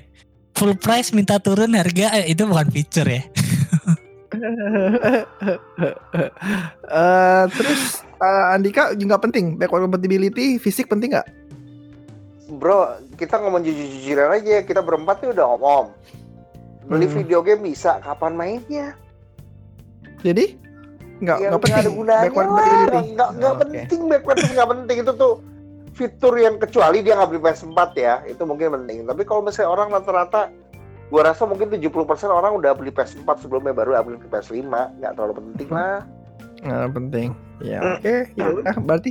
Full 0.57 0.73
price 0.75 1.09
minta 1.11 1.37
turun 1.37 1.71
harga 1.71 2.17
eh, 2.17 2.31
itu 2.31 2.43
bukan 2.43 2.67
feature 2.67 3.07
ya. 3.07 3.21
Eh, 6.87 7.43
terus 7.51 7.81
eh, 8.01 8.53
Andika 8.55 8.95
juga 8.95 9.19
penting 9.19 9.55
backward 9.55 9.83
compatibility 9.83 10.57
fisik 10.57 10.87
penting 10.87 11.13
nggak? 11.13 11.27
Bro, 12.47 12.87
kita 13.19 13.43
ngomong 13.43 13.59
jujur-jujuran 13.61 14.31
aja. 14.31 14.63
Kita 14.63 14.79
berempat 14.79 15.19
nih 15.19 15.35
udah 15.35 15.45
ngomong. 15.51 15.85
Beli 16.87 17.05
Hmm. 17.05 17.15
video 17.19 17.39
game 17.43 17.67
bisa, 17.67 17.99
kapan 17.99 18.33
mainnya? 18.33 18.95
Jadi 20.23 20.55
nggak 21.17 21.37
Ya, 21.37 21.47
nggak 21.51 21.61
penting 21.61 21.81
ada 21.83 21.91
gunanya 21.91 22.23
backward 22.23 22.47
compatibility. 22.47 22.99
Nggak, 23.13 23.29
nggak 23.35 23.51
Oke. 23.51 23.61
penting 23.61 24.01
backward 24.07 24.37
itu 24.39 24.53
nggak 24.55 24.69
penting 24.71 24.97
itu 25.03 25.11
tuh 25.13 25.33
fitur 25.91 26.33
yang 26.37 26.55
kecuali 26.55 26.97
dia 27.01 27.13
nggak 27.17 27.29
beli 27.29 27.41
PS4 27.41 27.79
ya 27.97 28.15
itu 28.23 28.45
mungkin 28.45 28.69
penting 28.71 29.01
tapi 29.03 29.25
kalau 29.25 29.41
misalnya 29.41 29.69
orang 29.73 29.89
rata-rata 29.89 30.53
gua 31.07 31.31
rasa 31.31 31.47
mungkin 31.47 31.71
70% 31.71 31.87
orang 32.27 32.55
udah 32.55 32.71
beli 32.73 32.91
PS4 32.91 33.27
sebelumnya 33.39 33.71
baru 33.71 33.95
beli 34.01 34.19
PS5 34.23 34.67
nggak 34.67 35.11
terlalu 35.15 35.33
penting 35.41 35.69
lah 35.69 36.03
Nggak 36.57 36.89
penting. 36.89 37.29
Ya 37.57 37.79
Hmm. 37.81 37.93
oke, 37.97 38.15
ya 38.33 38.45
udah 38.49 38.75
berarti 38.81 39.09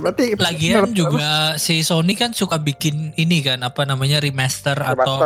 berarti 0.00 0.24
Lagian 0.40 0.92
juga 0.92 1.56
si 1.56 1.84
Sony 1.84 2.16
kan 2.16 2.32
suka 2.32 2.56
bikin 2.56 3.12
ini 3.14 3.44
kan 3.44 3.60
apa 3.60 3.84
namanya 3.84 4.20
remaster, 4.20 4.72
remaster 4.72 4.96
atau 4.96 5.16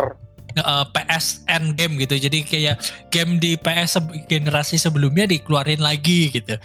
eh, 0.59 0.85
PSN 0.91 1.79
game 1.79 2.03
gitu. 2.03 2.19
Jadi 2.19 2.43
kayak 2.43 2.77
game 3.09 3.39
di 3.39 3.55
PS 3.55 3.95
se- 3.95 4.27
generasi 4.27 4.75
sebelumnya 4.75 5.27
dikeluarin 5.27 5.79
lagi 5.79 6.31
gitu. 6.31 6.59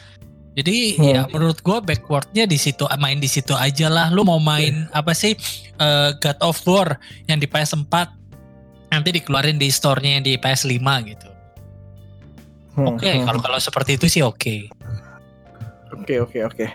Jadi 0.57 0.97
Hmm. 0.97 1.05
ya 1.05 1.21
menurut 1.29 1.61
gua 1.61 1.77
backwardnya 1.77 2.49
di 2.49 2.57
situ 2.57 2.89
main 2.97 3.21
di 3.21 3.29
situ 3.29 3.53
aja 3.53 3.85
lah. 3.87 4.09
Lu 4.09 4.25
mau 4.25 4.41
main 4.41 4.89
apa 4.91 5.13
sih 5.13 5.37
eh, 5.77 6.09
God 6.17 6.39
of 6.41 6.57
War 6.65 6.97
yang 7.25 7.37
di 7.37 7.45
PS4 7.45 8.16
nanti 8.91 9.09
dikeluarin 9.11 9.59
di 9.59 9.67
store-nya 9.67 10.19
yang 10.19 10.23
di 10.25 10.33
PS5 10.39 10.79
gitu. 11.07 11.29
Hmm, 12.77 12.93
Oke, 12.93 13.09
hmm. 13.09 13.25
kalau 13.25 13.39
kalau 13.41 13.59
seperti 13.59 13.97
itu 13.97 14.05
sih 14.05 14.21
oke. 14.21 14.69
Oke 15.97 16.21
oke 16.21 16.39
oke. 16.45 16.65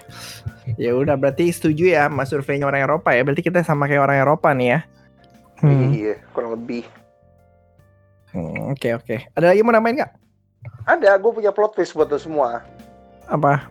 Ya 0.78 0.94
udah 0.94 1.14
berarti 1.14 1.50
setuju 1.50 1.94
ya 1.94 2.10
sama 2.10 2.26
surveinya 2.26 2.66
orang 2.66 2.82
Eropa 2.84 3.14
ya. 3.14 3.22
Berarti 3.22 3.42
kita 3.42 3.62
sama 3.62 3.86
kayak 3.86 4.02
orang 4.02 4.18
Eropa 4.18 4.50
nih 4.50 4.68
ya. 4.76 4.80
Hmm, 5.62 5.94
iya 5.94 6.18
kurang 6.34 6.58
lebih 6.58 6.82
hmm, 8.34 8.74
Oke 8.74 8.98
oke. 8.98 9.30
Ada 9.38 9.54
lagi 9.54 9.62
mau 9.62 9.70
namain 9.70 9.94
nggak? 9.94 10.12
ada 10.86 11.18
gue 11.18 11.32
punya 11.34 11.50
plot 11.54 11.74
twist 11.74 11.94
buat 11.94 12.10
lo 12.10 12.18
semua 12.18 12.62
Apa? 13.30 13.66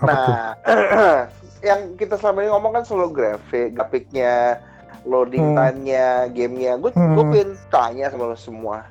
Apa? 0.00 0.06
Nah, 0.08 0.52
yang 1.68 1.98
kita 1.98 2.16
selama 2.16 2.46
ini 2.46 2.50
ngomong 2.54 2.72
kan 2.80 2.84
selalu 2.86 3.08
grafik, 3.12 3.74
grafiknya, 3.74 4.62
loading 5.04 5.54
Hmm. 5.54 5.56
time-nya, 5.56 6.30
gamenya. 6.32 6.72
Gue 6.80 6.90
Hmm. 6.94 7.14
gue 7.14 7.24
pengen 7.30 7.50
tanya 7.70 8.06
sama 8.10 8.32
lo 8.32 8.38
semua, 8.38 8.88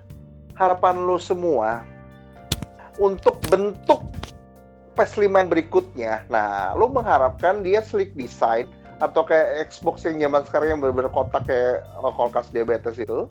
harapan 0.55 0.95
lo 1.03 1.17
semua 1.17 1.83
untuk 2.97 3.39
bentuk 3.51 4.03
PS5 4.97 5.29
yang 5.37 5.49
berikutnya. 5.49 6.13
Nah, 6.29 6.73
lo 6.73 6.89
mengharapkan 6.89 7.61
dia 7.61 7.85
sleek 7.85 8.17
design 8.17 8.65
atau 8.97 9.21
kayak 9.21 9.69
Xbox 9.69 10.01
yang 10.09 10.17
zaman 10.17 10.41
sekarang 10.49 10.67
yang 10.73 10.79
bener-bener 10.81 11.13
kotak 11.13 11.45
kayak 11.45 11.85
kulkas 12.01 12.49
diabetes 12.49 12.97
itu 12.97 13.29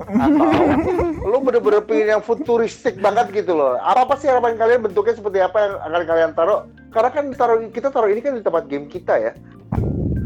atau 0.00 0.48
lu 1.30 1.38
bener-bener 1.44 1.84
pengen 1.84 2.16
yang 2.16 2.22
futuristik 2.24 2.96
banget 2.96 3.28
gitu 3.44 3.52
loh 3.52 3.76
apa 3.76 4.08
apa 4.08 4.14
sih 4.16 4.32
harapan 4.32 4.56
kalian 4.56 4.80
bentuknya 4.88 5.12
seperti 5.12 5.38
apa 5.44 5.58
yang 5.60 5.74
akan 5.84 6.02
kalian 6.08 6.32
taruh 6.32 6.64
karena 6.96 7.10
kan 7.12 7.24
taruh 7.36 7.60
kita 7.68 7.92
taruh 7.92 8.08
ini 8.08 8.24
kan 8.24 8.32
di 8.32 8.40
tempat 8.40 8.72
game 8.72 8.88
kita 8.88 9.14
ya. 9.20 9.32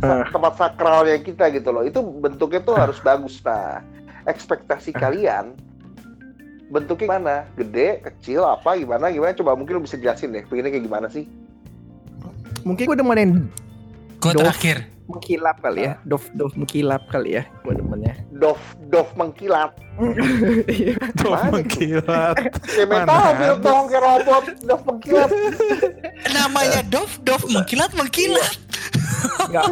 Tempat 0.01 0.53
sakralnya 0.55 1.19
kita 1.19 1.49
gitu 1.49 1.71
loh 1.71 1.83
itu 1.83 2.01
bentuknya 2.01 2.61
tuh 2.61 2.75
harus 2.75 2.99
bagus 2.99 3.41
nah 3.41 3.81
ekspektasi 4.25 4.91
kalian 4.91 5.55
bentuknya 6.67 7.07
gimana 7.09 7.35
gede 7.55 8.03
kecil 8.03 8.43
apa 8.43 8.75
gimana 8.75 9.07
gimana 9.07 9.33
coba 9.33 9.55
mungkin 9.55 9.79
lu 9.79 9.83
bisa 9.83 9.95
jelasin 9.95 10.31
deh 10.31 10.43
pengennya 10.45 10.73
kayak 10.73 10.85
gimana 10.85 11.07
sih 11.07 11.25
Mungkin 12.63 12.83
gue 12.85 12.99
demenin 12.99 13.31
Gue 14.19 14.35
terakhir. 14.35 14.91
mengkilap 15.07 15.63
kali 15.63 15.87
ya. 15.87 16.03
Dov 16.03 16.27
Dov 16.35 16.51
mengkilap 16.59 17.07
kali 17.07 17.39
ya. 17.39 17.47
Gue 17.63 17.79
demennya. 17.79 18.19
Dov 18.35 18.59
Dov 18.91 19.07
mengkilat 19.15 19.71
Iya. 20.67 20.99
Mengkilat. 21.47 22.35
kayak 22.67 22.91
Mana 22.91 23.07
metal 23.07 23.23
ada? 23.23 23.47
dong 23.55 23.85
kayak 23.87 24.03
robot 24.03 24.45
Dov 24.67 24.83
mengkilat 24.83 25.31
Namanya 26.27 26.83
Dov, 26.91 27.11
Dov 27.23 27.39
mengkilat 27.47 27.95
mengkilat. 27.95 28.66
Enggak, 29.47 29.65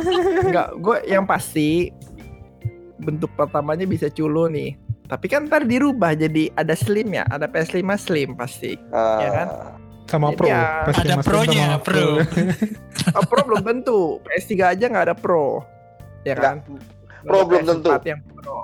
enggak. 0.42 0.68
Gue 0.78 0.96
yang 1.04 1.24
pasti 1.24 1.90
bentuk 2.96 3.30
pertamanya 3.34 3.84
bisa 3.84 4.06
culo 4.08 4.46
nih. 4.46 4.74
Tapi 5.04 5.28
kan 5.28 5.44
ntar 5.44 5.62
dirubah 5.62 6.16
jadi 6.16 6.48
ada 6.54 6.72
slim 6.72 7.12
ya, 7.12 7.28
ada 7.28 7.44
PS5 7.44 7.84
slim 7.98 8.32
pasti. 8.34 8.72
Ya 8.92 9.28
kan? 9.30 9.48
Sama 10.04 10.30
Jadi 10.30 10.36
pro. 10.36 10.46
ya, 10.48 10.62
Pasti 10.84 11.00
ada 11.02 11.16
Mas 11.16 11.24
pro-nya, 11.24 11.64
sama 11.66 11.78
pro. 11.80 12.08
Oh, 13.16 13.24
pro 13.24 13.40
belum 13.42 13.62
tentu. 13.62 14.00
PS3 14.22 14.52
aja 14.64 14.84
nggak 14.86 15.04
ada 15.08 15.16
pro. 15.16 15.60
Ya 16.22 16.34
kan? 16.34 16.60
Pro 17.20 17.44
Baru 17.44 17.48
belum 17.50 17.62
PS4 17.64 17.72
tentu. 17.72 17.90
Yang 18.04 18.20
pro. 18.32 18.58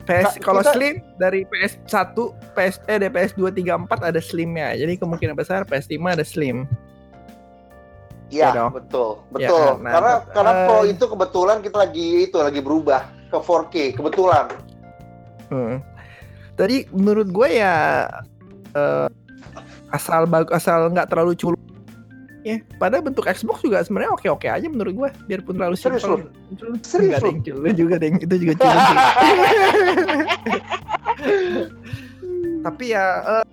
PS 0.00 0.24
Nah, 0.24 0.32
kalau 0.40 0.60
kita- 0.60 0.72
slim 0.74 0.94
dari 1.16 1.40
PS1, 1.44 2.16
PS 2.56 2.74
eh 2.86 2.96
dari 2.98 3.12
PS2, 3.12 3.40
3, 3.52 3.76
4 3.76 4.00
ada 4.02 4.20
slimnya. 4.20 4.72
Jadi 4.74 4.96
kemungkinan 4.96 5.36
besar 5.36 5.64
PS5 5.64 5.96
ada 6.10 6.24
slim. 6.24 6.64
Iya 8.30 8.46
Ya 8.46 8.50
dong. 8.54 8.70
betul 8.72 9.10
Ya 9.18 9.32
betul 9.34 9.58
kan? 9.60 9.74
Nah, 9.76 9.92
karena 9.92 10.12
bet- 10.14 10.26
karena 10.30 10.52
eh. 10.52 10.64
pro 10.64 10.78
itu 10.84 11.04
kebetulan 11.04 11.56
kita 11.60 11.76
lagi 11.76 12.06
itu 12.24 12.36
lagi 12.38 12.60
berubah 12.60 13.00
ke 13.26 13.36
4K 13.36 13.74
kebetulan 13.92 14.46
Hmm. 15.50 15.82
Tadi 16.54 16.86
menurut 16.90 17.26
gue 17.26 17.48
ya 17.50 18.06
eh, 18.70 19.08
asal 19.90 20.24
bagus 20.24 20.54
asal 20.54 20.86
nggak 20.88 21.10
terlalu 21.10 21.34
culo 21.34 21.58
Ya, 22.40 22.56
pada 22.78 23.04
bentuk 23.04 23.28
Xbox 23.28 23.60
juga 23.60 23.84
sebenarnya 23.84 24.16
oke-oke 24.16 24.48
aja 24.48 24.64
menurut 24.64 24.96
gua, 24.96 25.08
biarpun 25.28 25.60
terlalu 25.60 25.76
Serius 25.76 26.00
simpel. 26.00 26.24
Serius 26.80 27.20
lu? 27.20 27.36
Lu 27.52 27.68
juga, 27.84 28.00
Deng. 28.00 28.16
Itu 28.16 28.32
juga 28.32 28.56
culun. 28.56 28.80
Tapi 32.64 32.84
ya 32.86 33.04
eh 33.20 33.44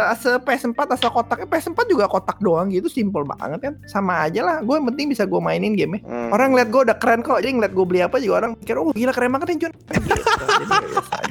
eh, 0.00 0.16
se 0.16 0.30
PS4 0.38 0.78
asal 0.88 1.10
kotaknya 1.10 1.46
PS4 1.46 1.78
juga 1.86 2.04
kotak 2.06 2.38
doang 2.38 2.68
gitu 2.68 2.86
simpel 2.86 3.22
banget 3.22 3.58
kan 3.60 3.74
sama 3.84 4.24
aja 4.24 4.40
lah 4.40 4.56
gue 4.58 4.72
yang 4.72 4.86
penting 4.86 5.06
bisa 5.08 5.24
gue 5.24 5.38
mainin 5.38 5.74
game 5.74 5.98
Hmm. 5.98 6.30
orang 6.30 6.52
ngeliat 6.52 6.68
gue 6.68 6.80
udah 6.84 6.96
keren 6.96 7.20
kok 7.20 7.38
jadi 7.38 7.50
ngeliat 7.50 7.72
gue 7.72 7.84
beli 7.84 8.00
apa 8.00 8.16
juga 8.16 8.34
orang 8.38 8.52
pikir 8.54 8.76
oh 8.76 8.90
gila 8.90 9.10
keren 9.10 9.30
banget 9.30 9.48
ya 9.50 9.56
Jun 9.58 9.72
Gitu. 9.78 9.94
Jadi 9.98 10.08
ya 10.08 10.80
biasa 10.80 11.14
aja. 11.18 11.30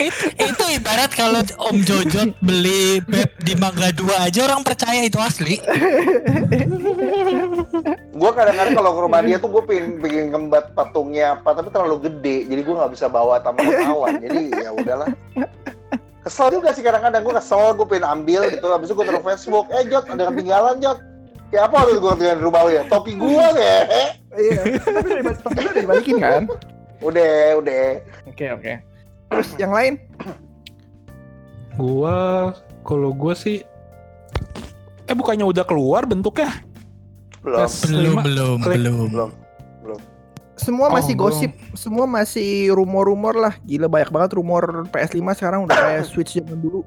itu, 0.00 0.24
itu 0.36 0.64
ibarat 0.74 1.10
kalau 1.10 1.40
Om 1.62 1.78
Jojo 1.80 2.20
beli 2.40 2.82
beb 3.00 3.30
di 3.38 3.54
Mangga 3.54 3.90
2 3.90 4.02
aja 4.24 4.40
orang 4.42 4.60
percaya 4.62 5.00
itu 5.00 5.16
asli. 5.16 5.56
gue 8.14 8.30
kadang-kadang 8.32 8.74
kalau 8.74 8.90
ke 8.90 9.00
rumah 9.00 9.20
dia 9.20 9.36
tuh 9.36 9.50
gue 9.50 9.62
pengen 9.64 9.86
pengen 9.98 10.24
ngembat 10.30 10.70
patungnya 10.72 11.34
apa 11.34 11.50
tapi 11.52 11.68
terlalu 11.68 11.96
gede 12.04 12.36
jadi 12.46 12.60
gue 12.62 12.74
nggak 12.74 12.92
bisa 12.92 13.06
bawa 13.06 13.38
tamu 13.38 13.58
kawan 13.60 14.18
jadi 14.18 14.40
ya 14.54 14.70
udahlah 14.72 15.10
kesel 16.24 16.48
juga 16.50 16.72
sih 16.72 16.80
kadang-kadang 16.80 17.20
gue 17.20 17.34
kesel 17.36 17.76
gue 17.76 17.86
pengen 17.86 18.06
ambil 18.08 18.48
gitu. 18.48 18.66
Habis 18.66 18.88
itu 18.90 18.94
gue 18.96 19.06
taruh 19.06 19.24
Facebook 19.24 19.68
eh 19.70 19.84
Jot 19.86 20.04
ada 20.08 20.20
yang 20.24 20.32
ketinggalan 20.32 20.74
Jot. 20.80 20.98
Ya 21.52 21.70
apa 21.70 21.86
harus 21.86 22.00
gue 22.00 22.12
tinggal 22.18 22.36
di 22.40 22.44
rumah 22.44 22.60
lu 22.66 22.70
ya? 22.74 22.82
Topi 22.88 23.12
gue 23.14 23.46
ya 23.60 23.78
iya 24.34 24.62
tapi 24.82 24.98
udah 24.98 25.14
dibalik- 25.22 25.42
tapi 25.44 25.58
udah 25.62 25.82
dibalikin 25.84 26.16
kan? 26.18 26.42
Udah 27.04 27.34
udah. 27.60 27.84
Oke 28.26 28.46
oke. 28.50 28.72
Terus 29.30 29.48
yang 29.60 29.70
lain? 29.70 30.00
Gua 31.74 32.50
kalau 32.86 33.10
gua 33.10 33.34
sih 33.34 33.62
eh 35.04 35.14
bukannya 35.14 35.44
udah 35.44 35.66
keluar 35.66 36.06
bentuknya? 36.06 36.50
belum. 37.44 37.68
Belum, 38.24 38.58
belum. 38.64 39.08
belum 39.12 39.30
semua 40.64 40.88
Oh, 40.88 40.94
masih 40.96 41.14
gosip 41.14 41.52
semua 41.76 42.08
masih 42.08 42.72
rumor-rumor 42.72 43.36
lah. 43.36 43.54
Gila 43.62 43.86
banyak 43.86 44.10
banget 44.10 44.30
rumor 44.40 44.88
PS5 44.88 45.20
sekarang 45.36 45.68
udah 45.68 45.76
kayak 45.76 46.04
Switch 46.10 46.40
zaman 46.40 46.56
dulu. 46.58 46.80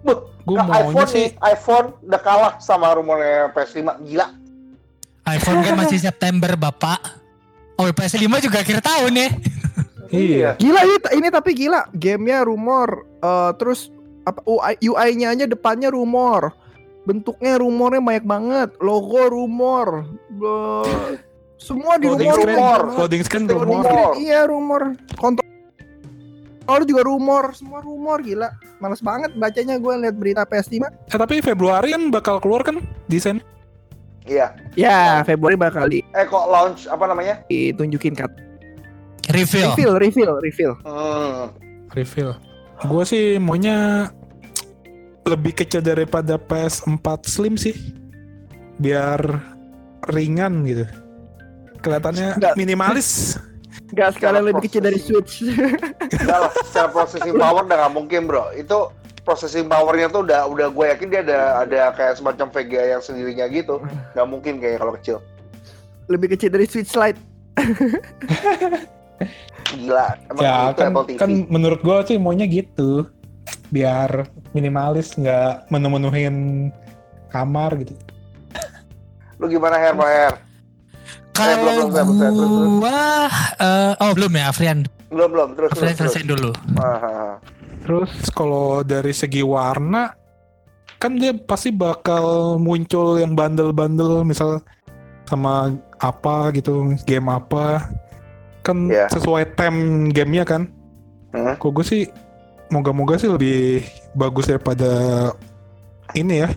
Nah, 0.00 0.16
maunya 0.48 0.88
iPhone 0.88 1.08
sih. 1.12 1.16
nih 1.28 1.28
iPhone 1.52 1.86
udah 2.00 2.20
kalah 2.24 2.52
sama 2.64 2.96
rumornya 2.96 3.52
PS5 3.52 4.00
gila. 4.08 4.26
iPhone 5.28 5.60
kan 5.62 5.74
masih 5.76 6.00
September, 6.00 6.56
Bapak. 6.56 6.98
Oh, 7.76 7.86
PS5 7.92 8.50
juga 8.50 8.64
akhir 8.64 8.80
tahun 8.80 9.12
ya. 9.14 9.28
Iya. 10.10 10.58
Gila 10.58 10.80
ini, 10.82 10.96
ini 11.22 11.28
tapi 11.30 11.54
gila, 11.54 11.86
gamenya 11.94 12.42
rumor, 12.42 13.06
eh, 13.22 13.54
terus 13.62 13.94
apa 14.26 14.42
UI, 14.42 14.74
UI-nya 14.82 15.30
aja 15.30 15.46
depannya 15.46 15.86
rumor, 15.94 16.50
bentuknya 17.06 17.62
rumornya 17.62 18.02
banyak 18.02 18.26
banget, 18.26 18.70
logo 18.82 19.22
rumor, 19.30 20.10
semua 21.60 22.00
di 22.00 22.08
rumor, 22.08 22.34
screen, 22.40 22.56
rumor. 22.56 22.80
loading 22.96 23.22
screen 23.22 23.44
rumor. 23.46 23.84
screen. 23.84 24.08
iya 24.18 24.40
rumor, 24.48 24.96
kontrol 25.14 25.44
juga 26.82 27.02
rumor, 27.04 27.44
semua 27.52 27.80
rumor 27.82 28.22
gila, 28.22 28.48
males 28.78 28.98
banget 28.98 29.34
bacanya 29.34 29.76
gue 29.76 29.94
liat 30.00 30.16
berita 30.16 30.42
PS5. 30.42 30.88
Eh 31.10 31.18
tapi 31.18 31.44
Februari 31.44 31.92
kan 31.92 32.08
bakal 32.08 32.40
keluar 32.40 32.64
kan 32.64 32.80
desain? 33.06 33.42
iya 34.24 34.52
Ya 34.72 35.24
Februari 35.24 35.56
bakal 35.56 35.90
eh 35.90 36.04
kok 36.24 36.44
launch 36.46 36.86
apa 36.86 37.04
namanya 37.04 37.42
ditunjukin 37.46 38.14
kat, 38.14 38.30
Reveal. 39.28 39.74
reveal, 39.74 39.94
reveal, 39.98 40.32
reveal. 40.40 40.72
hmm. 40.80 41.44
Reveal. 41.92 42.38
Gua 42.86 43.02
sih 43.02 43.36
maunya 43.36 44.08
lebih 45.26 45.52
kecil 45.52 45.82
daripada 45.82 46.38
PS4 46.38 47.06
Slim 47.26 47.58
sih. 47.58 47.74
Biar 48.78 49.20
ringan 50.08 50.64
gitu. 50.64 50.86
Kelihatannya 51.80 52.28
Nggak. 52.36 52.54
minimalis. 52.56 53.38
Gak 53.90 54.14
sekalian 54.14 54.14
Secara 54.14 54.38
lebih 54.46 54.62
kecil 54.70 54.82
dari 54.86 54.98
Switch. 55.02 55.42
Enggak 56.22 56.38
lah, 56.46 56.52
secara 56.62 56.88
processing 56.94 57.34
power 57.34 57.66
udah 57.66 57.74
nggak 57.74 57.94
mungkin 57.94 58.30
bro. 58.30 58.54
Itu 58.54 58.94
processing 59.26 59.66
powernya 59.66 60.14
tuh 60.14 60.22
udah 60.26 60.46
udah 60.46 60.70
gue 60.70 60.86
yakin 60.94 61.10
dia 61.10 61.22
ada 61.26 61.38
ada 61.66 61.80
kayak 61.98 62.14
semacam 62.22 62.46
Vega 62.54 62.82
yang 62.86 63.02
sendirinya 63.02 63.50
gitu. 63.50 63.82
Nggak 64.14 64.26
mungkin 64.30 64.62
kayaknya 64.62 64.78
kalau 64.78 64.94
kecil. 64.94 65.18
lebih 66.10 66.34
kecil 66.34 66.50
dari 66.50 66.66
Switch 66.66 66.90
Lite. 66.98 67.22
Gila, 69.70 70.18
emang 70.26 70.42
ya 70.42 70.74
itu 70.74 70.80
kan, 70.82 70.90
Apple 70.90 71.06
TV. 71.06 71.18
kan 71.22 71.30
menurut 71.46 71.78
gua 71.86 72.02
sih 72.02 72.18
maunya 72.18 72.50
gitu. 72.50 73.06
Biar 73.70 74.26
minimalis 74.50 75.14
nggak 75.14 75.70
menu-menuhin 75.70 76.34
kamar 77.30 77.78
gitu. 77.78 77.94
Lu 79.38 79.46
gimana 79.46 79.78
Her, 79.78 79.94
Mau 79.94 80.10
Her? 81.34 81.46
Eh, 81.46 81.56
belum, 81.56 81.64
Kalau 81.64 81.86
belum, 81.86 81.90
belum, 81.90 82.08
belum, 82.08 82.32
belum, 82.34 82.50
belum. 82.50 82.72
gua 82.78 83.00
eh, 83.56 83.92
oh 83.98 84.12
belum 84.12 84.32
ya 84.32 84.44
Afrian. 84.48 84.78
Belum 85.08 85.28
belum 85.28 85.48
terus 85.54 85.70
terus. 85.70 85.80
Afrian 85.80 85.96
terus. 85.96 86.12
selesai 86.12 86.22
dulu. 86.26 86.50
Ah, 86.74 86.84
ah, 86.84 87.04
ah. 87.04 87.34
Terus 87.80 88.10
kalau 88.30 88.68
dari 88.82 89.10
segi 89.10 89.40
warna 89.40 90.12
kan 90.96 91.16
dia 91.16 91.32
pasti 91.32 91.72
bakal 91.72 92.56
muncul 92.56 93.16
yang 93.16 93.32
bandel-bandel 93.32 94.20
misal 94.20 94.60
sama 95.24 95.72
apa 95.96 96.52
gitu 96.52 96.92
game 97.02 97.24
apa 97.26 97.88
kan 98.60 98.84
Iya. 98.84 99.08
sesuai 99.08 99.56
tem 99.56 99.74
gamenya 100.10 100.44
kan 100.44 100.68
Hmm. 101.30 101.54
kok 101.56 101.70
gue 101.70 101.86
sih 101.86 102.02
moga-moga 102.68 103.14
sih 103.14 103.30
lebih 103.30 103.86
bagus 104.12 104.50
daripada 104.50 104.90
ini 106.12 106.42
ya 106.42 106.50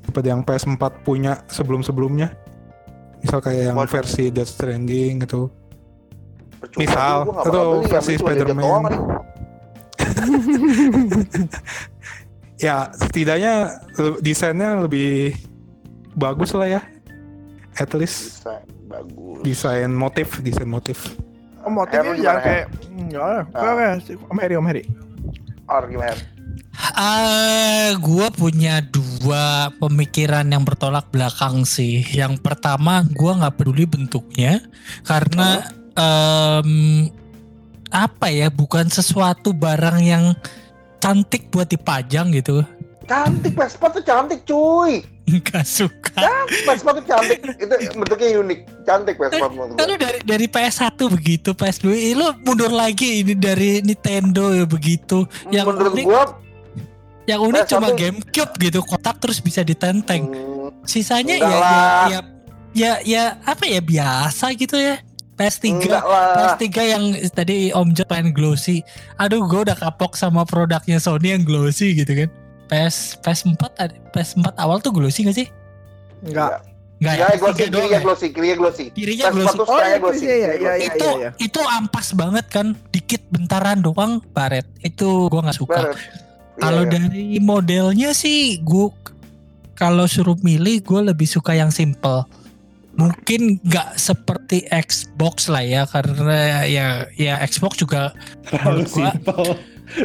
daripada 0.00 0.26
yang 0.30 0.40
PS4 0.40 0.80
punya 1.02 1.42
sebelum-sebelumnya 1.50 2.30
misal 3.20 3.40
kayak 3.40 3.72
yang 3.72 3.76
Waduh. 3.76 3.92
versi 3.92 4.28
Death 4.28 4.52
Stranding 4.56 5.24
gitu 5.24 5.48
Percuma 6.60 6.80
Misal, 6.84 7.16
atau 7.24 7.80
versi 7.88 8.20
Spider-Man. 8.20 8.84
ya 12.60 12.92
setidaknya 12.92 13.80
desainnya 14.20 14.84
lebih 14.84 15.32
bagus 16.12 16.52
lah 16.52 16.68
ya 16.68 16.80
at 17.80 17.88
least 17.96 18.44
Bisa, 18.44 18.60
bagus. 18.88 19.40
desain 19.40 19.88
motif 19.88 20.44
desain 20.44 20.68
motif 20.68 21.16
Oh, 21.60 21.68
motifnya 21.68 22.16
jangan 22.16 22.40
kayak 22.40 22.72
enggak 22.88 23.20
lah. 23.20 23.44
Ah. 23.52 23.76
Oke, 23.76 23.84
oke. 23.84 24.32
Om 24.32 24.38
Heri, 24.40 24.54
Om 24.56 24.64
Heri. 24.64 24.82
Or 25.68 25.84
gimana? 25.84 26.16
Her? 26.70 26.92
Eh, 26.94 27.90
gua 27.98 28.30
punya 28.30 28.78
dua 28.84 29.74
pemikiran 29.82 30.46
yang 30.46 30.62
bertolak 30.62 31.10
belakang 31.10 31.66
sih. 31.66 32.02
Yang 32.06 32.38
pertama, 32.40 33.02
gua 33.10 33.42
nggak 33.42 33.56
peduli 33.58 33.84
bentuknya 33.84 34.62
karena 35.02 35.66
em, 35.98 37.10
apa 37.90 38.30
ya, 38.30 38.48
bukan 38.48 38.86
sesuatu 38.86 39.50
barang 39.50 39.98
yang 39.98 40.24
cantik 41.02 41.50
buat 41.50 41.66
dipajang 41.66 42.30
gitu. 42.30 42.62
Cantik 43.10 43.58
PS4 43.58 43.82
tuh 43.90 44.04
cantik 44.06 44.40
cuy. 44.46 45.02
Nggak 45.26 45.66
suka. 45.66 46.46
PS4 46.46 46.88
tuh 47.02 47.04
cantik. 47.10 47.38
Itu 47.58 47.74
bentuknya 47.98 48.28
unik. 48.38 48.60
Cantik 48.86 49.14
PS4 49.18 49.42
menurut 49.50 49.74
Kalau 49.74 49.94
gua. 49.98 50.04
dari 50.06 50.18
dari 50.22 50.46
PS1 50.46 50.98
begitu, 51.10 51.50
PS2 51.50 51.86
eh, 51.90 52.14
lu 52.14 52.30
mundur 52.46 52.70
lagi 52.70 53.26
ini 53.26 53.34
dari 53.34 53.82
Nintendo 53.82 54.54
ya 54.54 54.62
begitu. 54.62 55.26
Yang 55.50 55.66
menurut 55.74 55.92
unik, 55.98 56.06
gua 56.06 56.22
yang 57.30 57.40
unik 57.40 57.62
PS1 57.62 57.70
cuma 57.70 57.88
GameCube 57.92 58.52
gitu, 58.58 58.78
kotak 58.82 59.16
terus 59.18 59.38
bisa 59.38 59.60
ditenteng. 59.60 60.26
hmm, 60.26 60.82
Sisanya 60.82 61.36
ya, 61.36 61.46
ya 61.46 61.60
ya 62.08 62.20
ya 62.70 62.92
ya 63.02 63.22
apa 63.42 63.64
ya 63.64 63.80
biasa 63.80 64.50
gitu 64.54 64.74
ya. 64.74 64.98
PS3 65.34 65.64
enggak 65.72 66.04
lah. 66.04 66.52
PS3 66.52 66.66
yang 66.84 67.04
tadi 67.32 67.72
Om 67.72 67.94
Jo 67.94 68.04
pengen 68.04 68.30
glossy. 68.30 68.84
Aduh, 69.16 69.40
gue 69.42 69.64
udah 69.64 69.74
kapok 69.74 70.12
sama 70.12 70.44
produknya 70.44 70.98
Sony 70.98 71.32
yang 71.32 71.42
glossy 71.42 71.94
gitu 71.94 72.12
kan. 72.14 72.28
PS 72.68 73.16
PS4 73.18 73.62
ada- 73.74 73.96
PS4 74.10 74.52
awal 74.54 74.78
tuh 74.78 74.92
glossy 74.92 75.24
gak 75.24 75.34
sih? 75.34 75.48
Enggak. 76.20 76.60
Enggak 77.00 77.14
Ya, 77.16 77.24
ya. 77.24 77.26
glossy, 77.32 77.56
PS3 77.56 77.72
doang 77.72 77.80
kirinya 77.80 77.88
ya? 77.90 78.00
glossy, 78.04 78.26
kirinya 78.28 78.56
glossy. 78.58 78.84
Kirinya 78.92 79.24
PS4 79.26 79.32
glossy. 79.32 79.64
Oh, 79.64 79.78
itu 79.80 79.98
glossy. 79.98 80.20
ya, 80.20 80.36
kirinya 80.36 80.52
ya, 80.52 80.52
glossy. 80.52 80.68
ya. 80.76 80.90
itu 80.92 81.08
itu 81.40 81.60
ampas 81.64 82.08
banget 82.12 82.46
kan 82.46 82.66
dikit 82.90 83.22
bentaran 83.26 83.78
doang 83.80 84.12
baret 84.30 84.68
itu 84.78 85.08
gua 85.26 85.40
nggak 85.42 85.56
suka 85.56 85.80
Baret. 85.80 85.96
Kalau 86.60 86.84
Iya, 86.84 86.92
iya. 86.92 87.00
dari 87.08 87.26
modelnya 87.40 88.10
sih 88.12 88.60
gua 88.60 88.92
kalau 89.80 90.04
suruh 90.04 90.36
milih 90.44 90.84
gue 90.84 91.00
lebih 91.08 91.24
suka 91.24 91.56
yang 91.56 91.72
simple. 91.72 92.28
Mungkin 93.00 93.64
nggak 93.64 93.96
seperti 93.96 94.68
Xbox 94.68 95.48
lah 95.48 95.64
ya 95.64 95.82
karena 95.88 96.68
ya 96.68 97.08
ya 97.16 97.40
Xbox 97.48 97.80
juga 97.80 98.12
menurut 98.52 98.92
gua 98.92 99.10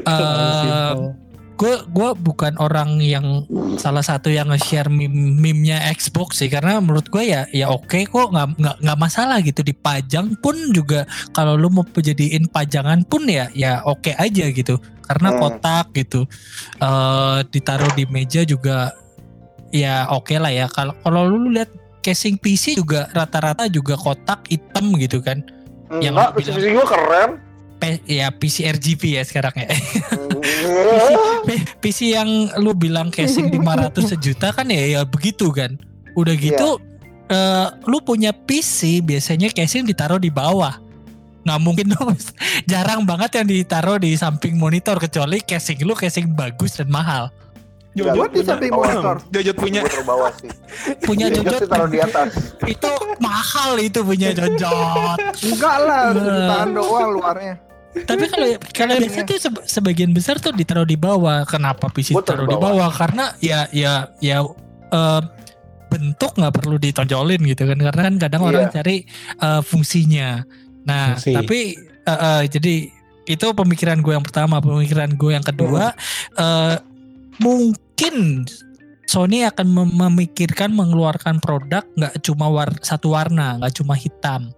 eh, 0.08 0.94
gue 1.56 1.76
gue 1.92 2.10
bukan 2.20 2.56
orang 2.60 3.04
yang 3.04 3.44
salah 3.76 4.04
satu 4.04 4.32
yang 4.32 4.48
nge-share 4.48 4.88
meme 4.88 5.36
meme-nya 5.36 5.92
Xbox 5.92 6.40
sih. 6.40 6.48
Karena 6.48 6.80
menurut 6.80 7.12
gue 7.12 7.28
ya 7.28 7.44
ya 7.52 7.68
oke 7.68 8.00
kok 8.08 8.32
nggak 8.32 8.56
nggak 8.56 8.78
nggak 8.80 9.00
masalah 9.00 9.44
gitu. 9.44 9.60
Dipajang 9.60 10.40
pun 10.40 10.56
juga 10.72 11.04
kalau 11.36 11.60
lu 11.60 11.68
mau 11.68 11.84
jadiin 11.84 12.48
pajangan 12.48 13.04
pun 13.04 13.28
ya 13.28 13.52
ya 13.52 13.84
oke 13.84 14.16
aja 14.16 14.48
gitu 14.56 14.80
karena 15.06 15.30
Hmm. 15.32 15.40
kotak 15.40 15.94
gitu 15.94 16.26
eh 16.78 17.40
ditaruh 17.48 17.94
di 17.94 18.04
meja 18.06 18.42
juga 18.42 18.92
ya 19.70 20.10
oke 20.10 20.34
lah 20.36 20.50
ya. 20.50 20.66
Kalau 20.68 20.98
kalau 21.00 21.26
lu 21.26 21.50
lihat 21.50 21.70
casing 22.02 22.36
PC 22.36 22.76
juga 22.76 23.10
rata-rata 23.10 23.66
juga 23.66 23.94
kotak 23.94 24.46
hitam 24.46 24.94
gitu 24.96 25.22
kan. 25.22 25.46
Yang 25.98 26.14
Enggak, 26.14 26.28
lu 26.28 26.36
bilang- 26.36 26.58
PC 26.58 26.70
gue 26.72 26.86
keren. 26.86 27.32
P- 27.76 28.04
ya 28.08 28.28
PC 28.32 28.56
RGB 28.66 29.20
ya 29.20 29.24
sekarang 29.24 29.52
ya. 29.58 29.68
P- 31.44 31.66
PC 31.78 32.14
yang 32.14 32.30
lu 32.58 32.72
bilang 32.72 33.10
casing 33.10 33.52
500 33.52 33.92
sejuta 34.08 34.50
kan 34.50 34.66
ya 34.66 34.84
ya 34.92 35.02
begitu 35.04 35.52
kan. 35.52 35.76
Udah 36.14 36.34
gitu 36.34 36.80
eh, 37.26 37.68
lu 37.84 38.00
punya 38.00 38.32
PC 38.32 39.02
biasanya 39.02 39.50
casing 39.50 39.84
ditaruh 39.84 40.18
di 40.18 40.30
bawah. 40.30 40.78
Nggak 41.46 41.60
mungkin 41.62 41.86
dong. 41.88 42.18
Jarang 42.72 43.06
banget 43.06 43.38
yang 43.38 43.48
ditaruh 43.48 43.98
di 43.98 44.14
samping 44.14 44.58
monitor 44.58 44.98
kecuali 44.98 45.40
casing 45.40 45.80
lu 45.82 45.94
casing 45.94 46.34
bagus 46.34 46.76
dan 46.76 46.90
mahal. 46.90 47.30
Buat 47.96 48.36
di 48.36 48.44
samping 48.44 48.74
Oh, 48.74 48.84
monitor. 48.84 49.24
Jojot 49.32 49.56
punya 49.56 49.80
terbawah 49.82 50.28
sih. 50.36 50.52
Punya 51.08 51.32
Jojot 51.32 51.48
Jojot 51.48 51.62
sih 51.64 51.70
taruh 51.70 51.88
di 51.88 52.00
atas. 52.00 52.30
itu 52.68 52.92
mahal 53.18 53.80
itu 53.80 54.04
punya 54.04 54.36
Jojot. 54.36 55.16
Enggak 55.46 55.78
lah, 55.80 56.12
Eh. 56.12 56.20
sejutaan 56.20 56.70
doang 56.74 57.10
luarnya. 57.14 57.56
Tapi 57.96 58.28
kalau 58.28 58.48
kalau 58.76 58.94
biasa 59.00 59.20
tuh 59.24 59.38
sebagian 59.64 60.12
besar 60.12 60.36
tuh 60.36 60.52
ditaruh 60.52 60.84
di 60.84 61.00
bawah. 61.00 61.48
Kenapa 61.48 61.88
PC 61.88 62.12
Gua 62.12 62.20
taruh 62.20 62.44
taruh 62.44 62.52
di 62.52 62.56
bawah. 62.58 62.74
bawah? 62.76 62.92
Karena 62.92 63.26
ya 63.40 63.64
ya 63.72 64.12
ya 64.20 64.44
eh, 64.92 65.22
bentuk 65.88 66.36
nggak 66.36 66.52
perlu 66.52 66.76
ditonjolin 66.76 67.40
gitu 67.46 67.64
kan. 67.64 67.80
Karena 67.80 68.02
kan 68.04 68.16
kadang 68.20 68.42
Iya. 68.44 68.50
orang 68.52 68.66
cari 68.74 68.96
eh, 69.40 69.62
fungsinya. 69.64 70.44
Nah, 70.86 71.18
Fungsi. 71.18 71.34
tapi 71.34 71.60
eh, 72.06 72.12
eh, 72.14 72.42
jadi 72.48 72.76
itu 73.26 73.46
pemikiran 73.52 74.00
gue 74.00 74.14
yang 74.14 74.22
pertama, 74.22 74.62
pemikiran 74.62 75.10
gue 75.14 75.32
yang 75.34 75.46
kedua 75.46 75.92
eh, 76.38 76.76
mungkin 77.42 78.46
Sony 79.06 79.46
akan 79.46 79.68
mem- 79.70 79.96
memikirkan 79.96 80.74
mengeluarkan 80.74 81.38
produk 81.38 81.86
nggak 81.94 82.22
cuma 82.22 82.50
war- 82.50 82.82
satu 82.82 83.14
warna, 83.14 83.58
nggak 83.62 83.74
cuma 83.78 83.94
hitam 83.94 84.50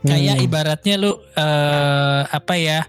kayak 0.00 0.40
Hmm. 0.40 0.46
ibaratnya 0.48 0.94
lu 0.96 1.12
eh 1.36 2.22
apa 2.24 2.54
ya 2.56 2.88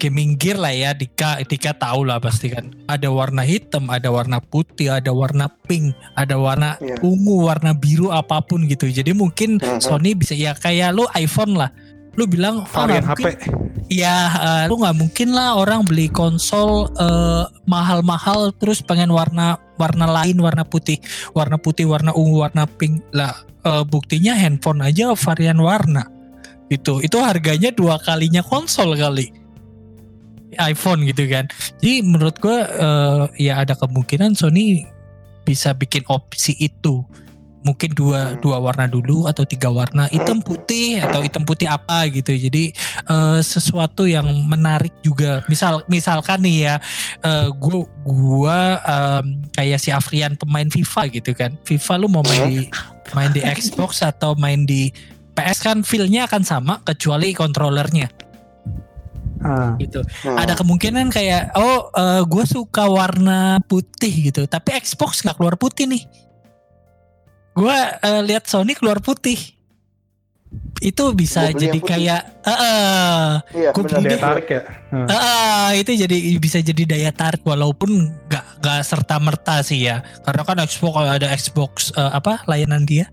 gaming 0.00 0.34
gear 0.34 0.56
lah 0.56 0.72
ya 0.72 0.90
Dika 0.90 1.44
Dika 1.44 1.70
tahu 1.70 2.02
lah 2.02 2.16
pasti 2.16 2.48
kan 2.48 2.72
ada 2.88 3.06
warna 3.06 3.44
hitam 3.44 3.86
ada 3.86 4.08
warna 4.08 4.40
putih 4.40 4.88
ada 4.90 5.12
warna 5.12 5.52
pink 5.68 5.92
ada 6.16 6.34
warna 6.34 6.80
Iya. 6.80 6.96
ungu 7.00 7.44
warna 7.44 7.70
biru 7.70 8.08
apa 8.08 8.40
pun 8.40 8.64
gitu 8.64 8.88
jadi 8.88 9.12
mungkin 9.12 9.60
Mhm. 9.60 9.78
Sony 9.78 10.16
bisa 10.16 10.32
ya 10.32 10.52
kayak 10.52 10.90
lu 10.90 11.04
iPhone 11.12 11.52
lah 11.54 11.68
lu 12.16 12.24
bilang 12.24 12.64
"Ah, 12.64 12.88
varian 12.88 13.04
nggak 13.04 13.12
HP. 13.12 13.20
mungkin." 13.22 13.50
ya 13.86 14.16
eh, 14.32 14.64
lu 14.66 14.74
nggak 14.76 14.96
mungkin 14.96 15.28
lah 15.30 15.54
orang 15.54 15.84
beli 15.84 16.08
konsol 16.08 16.88
eh, 16.92 17.44
mahal-mahal 17.64 18.50
terus 18.52 18.80
pengen 18.80 19.10
warna 19.10 19.58
warna 19.76 20.06
lain 20.06 20.38
warna 20.38 20.62
putih 20.62 20.98
warna 21.32 21.54
putih 21.54 21.84
warna 21.84 22.10
ungu 22.10 22.40
warna 22.40 22.64
pink 22.66 23.04
lah 23.12 23.34
eh, 23.60 23.84
buktinya 23.84 24.32
handphone 24.32 24.80
aja 24.80 25.12
varian 25.12 25.58
warna 25.58 26.06
itu 26.66 26.98
itu 26.98 27.18
harganya 27.18 27.70
dua 27.70 27.98
kalinya 27.98 28.40
konsol 28.40 28.94
kali 28.94 29.30
iPhone 30.58 31.06
gitu 31.06 31.28
kan. 31.30 31.46
Jadi 31.78 32.02
menurut 32.02 32.36
gua 32.42 32.58
eh, 32.66 33.50
ya 33.50 33.62
ada 33.62 33.78
kemungkinan 33.78 34.34
Sony 34.34 34.86
bisa 35.46 35.74
bikin 35.76 36.02
opsi 36.10 36.56
itu. 36.58 37.04
Mungkin 37.60 37.92
dua 37.92 38.32
Hmm. 38.32 38.40
dua 38.40 38.56
warna 38.56 38.88
dulu 38.88 39.28
atau 39.28 39.44
tiga 39.44 39.68
warna 39.68 40.08
hitam 40.08 40.40
putih 40.40 40.96
atau 40.96 41.20
hitam 41.20 41.44
putih 41.44 41.68
apa 41.68 42.08
gitu. 42.08 42.32
Jadi 42.32 42.72
eh, 43.04 43.38
sesuatu 43.44 44.08
yang 44.08 44.24
menarik 44.48 44.96
juga. 45.04 45.44
Misal 45.44 45.84
misalkan 45.84 46.40
nih 46.40 46.56
ya 46.66 46.74
eh, 47.20 47.48
gua 47.60 47.84
gua 48.00 48.58
em, 48.80 49.44
kayak 49.52 49.76
si 49.76 49.92
Afrian 49.92 50.40
pemain 50.40 50.66
FIFA 50.72 51.02
gitu 51.12 51.36
kan. 51.36 51.52
FIFA 51.68 51.92
lu 52.00 52.08
mau 52.08 52.24
main 52.24 52.48
di 52.48 52.62
main 53.12 53.30
di 53.34 53.44
Xbox 53.44 54.00
atau 54.00 54.32
main 54.40 54.64
di 54.64 54.88
PS 55.36 55.62
kan 55.62 55.78
feel-nya 55.84 56.26
akan 56.26 56.42
sama 56.42 56.74
kecuali 56.82 57.32
kontrolernya 57.36 58.19
Ah. 59.40 59.72
gitu. 59.80 60.04
Hmm. 60.24 60.36
Ada 60.36 60.52
kemungkinan 60.56 61.08
kayak 61.08 61.56
oh 61.56 61.88
gue 62.28 62.44
suka 62.44 62.86
warna 62.86 63.60
putih 63.64 64.30
gitu, 64.32 64.44
tapi 64.44 64.76
Xbox 64.76 65.24
nggak 65.24 65.40
keluar 65.40 65.56
putih 65.56 65.88
nih. 65.88 66.04
Gue 67.56 67.78
lihat 68.28 68.46
Sony 68.46 68.76
keluar 68.76 69.00
putih. 69.00 69.60
Itu 70.80 71.12
bisa 71.12 71.52
Gua 71.52 71.60
jadi 71.60 71.78
kayak 71.78 72.22
eh, 72.42 72.50
eh, 72.50 73.28
Iya, 73.54 73.70
beli 73.70 74.10
Daya 74.10 74.18
tarik 74.18 74.48
ya. 74.48 74.60
Hmm. 74.90 75.06
eh, 75.06 75.14
eh, 75.14 75.68
itu 75.84 75.90
jadi 75.94 76.16
bisa 76.40 76.58
jadi 76.58 76.82
daya 76.88 77.12
tarik 77.14 77.44
walaupun 77.46 78.10
nggak 78.26 78.64
nggak 78.64 78.80
serta 78.82 79.20
merta 79.20 79.60
sih 79.62 79.86
ya. 79.86 80.02
Karena 80.24 80.42
kan 80.42 80.58
Xbox 80.64 80.92
kalau 80.96 81.10
ada 81.12 81.28
Xbox 81.36 81.72
eh, 81.94 82.12
apa 82.16 82.42
layanan 82.48 82.82
dia. 82.88 83.06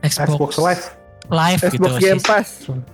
Xbox 0.00 0.56
Live. 0.56 0.97
Live 1.28 1.60
Xbox 1.62 1.92
gitu. 1.94 2.00
Game 2.00 2.16
si- 2.16 2.24
Pass. 2.24 2.48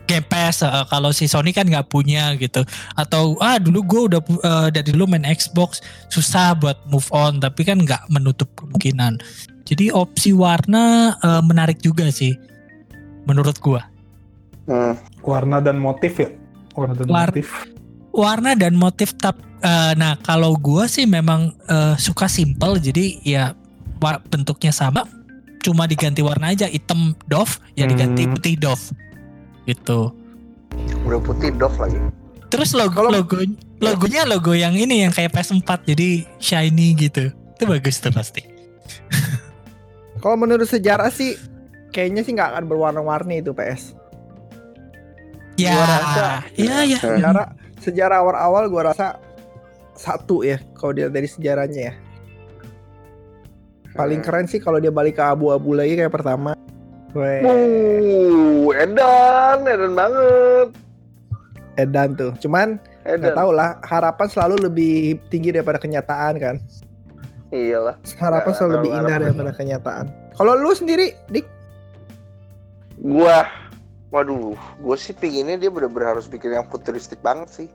Game 0.05 0.27
Pass 0.27 0.57
eh, 0.61 0.85
kalau 0.87 1.11
si 1.11 1.25
Sony 1.25 1.51
kan 1.51 1.65
nggak 1.65 1.87
punya 1.87 2.35
gitu 2.35 2.67
atau 2.93 3.39
ah 3.39 3.57
dulu 3.57 3.81
gue 3.83 4.01
udah 4.09 4.21
eh, 4.21 4.69
dari 4.71 4.91
dulu 4.91 5.07
main 5.07 5.23
Xbox 5.25 5.79
susah 6.09 6.53
buat 6.53 6.83
move 6.85 7.07
on 7.11 7.39
tapi 7.39 7.63
kan 7.63 7.79
nggak 7.79 8.09
menutup 8.09 8.51
kemungkinan 8.55 9.23
jadi 9.63 9.91
opsi 9.91 10.31
warna 10.31 10.85
eh, 11.17 11.41
menarik 11.41 11.79
juga 11.79 12.11
sih 12.11 12.35
menurut 13.25 13.57
gua 13.59 13.83
Hmm. 14.65 14.97
Warna 15.21 15.61
dan 15.61 15.77
motif 15.77 16.17
ya. 16.17 16.33
Warna 16.73 16.97
dan 16.97 17.05
War- 17.07 17.29
motif. 17.29 17.69
warna 18.11 18.51
dan 18.55 18.73
motif 18.73 19.13
tap 19.15 19.37
eh, 19.61 19.93
nah 19.93 20.17
kalau 20.17 20.57
gua 20.57 20.87
sih 20.87 21.05
memang 21.05 21.53
eh, 21.65 21.95
suka 21.95 22.25
simple 22.27 22.79
jadi 22.79 23.05
ya 23.21 23.45
bentuknya 24.25 24.69
sama 24.69 25.05
cuma 25.65 25.89
diganti 25.89 26.21
warna 26.21 26.53
aja 26.53 26.69
hitam 26.69 27.17
doff 27.25 27.57
ya 27.73 27.85
diganti 27.85 28.23
Hmm. 28.23 28.33
putih 28.33 28.55
doff 28.55 28.93
gitu 29.65 30.13
Udah 31.03 31.21
putih 31.21 31.49
doff 31.53 31.73
lagi. 31.77 31.97
Terus 32.47 32.71
logo 32.73 32.93
Kalau- 32.95 33.11
logo 33.11 33.41
logonya 33.79 34.23
logo 34.25 34.53
yang 34.53 34.73
ini 34.73 35.03
yang 35.03 35.11
kayak 35.11 35.33
PS4 35.33 35.65
jadi 35.87 36.09
shiny 36.37 36.93
gitu. 36.95 37.29
Itu 37.31 37.65
bagus 37.65 37.97
tuh 37.97 38.11
pasti. 38.11 38.43
Kalau 40.21 40.37
menurut 40.37 40.65
sejarah 40.65 41.09
sih 41.09 41.37
kayaknya 41.91 42.23
sih 42.23 42.33
nggak 42.33 42.51
akan 42.53 42.65
berwarna-warni 42.65 43.41
itu 43.41 43.51
PS. 43.51 43.95
Ya, 45.55 45.79
rasa- 45.79 46.43
ya 46.53 46.83
ya. 46.83 46.99
Sejarah 46.99 47.47
sejarah 47.79 48.19
awal-awal 48.19 48.67
gua 48.67 48.83
rasa 48.91 49.21
satu 49.95 50.43
ya 50.43 50.59
kalau 50.75 50.91
dia 50.93 51.07
dari 51.07 51.27
sejarahnya 51.27 51.81
ya. 51.85 51.95
Paling 53.95 54.21
keren 54.21 54.47
sih 54.47 54.59
kalau 54.59 54.83
dia 54.83 54.91
balik 54.91 55.17
ke 55.17 55.23
abu-abu 55.23 55.71
lagi 55.73 55.95
kayak 55.95 56.11
pertama. 56.11 56.59
Weh, 57.15 57.47
Uh, 57.47 58.75
edan, 58.75 59.63
edan 59.65 59.93
banget. 59.95 60.69
edan 61.77 62.09
tuh. 62.15 62.35
Cuman 62.43 62.75
nggak 63.07 63.31
Edan. 63.31 63.39
tahu 63.39 63.51
lah, 63.55 63.79
harapan 63.87 64.27
selalu 64.27 64.67
lebih 64.67 64.95
tinggi 65.31 65.55
daripada 65.55 65.79
kenyataan 65.79 66.35
kan. 66.43 66.57
Iyalah. 67.55 67.95
Harapan 68.19 68.53
selalu 68.53 68.73
lebih 68.75 68.91
tahu 68.91 68.99
indah 68.99 69.15
harapan. 69.15 69.25
daripada 69.31 69.53
kenyataan. 69.55 70.05
Kalau 70.35 70.53
lu 70.59 70.75
sendiri, 70.75 71.15
Dik, 71.31 71.47
Gua, 72.99 73.47
waduh, 74.11 74.55
gue 74.55 74.97
sih 74.97 75.15
pinginnya 75.15 75.55
dia 75.55 75.71
bener-bener 75.71 76.15
harus 76.15 76.27
bikin 76.27 76.51
yang 76.51 76.67
futuristik 76.67 77.19
banget 77.23 77.51
sih. 77.53 77.69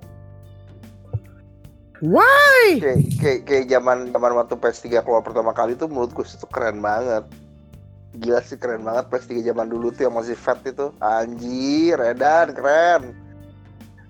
Why? 2.03 2.79
Kayak 2.79 2.99
kayak 3.19 3.39
kayak 3.47 3.65
zaman 3.71 3.97
zaman 4.11 4.31
waktu 4.39 4.55
PS3 4.55 5.03
keluar 5.03 5.21
pertama 5.23 5.51
kali 5.51 5.75
tuh 5.75 5.87
menurut 5.91 6.11
gue 6.15 6.25
itu 6.25 6.47
keren 6.47 6.79
banget. 6.79 7.23
Gila 8.19 8.41
sih 8.41 8.57
keren 8.57 8.81
banget 8.83 9.05
PS3 9.13 9.53
zaman 9.53 9.69
dulu 9.69 9.93
tuh 9.93 10.09
yang 10.09 10.15
masih 10.17 10.33
fat 10.33 10.59
itu. 10.65 10.89
Anjir, 10.97 11.99
edan, 12.01 12.51
keren. 12.57 13.13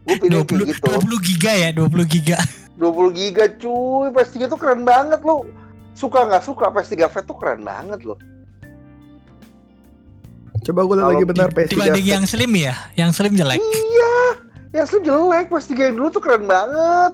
Gue 0.08 0.16
pilih 0.18 0.48
20 0.48 0.66
kayak 0.66 0.68
gitu. 0.72 0.90
20 1.20 1.28
giga 1.28 1.52
ya, 1.52 1.70
20 1.76 2.08
giga. 2.08 2.38
20 2.80 3.12
giga 3.12 3.46
cuy, 3.60 4.08
PS3 4.16 4.48
tuh 4.48 4.60
keren 4.60 4.88
banget 4.88 5.20
lo. 5.28 5.44
Suka 6.00 6.24
nggak 6.24 6.48
suka 6.48 6.72
PS3 6.72 7.12
Fat 7.12 7.28
tuh 7.28 7.36
keren 7.36 7.68
banget 7.68 8.08
loh. 8.08 8.16
Coba 10.64 10.88
gue 10.88 10.96
lagi 10.96 11.26
benar 11.28 11.52
PS3. 11.52 11.76
Dibanding 11.76 12.08
yang 12.08 12.24
slim 12.24 12.52
ya, 12.56 12.76
yang 12.96 13.12
slim 13.12 13.36
jelek. 13.36 13.60
Iya, 13.60 14.16
yang 14.80 14.86
slim 14.88 15.04
jelek. 15.04 15.52
PS3 15.52 15.72
yang 15.92 15.96
dulu 16.00 16.08
tuh 16.08 16.24
keren 16.24 16.48
banget. 16.48 17.12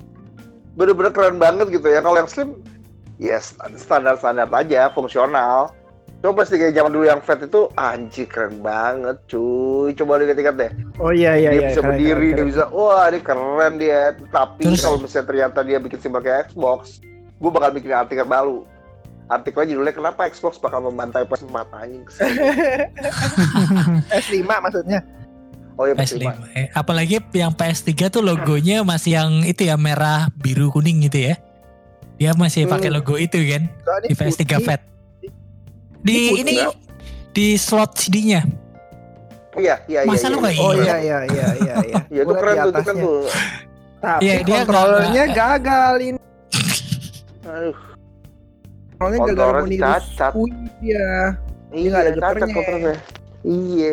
Bener-bener 0.76 1.12
keren 1.12 1.38
banget 1.40 1.72
gitu 1.72 1.88
ya. 1.88 2.04
Kalau 2.04 2.18
yang 2.20 2.30
slim, 2.30 2.50
ya 3.20 3.40
standar-standar 3.76 4.48
aja, 4.52 4.92
fungsional. 4.92 5.72
Coba 6.24 6.42
PS3 6.42 6.74
zaman 6.74 6.90
dulu 6.90 7.06
yang 7.06 7.22
fat 7.22 7.38
itu, 7.44 7.70
anjir 7.78 8.26
keren 8.26 8.58
banget 8.66 9.20
cuy. 9.30 9.94
Coba 9.94 10.18
lihat-lihat 10.20 10.56
deh. 10.58 10.72
Oh 10.98 11.14
iya 11.14 11.38
iya 11.38 11.50
dia 11.54 11.60
iya. 11.60 11.68
bisa 11.70 11.82
keren, 11.86 11.90
berdiri, 11.94 12.10
keren, 12.10 12.26
dia 12.26 12.36
keren. 12.36 12.50
bisa, 12.50 12.64
wah 12.74 13.06
ini 13.08 13.20
keren 13.22 13.74
dia. 13.78 14.02
Tapi 14.34 14.64
Terus- 14.66 14.82
kalau 14.82 14.98
misalnya 14.98 15.26
ternyata 15.30 15.60
dia 15.62 15.78
bikin 15.78 16.00
simbol 16.02 16.22
kayak 16.26 16.50
Xbox, 16.50 16.98
gue 17.40 17.52
bakal 17.54 17.70
bikin 17.78 17.94
artikel 17.94 18.26
baru. 18.26 18.66
Artikelnya 19.26 19.74
judulnya 19.74 19.94
kenapa 19.94 20.30
Xbox 20.30 20.62
bakal 20.62 20.86
membantai 20.86 21.26
PS4 21.26 21.58
anjing. 21.74 22.06
S5 24.22 24.46
maksudnya. 24.46 25.02
Oh 25.76 25.84
iya 25.84 25.94
PS5. 25.94 26.24
PS5. 26.24 26.28
Eh, 26.54 26.68
Apalagi 26.72 27.20
yang 27.32 27.52
PS3 27.52 27.92
tuh 28.08 28.22
logonya 28.22 28.82
masih 28.82 29.12
yang 29.14 29.32
itu 29.44 29.64
ya 29.64 29.76
merah, 29.76 30.32
biru, 30.34 30.70
kuning 30.70 31.04
gitu 31.04 31.20
ya. 31.22 31.36
Dia 32.16 32.32
masih 32.34 32.64
pakai 32.66 32.88
Hmm. 32.88 32.96
logo 32.96 33.16
itu 33.16 33.36
kan 33.44 33.68
Soalnya 33.82 34.08
di 34.08 34.14
PS3 34.14 34.44
putih. 34.46 34.60
Fat. 34.62 34.82
Ini 34.82 35.32
Di 36.02 36.16
putih 36.26 36.42
ini 36.42 36.54
ya? 36.56 36.68
di 37.32 37.48
slot 37.56 37.92
CD-nya. 37.94 38.42
Iya, 39.54 39.76
iya, 39.86 40.00
iya. 40.02 40.08
Masa 40.08 40.28
lu 40.28 40.38
iya, 40.38 40.42
nggak 40.42 40.54
iya. 40.54 40.62
Oh 40.62 40.72
Iya. 40.72 40.84
iya 40.84 40.96
iya 40.96 41.20
iya 41.26 41.48
iya 41.56 41.76
iya. 41.82 41.98
Iya, 42.14 42.22
itu 42.24 42.34
keren 42.34 42.56
tuh, 42.56 42.60
kan 42.62 42.68
atasnya. 42.72 42.94
tuh. 42.98 43.22
Tapi 43.98 44.20
Iya, 44.22 44.34
dia 44.38 44.56
kontrolernya 44.62 45.24
gagal 45.30 45.94
ini. 46.02 46.20
Aduh, 47.46 47.78
Kontrolnya 48.96 49.20
gagal 49.20 49.36
kontrolnya 49.36 49.76
mau 49.78 49.92
cacat. 50.00 50.32
Iya, 50.80 51.10
nggak 51.70 52.00
ada 52.00 52.12
cacat 52.12 52.16
getarnya. 52.16 52.54
kontrolnya. 52.54 52.96
Iya. 53.44 53.92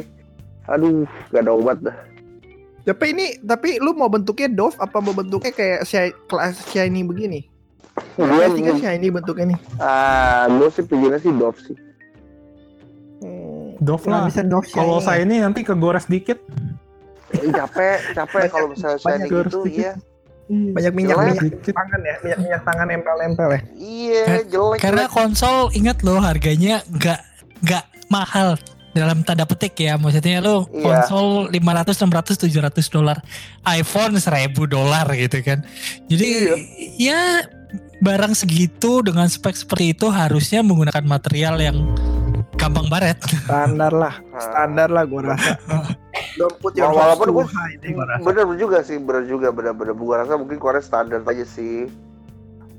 Aduh, 0.67 1.03
gak 1.29 1.43
ada 1.43 1.53
obat 1.53 1.79
dah. 1.81 1.97
Tapi 2.83 3.15
ini 3.15 3.39
tapi 3.41 3.79
lu 3.79 3.95
mau 3.95 4.07
bentuknya 4.07 4.51
Dove 4.51 4.75
apa 4.77 4.99
mau 4.99 5.11
bentuknya 5.11 5.51
kayak 5.51 5.81
shi- 5.83 6.15
kelas 6.27 6.67
shiny 6.67 7.03
begini? 7.03 7.47
Gue, 8.15 8.27
PS3 8.27 8.59
kan 8.61 8.77
shiny 8.77 9.09
bentuknya 9.09 9.55
nih. 9.55 9.59
ah, 9.79 10.49
gue 10.49 10.69
sih 10.69 10.83
pinginnya 10.83 11.19
sih 11.19 11.31
Dove 11.31 11.59
sih. 11.61 11.77
Hmm. 13.21 13.79
Dove 13.79 14.03
lah. 14.05 14.27
bisa 14.27 14.43
Dove. 14.43 14.67
Kalau 14.67 14.99
saya 14.99 15.23
ini 15.23 15.39
nanti 15.39 15.63
kegores 15.63 16.07
dikit. 16.07 16.43
Eh, 17.33 17.49
capek, 17.49 18.13
capek 18.13 18.51
kalau 18.51 18.69
misalnya 18.69 18.99
banyak 18.99 19.21
shiny 19.25 19.41
gitu, 19.47 19.61
iya. 19.65 19.93
banyak 20.51 20.93
minyak 20.93 21.17
Jelek. 21.17 21.27
minyak 21.31 21.45
Dikit. 21.49 21.73
tangan 21.73 22.01
ya, 22.03 22.15
minyak 22.21 22.39
minyak 22.41 22.63
tangan 22.63 22.87
nempel-nempel 22.87 23.49
ya. 23.49 23.61
Iya, 23.73 24.25
jelek. 24.45 24.79
Karena 24.79 25.05
jelek. 25.07 25.15
konsol 25.15 25.57
ingat 25.73 26.03
loh 26.03 26.19
harganya 26.19 26.83
nggak 26.91 27.21
nggak 27.63 27.85
mahal 28.09 28.59
dalam 28.93 29.25
tanda 29.25 29.49
petik 29.49 29.73
ya 29.75 29.97
maksudnya 29.97 30.41
lo 30.41 30.69
Iya. 30.69 31.09
konsol 31.09 31.49
500 31.49 31.97
600 31.97 32.37
700 32.37 32.93
dolar 32.93 33.19
iPhone 33.65 34.17
1000 34.17 34.69
dolar 34.69 35.09
gitu 35.17 35.41
kan 35.41 35.65
jadi 36.07 36.29
Iya. 36.29 36.55
ya 37.01 37.21
barang 37.99 38.37
segitu 38.37 39.01
dengan 39.01 39.27
spek 39.27 39.57
seperti 39.57 39.97
itu 39.97 40.13
harusnya 40.13 40.61
menggunakan 40.61 41.01
material 41.03 41.57
yang 41.57 41.77
gampang 42.61 42.87
baret 42.87 43.17
Standar 43.49 43.91
lah, 43.91 44.15
Ah. 44.37 44.39
standar 44.39 44.89
lah 44.93 45.03
gua 45.03 45.35
rasa. 45.35 45.57
Don't 46.37 46.57
put 46.61 46.77
your 46.77 46.93
Walaupun 46.93 47.45
rasa. 47.45 48.23
Bener 48.23 48.47
juga 48.55 48.79
sih, 48.81 48.97
bener 48.97 49.25
juga, 49.27 49.51
bener-bener. 49.51 49.93
Gue 49.93 50.15
rasa 50.15 50.37
mungkin 50.37 50.57
Korea 50.57 50.81
standar 50.81 51.21
aja 51.21 51.43
sih. 51.43 51.89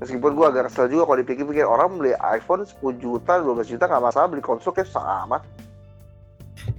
Meskipun 0.00 0.34
gue 0.34 0.46
agak 0.46 0.68
kesel 0.68 0.90
juga 0.90 1.06
kalau 1.06 1.18
dipikir-pikir 1.20 1.62
orang 1.62 1.94
beli 1.94 2.12
iPhone 2.18 2.64
10 2.64 2.74
juta, 2.96 3.38
12 3.38 3.66
juta 3.68 3.84
nggak 3.86 4.02
masalah 4.02 4.26
beli 4.26 4.42
konsol 4.42 4.72
kayak 4.72 4.90
sama. 4.90 5.38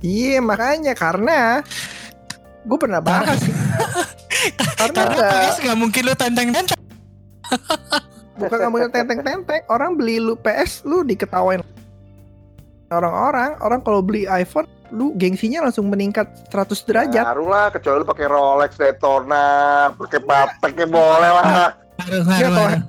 Iya 0.01 0.37
makanya 0.41 0.93
karena 0.93 1.61
gue 2.65 2.77
pernah 2.77 3.01
bahas. 3.01 3.37
Sih. 3.41 3.53
karena 4.79 4.93
karena 4.93 5.01
nggak 5.15 5.31
PS 5.31 5.55
nggak 5.65 5.77
mungkin 5.79 6.01
lo 6.05 6.13
tenteng-tenteng. 6.13 6.81
Bukan 8.35 8.57
ngomongin 8.67 8.89
tenteng-tenteng 8.91 9.61
orang 9.71 9.95
beli 9.95 10.19
lu 10.19 10.35
PS 10.35 10.83
lu 10.83 11.05
diketawain 11.05 11.63
orang-orang 12.93 13.57
orang 13.65 13.81
kalau 13.81 14.05
beli 14.05 14.29
iPhone 14.29 14.69
lu 14.93 15.11
gengsinya 15.17 15.65
langsung 15.65 15.89
meningkat 15.89 16.29
100 16.53 16.85
derajat. 16.85 17.25
Ngaruh 17.25 17.49
lah, 17.49 17.65
kecuali 17.73 18.05
lu 18.05 18.07
pakai 18.07 18.27
Rolex, 18.29 18.77
Daytona, 18.77 19.47
pakai 19.97 20.21
pateknya 20.21 20.85
boleh 20.85 21.31
lah. 21.33 21.45
ngaruh 21.97 22.21
Iya, 22.37 22.47
ngaruh. 22.53 22.81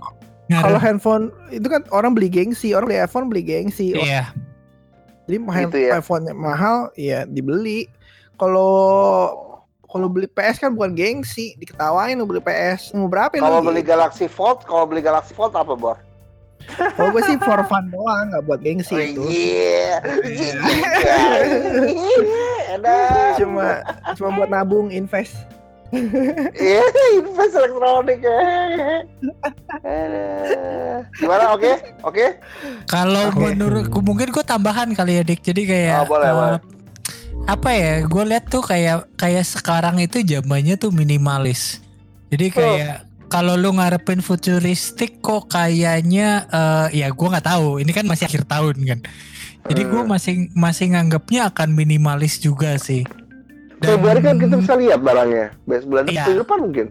kalau- 0.61 0.82
handphone 0.82 1.24
itu 1.49 1.66
kan 1.66 1.82
orang 1.90 2.12
beli 2.12 2.28
gengsi 2.28 2.76
orang 2.76 2.92
beli 2.92 2.99
iPhone 3.01 3.26
beli 3.32 3.42
gengsi. 3.42 3.97
Iya 3.97 4.28
jadi 5.27 5.37
Gitu 5.66 5.79
ya. 5.83 5.99
iPhone-nya 5.99 6.33
mahal 6.33 6.91
ya 6.95 7.22
dibeli 7.22 7.91
kalau 8.35 9.31
kalau 9.87 10.07
beli 10.07 10.27
PS 10.27 10.59
kan 10.59 10.70
bukan 10.70 10.93
gengsi 10.93 11.55
diketawain 11.57 12.14
lu 12.14 12.24
beli 12.24 12.39
PS 12.39 12.93
mau 12.93 13.07
berapa 13.07 13.33
ya 13.33 13.41
Kalau 13.41 13.61
beli 13.61 13.81
Galaxy 13.81 14.27
Fold, 14.27 14.62
kalau 14.62 14.85
beli 14.85 15.01
Galaxy 15.01 15.33
Fold 15.33 15.53
apa, 15.53 15.72
Bor? 15.72 15.97
kalau 16.93 17.11
gue 17.11 17.22
sih 17.22 17.39
for 17.39 17.62
fun 17.64 17.87
doang 17.89 18.27
nggak 18.29 18.43
buat 18.43 18.59
gengsi 18.59 18.91
Oh, 18.91 18.99
itu 18.99 19.22
Iya. 19.24 20.03
Iya. 20.27 20.55
Ada. 22.74 22.97
cuma 23.39 23.66
cuma 24.12 24.29
buat 24.35 24.49
nabung 24.49 24.91
invest 24.91 25.37
Iya, 26.57 26.82
invest 27.14 27.55
elektronik 27.55 28.18
ya. 28.18 28.39
Aduh. 29.80 30.99
Gimana? 31.14 31.45
Oke? 31.55 31.72
Oke? 32.03 32.26
Kalau 32.87 33.30
Oke. 33.30 33.55
menurutku 33.55 34.03
mungkin 34.03 34.30
gue 34.30 34.43
tambahan 34.43 34.91
kali 34.93 35.18
ya 35.18 35.22
Dik. 35.22 35.41
Jadi 35.43 35.62
kayak 35.64 35.97
Oh, 36.03 36.07
boleh, 36.11 36.26
eh, 36.26 36.34
boleh. 36.34 36.61
apa 37.47 37.70
ya? 37.70 37.93
Gue 38.03 38.24
lihat 38.26 38.45
tuh 38.47 38.61
kayak 38.61 39.07
kayak 39.14 39.45
sekarang 39.45 40.03
itu 40.03 40.22
zamannya 40.22 40.74
tuh 40.74 40.91
minimalis. 40.91 41.78
Jadi 42.28 42.51
kayak 42.51 42.97
kalau 43.26 43.55
lu 43.55 43.74
ngarepin 43.74 44.18
futuristik 44.18 45.18
kok 45.20 45.47
kayaknya 45.49 46.47
eh, 46.49 46.87
ya 46.99 47.09
gue 47.11 47.28
nggak 47.30 47.47
tahu. 47.47 47.78
Ini 47.78 47.91
kan 47.95 48.05
masih 48.07 48.26
akhir 48.26 48.43
tahun 48.47 48.76
kan. 48.82 49.01
Jadi 49.66 49.82
gue 49.82 50.03
Hmm. 50.03 50.11
masih 50.11 50.34
masih 50.55 50.95
nganggapnya 50.95 51.51
akan 51.51 51.74
minimalis 51.74 52.39
juga 52.39 52.74
sih. 52.78 53.03
Februari 53.77 54.20
kan 54.20 54.37
kita 54.41 54.57
bisa 54.57 54.74
lihat 54.74 55.01
barangnya. 55.01 55.47
Besok 55.64 55.87
bulan 55.93 56.05
Iya. 56.09 56.24
depan 56.33 56.59
mungkin. 56.61 56.87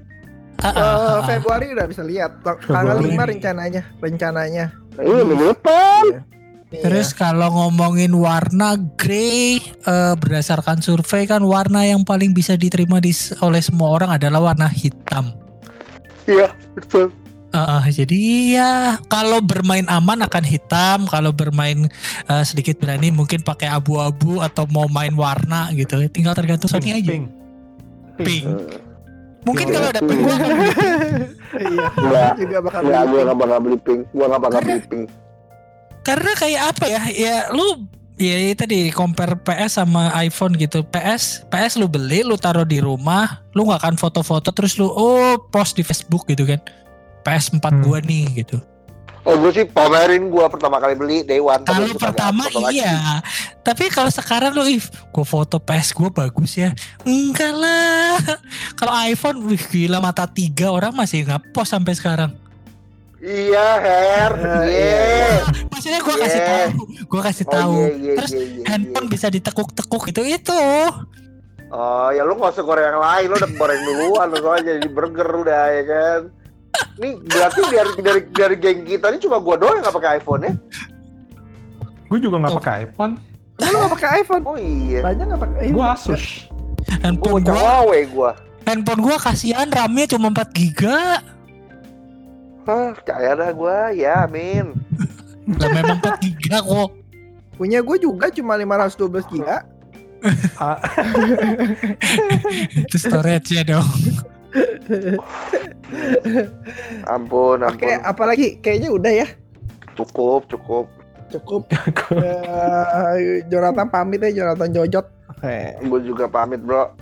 Eh, 0.55 0.65
ah, 0.65 0.79
ah. 0.79 1.19
Februari 1.25 1.73
udah 1.73 1.85
bisa 1.85 2.01
lihat 2.01 2.39
Tang- 2.39 2.61
tanggal. 2.61 2.97
5 3.01 3.25
rencananya 3.27 3.81
rencananya 3.99 4.65
Iya, 4.95 5.21
minggu 5.27 5.45
depan. 5.51 6.03
Iya. 6.07 6.21
Terus 6.75 7.11
kalau 7.11 7.51
ngomongin 7.51 8.11
warna 8.11 8.75
grey 8.95 9.59
eh, 9.63 10.13
berdasarkan 10.15 10.79
survei 10.79 11.23
kan 11.23 11.43
warna 11.43 11.83
yang 11.83 12.03
paling 12.03 12.31
bisa 12.31 12.55
diterima 12.55 12.99
di, 12.99 13.11
oleh 13.39 13.61
semua 13.63 13.91
orang 13.91 14.15
adalah 14.15 14.39
warna 14.41 14.67
hitam. 14.67 15.31
Iya, 16.25 16.51
betul. 16.73 17.11
Ah, 17.55 17.79
ah, 17.79 17.83
jadi 17.87 18.19
ya 18.59 18.99
kalau 19.07 19.39
bermain 19.39 19.87
aman 19.87 20.27
akan 20.27 20.43
hitam, 20.43 21.07
kalau 21.07 21.31
bermain 21.31 21.87
eh, 22.27 22.43
sedikit 22.43 22.83
berani 22.83 23.15
mungkin 23.15 23.39
pakai 23.47 23.71
abu-abu 23.71 24.43
atau 24.43 24.67
mau 24.67 24.91
main 24.91 25.15
warna 25.15 25.71
gitu. 25.71 26.03
Tinggal 26.11 26.35
tergantung 26.35 26.67
Sony 26.67 26.99
aja. 26.99 27.15
Pink. 27.15 27.25
Pink. 28.19 28.47
Mungkin 29.47 29.65
Iya, 29.71 29.75
kalau 29.77 29.87
ada 29.87 30.01
pink. 30.03 30.21
gua 30.25 30.35
akan 30.35 30.51
iya 31.55 31.87
Enggak. 31.95 32.31
juga 32.35 32.57
bakal 32.59 32.79
Enggak, 32.83 33.03
beli 33.07 33.15
gue 33.15 33.21
gak 33.23 33.37
bakal 33.39 33.59
beli 33.63 33.77
pink. 33.79 34.01
Gue 34.11 34.25
gak 34.27 34.41
bakal 34.43 34.59
beli 34.59 34.81
pink. 34.91 35.05
Karena 36.03 36.31
kayak 36.35 36.61
apa 36.75 36.85
ya? 36.91 37.01
Ya 37.15 37.35
lu 37.55 37.65
ya 38.15 38.35
itu 38.39 38.55
tadi 38.59 38.79
compare 38.91 39.39
PS 39.39 39.79
sama 39.79 40.11
iPhone 40.19 40.59
gitu. 40.59 40.83
PS 40.83 41.47
PS 41.47 41.79
lu 41.79 41.87
beli, 41.87 42.21
lu 42.21 42.35
taruh 42.35 42.67
di 42.67 42.83
rumah, 42.83 43.41
lu 43.55 43.63
nggak 43.63 43.81
akan 43.85 43.95
foto-foto 43.95 44.51
terus 44.51 44.75
lu 44.75 44.91
oh 44.91 45.39
post 45.49 45.79
di 45.79 45.83
Facebook 45.87 46.27
gitu 46.27 46.43
kan. 46.43 46.59
PS4 47.25 47.57
Hmm. 47.65 47.81
gua 47.81 47.97
nih 47.99 48.25
gitu. 48.37 48.61
Oh, 49.25 49.33
gue 49.35 49.49
sih 49.51 49.65
pamerin 49.65 50.29
gue 50.29 50.45
pertama 50.45 50.77
kali 50.77 50.93
beli 50.93 51.17
Day 51.19 51.41
One. 51.41 51.65
Kalau 51.65 51.89
pertama 51.97 52.45
foto 52.45 52.61
lagi. 52.61 52.77
iya, 52.77 53.25
tapi 53.59 53.89
kalau 53.89 54.13
sekarang 54.13 54.53
lu 54.53 54.69
if 54.69 54.85
gua 55.09 55.25
foto 55.25 55.57
PS 55.57 55.91
gua 55.91 56.13
bagus 56.13 56.53
ya. 56.53 56.69
Enggak 57.01 57.49
lah. 57.51 58.21
Kalau 58.77 58.93
iPhone 59.01 59.41
wih 59.43 59.57
gila 59.57 59.97
mata 59.97 60.29
tiga 60.29 60.69
orang 60.69 60.93
masih 60.93 61.25
nggak 61.25 61.49
post 61.49 61.73
sampai 61.73 61.97
sekarang. 61.97 62.37
Iya, 63.17 63.67
Her. 63.81 64.33
Eh, 64.37 64.61
Iya. 64.69 65.25
Maksudnya 65.73 65.99
gua 65.99 66.15
kasih 66.15 66.37
Yeah. 66.37 66.49
tahu, 66.69 66.69
gua 67.09 67.21
kasih 67.25 67.45
Oh, 67.45 67.51
tahu. 67.51 67.73
iya, 67.73 67.89
iya, 67.89 68.13
Terus 68.15 68.31
iya, 68.31 68.43
iya, 68.45 68.63
handphone 68.69 69.07
iya. 69.07 69.13
bisa 69.17 69.27
ditekuk-tekuk 69.27 70.03
itu 70.05 70.21
itu. 70.23 70.61
Oh, 71.67 72.07
ya 72.13 72.21
lu 72.21 72.37
gak 72.37 72.53
usah 72.53 72.61
goreng 72.61 72.85
yang 72.85 73.01
lain, 73.01 73.25
lu 73.25 73.35
udah 73.35 73.51
goreng 73.51 73.81
duluan, 73.81 74.27
lu 74.29 74.37
soalnya 74.37 74.77
jadi 74.77 74.87
burger 74.87 75.29
udah 75.33 75.63
ya 75.73 75.83
kan. 75.83 76.21
Nih 76.95 77.13
berarti 77.21 77.59
dari 77.65 77.91
dari 77.99 78.21
dari 78.29 78.55
geng 78.55 78.79
kita 78.83 79.05
ini 79.07 79.19
cuma 79.19 79.37
gua 79.37 79.55
doang 79.55 79.75
yang 79.75 79.83
gak 79.83 79.95
pakai 79.95 80.11
iPhone 80.17 80.41
ya? 80.41 80.53
Gue 82.05 82.19
juga 82.19 82.35
nggak 82.37 82.51
Oh. 82.51 82.59
pakai 82.59 82.75
iPhone. 82.83 83.13
lu 83.55 83.71
nggak 83.73 83.93
pakai 83.93 84.09
iPhone 84.19 84.43
Oh 84.43 84.57
iya. 84.57 84.99
banyak 85.01 85.25
nggak 85.25 85.41
pakai 85.41 85.59
Gue 85.69 85.85
Asus. 85.85 86.23
Gua 86.45 86.97
Handphone 87.01 87.41
gua, 87.41 87.55
Huawei 87.55 88.03
gua. 88.05 88.31
handphone 88.61 89.01
gua 89.01 89.15
kasihan 89.17 89.65
RAM-nya 89.65 90.05
cuma 90.07 90.27
4 90.29 90.49
giga. 90.51 91.21
Hah, 92.63 92.89
percaya 92.93 93.31
dah 93.35 93.51
gua, 93.51 93.89
ya 93.91 94.23
amin. 94.23 94.73
Lah 95.59 95.69
memang 95.71 95.97
4 95.99 96.17
giga 96.19 96.59
kok. 96.59 96.89
punya 97.55 97.79
gue 97.79 97.97
juga 97.97 98.27
cuma 98.29 98.53
512 98.53 98.99
giga 99.29 99.63
Ah, 100.57 100.75
Itu 102.81 102.97
storage-nya 102.97 103.63
dong. 103.65 103.87
Ampun, 107.05 107.61
ampun. 107.61 107.75
oke 107.77 107.89
apalagi 108.01 108.57
kayaknya 108.59 108.89
udah 108.89 109.13
ya 109.13 109.27
Cukup, 109.95 110.43
cukup. 110.51 110.85
cukup 111.31 111.61
Eh, 112.11 113.41
Jonathan 113.51 113.87
pamit 113.87 114.19
ya 114.21 114.43
Jonathan 114.43 114.71
Jojot 114.71 115.05
Oke. 115.35 115.57
Gue 115.83 115.99
juga 116.01 116.25
pamit, 116.25 116.61
Bro. 116.61 116.95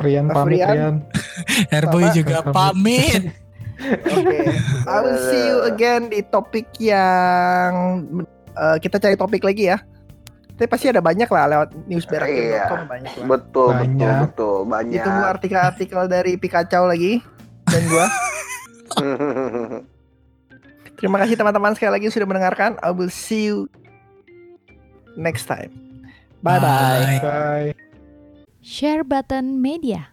Rian 0.00 0.30
pamit 0.30 0.62
Rian. 0.62 0.72
Rian. 0.72 0.94
Airboy 1.74 2.04
Sama. 2.06 2.16
juga 2.16 2.36
pamit. 2.48 3.22
Oke, 4.12 4.40
I 4.84 4.96
will 5.00 5.20
see 5.26 5.42
you 5.42 5.58
again 5.64 6.08
di 6.08 6.20
topik 6.22 6.68
yang 6.76 8.04
eh, 8.52 8.76
kita 8.78 9.00
cari 9.00 9.16
topik 9.16 9.40
lagi 9.40 9.72
ya. 9.72 9.80
Tapi 10.54 10.68
pasti 10.68 10.92
ada 10.92 11.00
banyak 11.00 11.24
lah 11.24 11.44
lewat 11.48 11.68
newsberak.com 11.88 12.80
banyak 12.84 13.12
lah. 13.16 13.26
Betul, 13.26 13.68
betul, 13.68 13.68
Banyak. 13.72 14.16
betul. 14.28 14.56
Banyak. 14.68 15.00
Ditunggu 15.00 15.24
artikel-artikel 15.24 16.02
dari 16.04 16.32
Pikachu 16.36 16.84
lagi 16.84 17.12
dan 17.70 17.82
gua. 17.86 18.06
Terima 21.00 21.16
kasih 21.22 21.38
teman-teman 21.38 21.72
sekali 21.72 21.96
lagi 21.96 22.12
sudah 22.12 22.28
mendengarkan. 22.28 22.76
I 22.84 22.92
will 22.92 23.08
see 23.08 23.48
you 23.48 23.70
next 25.16 25.48
time. 25.48 25.72
Bye 26.44 26.60
bye. 26.60 26.68
Bye. 26.68 27.18
Bye. 27.22 27.70
Share 28.60 29.00
button 29.00 29.64
media. 29.64 30.12